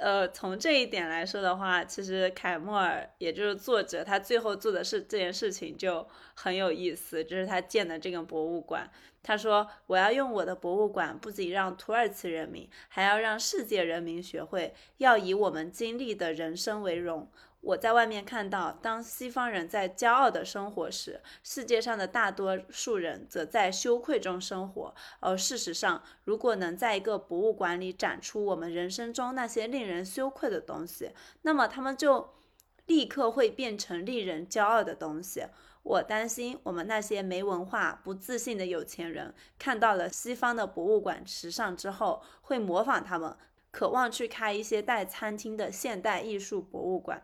[0.00, 8.90] 呃，从这一点来说的话，其实凯莫尔，也就是作者，他最后做的是这件事情就很有意思，就是他建的这个博物馆。
[9.22, 17.30] 他说：“我要用我的博物馆，不仅让土耳其人民，还要让世界人民学会，要以我们经历的人生为荣。”
[17.60, 24.94] 我在外面看到，当西方人在骄傲的生活时，世界上的大多数人则在羞愧中生活。
[25.20, 31.10] 而事实上，如果能在一个博物馆里展出我们人生中那些令人羞愧的东西，
[31.42, 32.32] 那么他们就
[32.86, 35.44] 立刻会变成令人骄傲的东西。
[35.82, 43.36] 我担心，我们那些没文化、不自信的有钱人，看到了西方的博物馆时尚之后，会模仿他们。
[43.70, 47.22] 渴望去开一些带餐厅的现代艺术博物馆。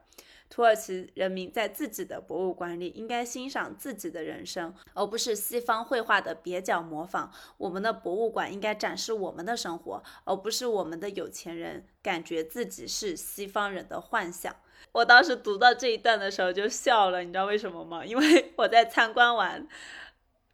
[0.48, 7.32] 土耳其人民在自己的博物馆里应该欣赏自己的人生，而不是西方绘画的蹩脚模仿。
[7.58, 14.54] 我们的博物馆应该展示我们的生活，而不是我们的有钱人感觉自己是西方人的幻想。
[14.92, 18.06] 我当时读到这一段的时候就笑了，你知道为什么吗？
[18.06, 19.66] 因为 我在参观完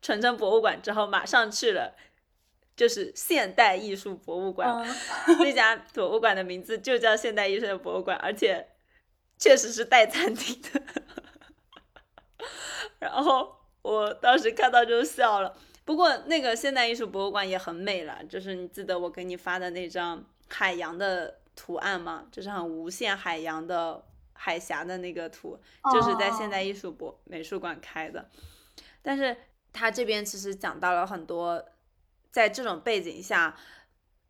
[0.01, 1.94] 纯真博物馆之后，马上去了。
[2.74, 4.84] 就是现代艺术博物馆，
[5.38, 8.66] 那家博物馆的名字就叫现代艺术博物馆，而且
[9.38, 10.82] 确实是带餐厅的。
[12.98, 15.54] 然后我当时看到就笑了。
[15.84, 22.26] 不过那个现代艺术博物馆也很美了，就是你记得我给你发的那张海洋的图案吗？
[22.32, 25.60] 就是很无限海洋的海峡的那个图，
[25.92, 28.30] 就是在现代艺术博美术馆开的。
[29.02, 29.36] 但是
[29.72, 31.62] 它这边其实讲到了很多。
[32.32, 33.56] 在这种背景下，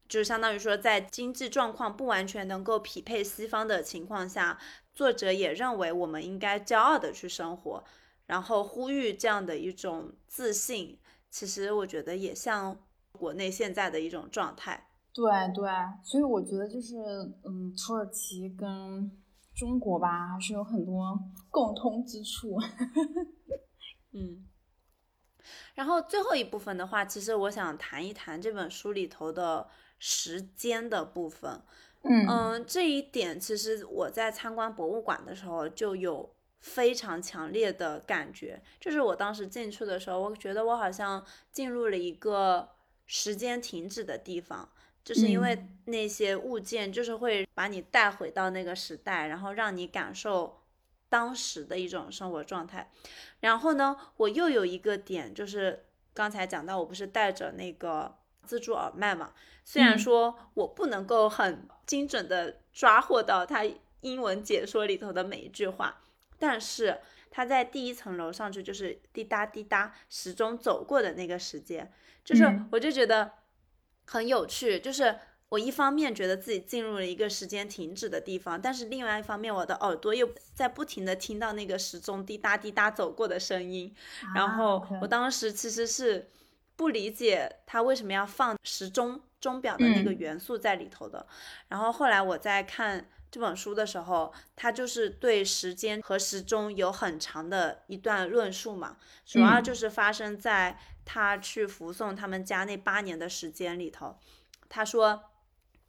[0.08, 4.58] 就相当于说，在经济状况不完全能够匹配西方的情况下，
[4.92, 7.84] 作者也认为我们应该骄傲的去生活，
[8.26, 10.98] 然后呼吁这样的一种自信。
[11.30, 12.76] 其实我觉得也像
[13.12, 14.88] 国内现在的一种状态。
[15.14, 15.24] 对
[15.54, 15.70] 对，
[16.02, 16.96] 所以我觉得就是，
[17.44, 19.10] 嗯，土耳其跟
[19.54, 21.18] 中国吧，还是有很多
[21.50, 22.58] 共通之处。
[24.12, 24.44] 嗯。
[25.74, 31.60] 然后最后一部分的话，其实我想谈一谈这本书里头的时间的部分。
[32.02, 32.26] 嗯。
[32.28, 42.68] 嗯，这一点其实我在参观博物馆的时候就有非常强烈的感觉，就是我当时进去的时候，我觉得我好像进入了一个
[43.06, 44.68] 时间停止的地方，
[45.04, 50.61] 就是因为那些物件就是会把你带回到那个时代，然后让你感受
[51.12, 52.90] 当时的一种生活状态。
[53.40, 55.84] 然后呢，我又有一个点，就是
[56.14, 59.32] 刚才讲到，我不是带着那个自助耳麦嘛，
[59.62, 61.68] 虽然说我不能够很。
[61.84, 63.64] 精准的抓获到他
[64.00, 66.00] 英文解说里头的每一句话，
[66.38, 71.92] 但是他在第一层楼上去就是滴答滴答时钟走过的那个时间，
[72.24, 73.32] 就是我就觉得
[74.06, 75.18] 很有趣，就是
[75.52, 83.94] 我一方面觉得自己进入了一个时间停止的地方，但是另外一方面我的耳朵又在不停的听到那个时钟滴答滴答走过的声音，
[84.34, 86.30] 然后我当时其实是
[86.74, 89.20] 不理解他为什么要放时钟。
[89.42, 91.26] 钟表的那个元素在里头的，
[91.66, 104.16] 然后后来我在看这本书的时候，他就是对时间和时钟有很长的一段论述嘛，主要就是发生在他去服送他们家那八年的时间里头，
[104.68, 105.24] 他说。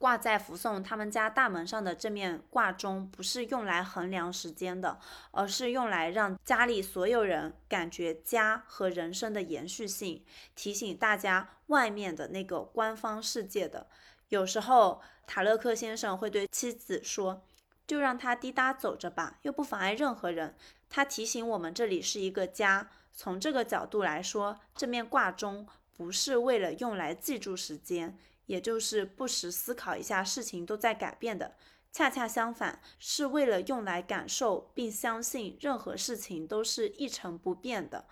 [0.04, 5.00] 挂在扶送他们家大门上的这面挂钟，不是用来衡量时间的，
[5.30, 10.22] 而是用来让家里所有人感觉家和人生的延续性，
[10.54, 13.86] 提醒大家外面的那个官方世界的。
[14.28, 17.42] 有时候，塔勒克先生会对妻子说
[17.88, 20.54] ：“就让他滴答走着吧，又不妨碍任何人。”
[20.90, 22.90] 他提醒我们，这里是一个家。
[23.10, 25.66] 从这个角度来说，这面挂钟
[25.96, 28.18] 不是为了用来记住时间。
[28.46, 31.56] 也就是不时思考一下事情都在改变的，
[31.92, 38.06] 恰恰相反，是为了用来感受并相信任何事情都是一成不变的。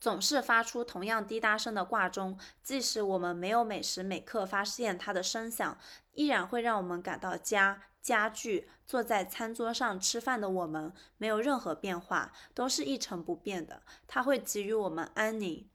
[0.00, 5.76] 总是发出同样滴答声的挂钟，即使我们没有每时每刻发现它的声响，
[6.12, 13.82] 依然会让我们感到家家具坐在餐桌上吃饭的我们没有任何变化，都是一成不变的。
[14.06, 15.68] 它会给予我们安宁。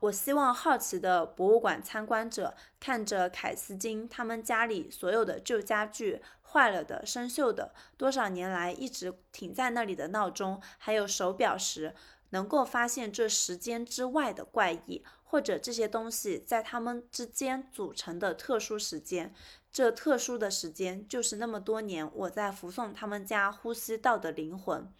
[0.00, 11.94] 我希望好奇的博物馆参观者看着凯斯金他们家里所有的旧家具、坏了的、生锈的、多少年来一直停在那里的闹钟，还有手表时，
[12.30, 19.34] 能够发现这时间之外的怪异，或者这些东西在他们之间组成的特殊时间。
[19.70, 24.90] 这特殊的时间就是那么多年我在扶送他们家呼吸到的灵魂。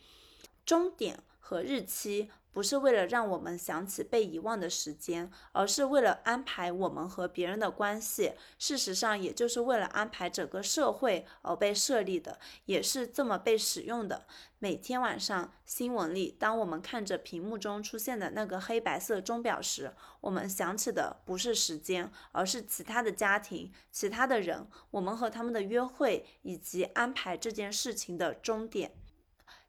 [0.66, 2.30] 终点和日期。
[2.52, 8.32] 不是为了让我们想起被遗忘的时间，而是为了安排我们和别人的关系。
[8.58, 14.26] 事实上，也就是为了安排整个社会而被设立的，也是这么被使用的。
[14.58, 28.92] 每天晚上，新闻里，当我们看着屏幕中出现的那个黑白色钟表时，我们想起的不是时间，而是其他的家庭、其他的人，我们和他们的约会，以及安排这件事情的终点。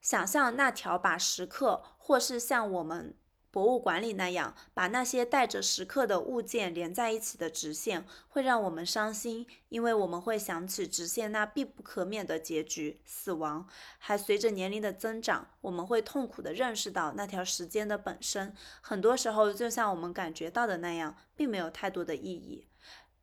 [0.02, 3.16] 想象那条把时刻，或是像我们
[3.52, 13.66] 博物馆里那样把那些带着时刻的物件连在一起的直线，会让我们伤心，因为我们会想起直线那必不可免的结局——死亡。
[13.98, 22.68] 还随着年龄的增长，我们会痛苦地认识到那条时间的本身，很多时候就像我们感觉到的那样，并没有太多的意义。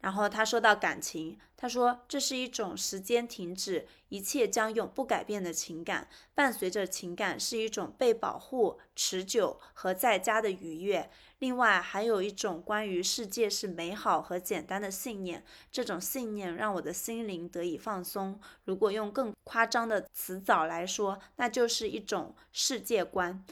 [0.00, 6.08] 然后他说到感情，他说这是一种时间停止，一切将永不改变的情感。
[6.34, 11.10] 伴随着情感是一种被保护、持久和在家的愉悦。
[11.40, 15.44] 另外还有一种关于世界是美好和简单的信念。
[15.72, 18.40] 这种信念让我的心灵得以放松。
[18.64, 23.44] 如果用更夸张的词藻来说，那就是一种世界观。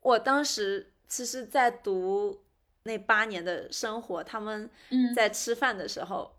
[0.00, 2.42] 我当时其实，在读。
[2.86, 4.70] 那八年的生活，他们
[5.14, 6.38] 在吃饭的时候，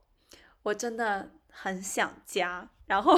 [0.64, 2.68] 我真的很想家。
[2.88, 3.16] 然后，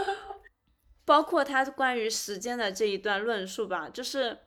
[1.04, 4.38] 包括他关于时间的这一段论述吧，就是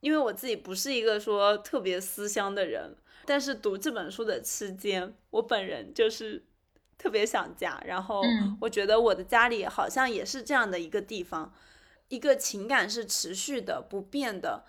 [0.00, 6.44] 因为我自己不是一个说特别思乡的人，但是读这本书的期间，我本人就是
[6.98, 7.80] 特别想家。
[7.86, 8.20] 然后，
[8.62, 11.54] 我觉得我的家里好像也是这样的一个地方，
[12.08, 14.64] 一个情感是持续的、不变的。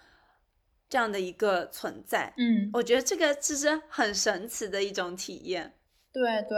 [0.91, 5.71] 这样的一个存在，嗯，我觉得这个其实很神奇的一种体验。
[6.11, 6.57] 对对，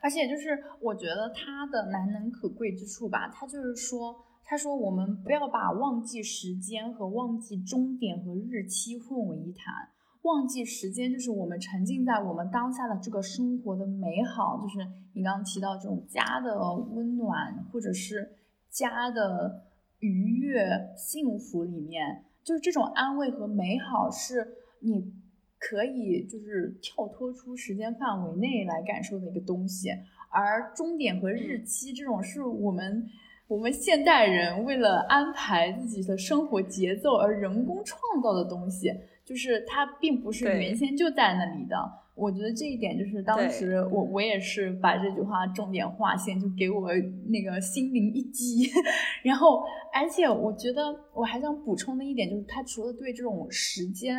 [0.00, 9.74] 而且就是我觉得它的难能可贵之处吧，他就是说，他说我们不要把忘记时间和忘记终点和日期混为一谈。
[10.22, 14.78] 忘记时间就是我们沉浸在我们当下的这个生活的美好，就是
[15.12, 16.58] 你刚刚提到这种家的
[16.94, 18.32] 温暖，或者是
[18.70, 19.60] 家的。
[20.00, 24.46] 愉悦、幸福里面，就是这种安慰和美好，是
[24.80, 25.12] 你
[25.58, 29.88] 可以就是跳脱出时间范围内来感受的一个东西。
[30.28, 33.08] 而终点和日期这种，是我们
[33.46, 38.92] 我们现代人为了安排自己的生活节奏而人工创造的东西，
[39.24, 41.76] 就是它并不是原先就在那里的。
[42.14, 46.88] 我觉得这一点就是当时我我也是把这句话重点划线，就给我
[47.28, 48.70] 那个心灵一击。
[49.24, 54.16] 然后，而且我觉得我还想补充的一点就是，他除了对这种时间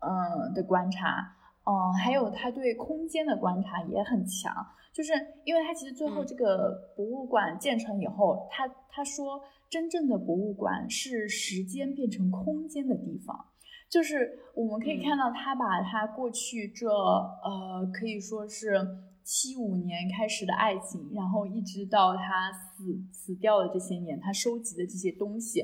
[0.00, 4.54] 嗯的观察，嗯，还有他对空间的观察也很强。
[4.92, 5.12] 就是
[5.44, 13.46] 因为他其实最后这个博物馆建成以后，他他说真正的博物馆是时间变成空间的地方。
[13.92, 18.72] 就是我们可以看到，他把他过去这呃可以说是
[19.22, 25.60] 七五年开始的爱情，然后一直到他死死掉的这些年，他收集的这些东西，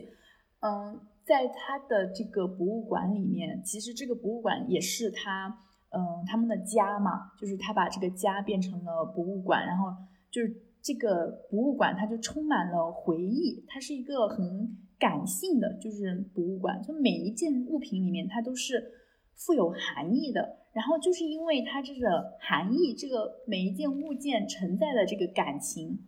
[0.60, 5.48] 嗯，在他的这个博物馆里面，其实这个博物馆也是他
[5.88, 9.86] 嗯他们的家嘛，就是他把这个家变成了博物馆，然后
[10.30, 14.76] 就是这个博物馆它就充满了回忆，它是一个很。
[14.98, 18.92] 感性的就是博物馆，就每一件物品里面它都是
[19.34, 20.56] 富有含义的。
[20.74, 25.98] 然后就是因为它这个含义，这个每一件物件承载的这个感情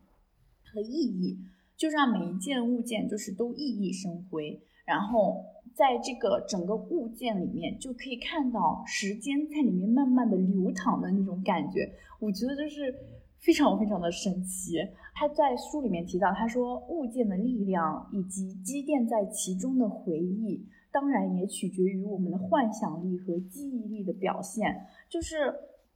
[0.63, 1.39] 和意义，
[1.77, 4.61] 就让每一件物件就是都熠熠生辉。
[4.85, 5.45] 然后
[5.75, 11.91] 在这个整个物件里面，就可以看到时间在里面慢慢的流淌的那种感觉。
[12.21, 12.95] 我觉得就是
[13.39, 14.77] 非常非常的神奇。
[15.21, 24.75] 他在书里面提到，他说物件的力量以及积淀在其中的回忆，当然也取决于我们的幻想力和记忆力的表现。
[25.11, 25.37] 就是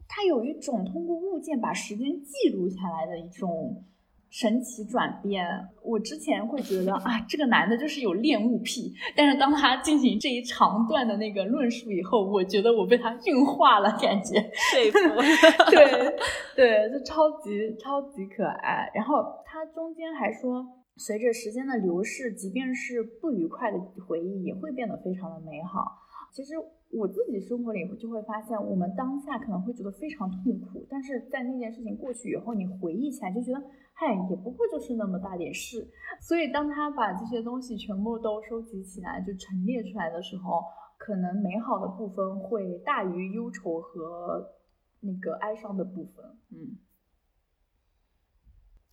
[0.06, 3.82] 他有一种通过物件把时间记录下来的一种。
[4.34, 5.46] 神奇转变，
[5.80, 14.98] 我之前会觉得啊，这个男的就是有恋物癖，但是当他进行这一长段的那个论述以后，我觉得我被他运化了，感觉说服，
[15.70, 16.16] 对
[16.56, 18.90] 对，就超级超级可爱。
[18.92, 20.66] 然后他中间还说，
[20.96, 26.02] 随着时间的流逝，即便是不愉快的回忆，也会变得非常的美好。
[26.34, 26.54] 其实
[26.90, 33.62] 我自己生活里就会发现，我们当下可能会觉得非常痛苦，但是在那件事情过去以后，你回忆起来就觉得。
[33.96, 35.88] 嗨，也不过就是那么大点事，
[36.20, 40.64] 所以当他把这些东西全部都收集起来，就陈列出来的时候，
[40.98, 44.44] 可能美好的部分会大于忧愁和
[44.98, 46.24] 那个哀伤的部分。
[46.50, 46.76] 嗯，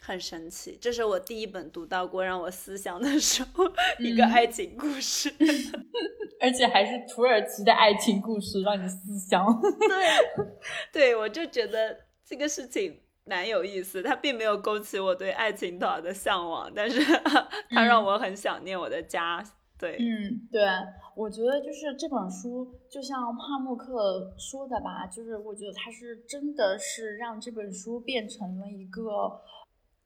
[0.03, 3.63] 很神奇，这是我第一本读到过让我思想的时候
[3.99, 5.31] 一个爱情故事，
[6.41, 9.45] 而且还是土耳其的爱情故事，让你思想。
[9.87, 10.51] 对，
[10.91, 11.95] 对我就觉得
[12.25, 12.99] 这个事情。
[13.23, 16.99] 蛮有意思，它并没有勾起我对爱情岛的向往，但是
[17.69, 19.41] 它让我很想念我的家。
[19.77, 20.61] 对，嗯，对，
[21.15, 29.39] 我觉得就是这本书，就像帕慕克说的吧，就是我觉得他是真的是让这本书变成了一个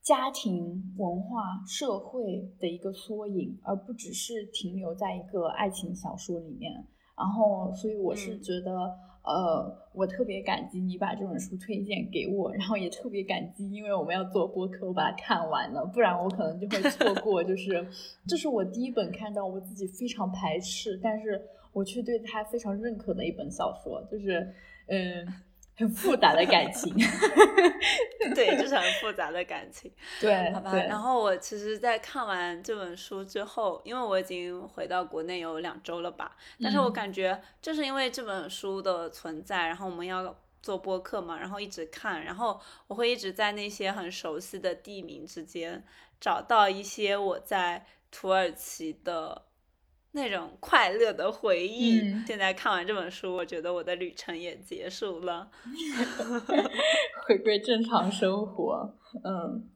[0.05, 6.71] 家庭文化社会的一个缩影，而不只是停留在一个爱情小说里面。
[7.17, 8.71] 然后，所以我是觉得。
[9.27, 17.43] 呃，我特别感激你把这本书推荐给我，然后也特别感激，因为我们要做播客，我把它看完了，不然我可能就会错过。
[17.43, 17.87] 就 是，
[18.27, 21.41] 这是我第一本看到我自己非常排斥，但是
[21.73, 24.53] 我却对它非常认可的一本小说，就是，
[24.85, 25.25] 嗯。
[25.77, 26.95] 很复杂的感情，
[28.33, 29.91] 对，就是很复杂的感情。
[30.21, 30.73] 对，好吧。
[30.73, 45.83] 然后我其实，在看完这本书之后，因为我已经回到国内有两周了吧，但是我感觉就是因为这本书的存在，然后我们要做播客嘛，然后一直看，然后我会一直在那些很熟悉的地名之间
[46.21, 49.43] 找到一些我在土耳其的。
[50.15, 51.99] 那种快乐的回忆。
[52.25, 55.51] 现在看完这本书，我觉得我的旅程也结束了，
[57.27, 58.95] 回归正常生活。
[59.23, 59.69] 嗯，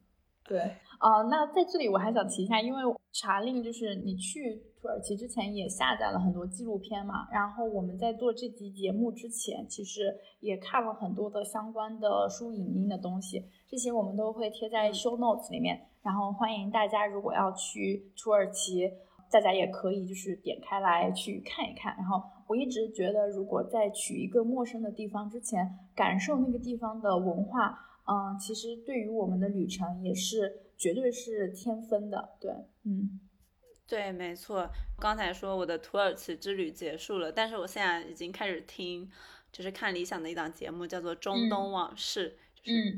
[0.48, 0.58] 对
[0.98, 1.22] 啊。
[1.30, 2.80] 那在这里我还想提一下，因为
[3.12, 15.86] 查令就是你去土耳其之前也下载了很多纪录片嘛，然后我们在做这集节目之前，其实也看了很多的相关的书影音的东西，这些我们都会贴在 show notes 里面。
[16.02, 18.90] 然后欢迎大家如果要去土耳其。
[19.30, 32.36] 大家也可以就是点开来去看一看，然后我一直觉得，如果在去一个陌生的地方之前，感受那个地方的文化，嗯，其实对于我们的旅程也是绝对是添分的。
[32.40, 32.50] 对，
[32.84, 33.20] 嗯，
[33.86, 34.68] 对，没错。
[34.98, 39.08] 刚才说我的土耳其之旅结束了，但是我现在已经开始听，
[39.52, 42.30] 就是看理想的一档节目，叫做《中东往事》。
[42.32, 42.36] 嗯，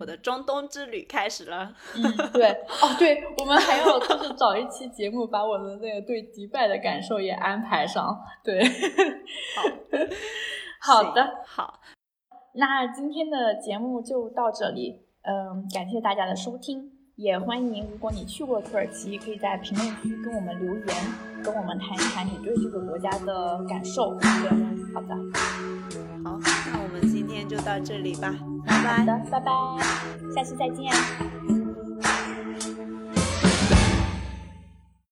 [0.00, 1.74] 我的中东之旅开始了。
[1.94, 2.02] 嗯，
[2.32, 8.18] 对，哦，对，我们还要就是找一期节目，把我的那个对迪拜的感受也安排上。
[8.42, 8.62] 对，
[10.80, 11.80] 好， 好的，好，
[12.54, 15.06] 那今天的节目就到这里。
[15.24, 20.96] 嗯，感谢大家的收听，也欢迎如果你去过土耳其，可以在评论区跟我们留言，
[21.44, 24.18] 跟我们谈一谈你对这个国家的感受。
[24.18, 24.50] 对，
[24.92, 25.14] 好的，
[26.24, 26.38] 好，
[26.70, 28.34] 那我们今天就到这里吧，
[28.64, 29.52] 拜拜，好的，拜拜，
[30.34, 31.61] 下期再见。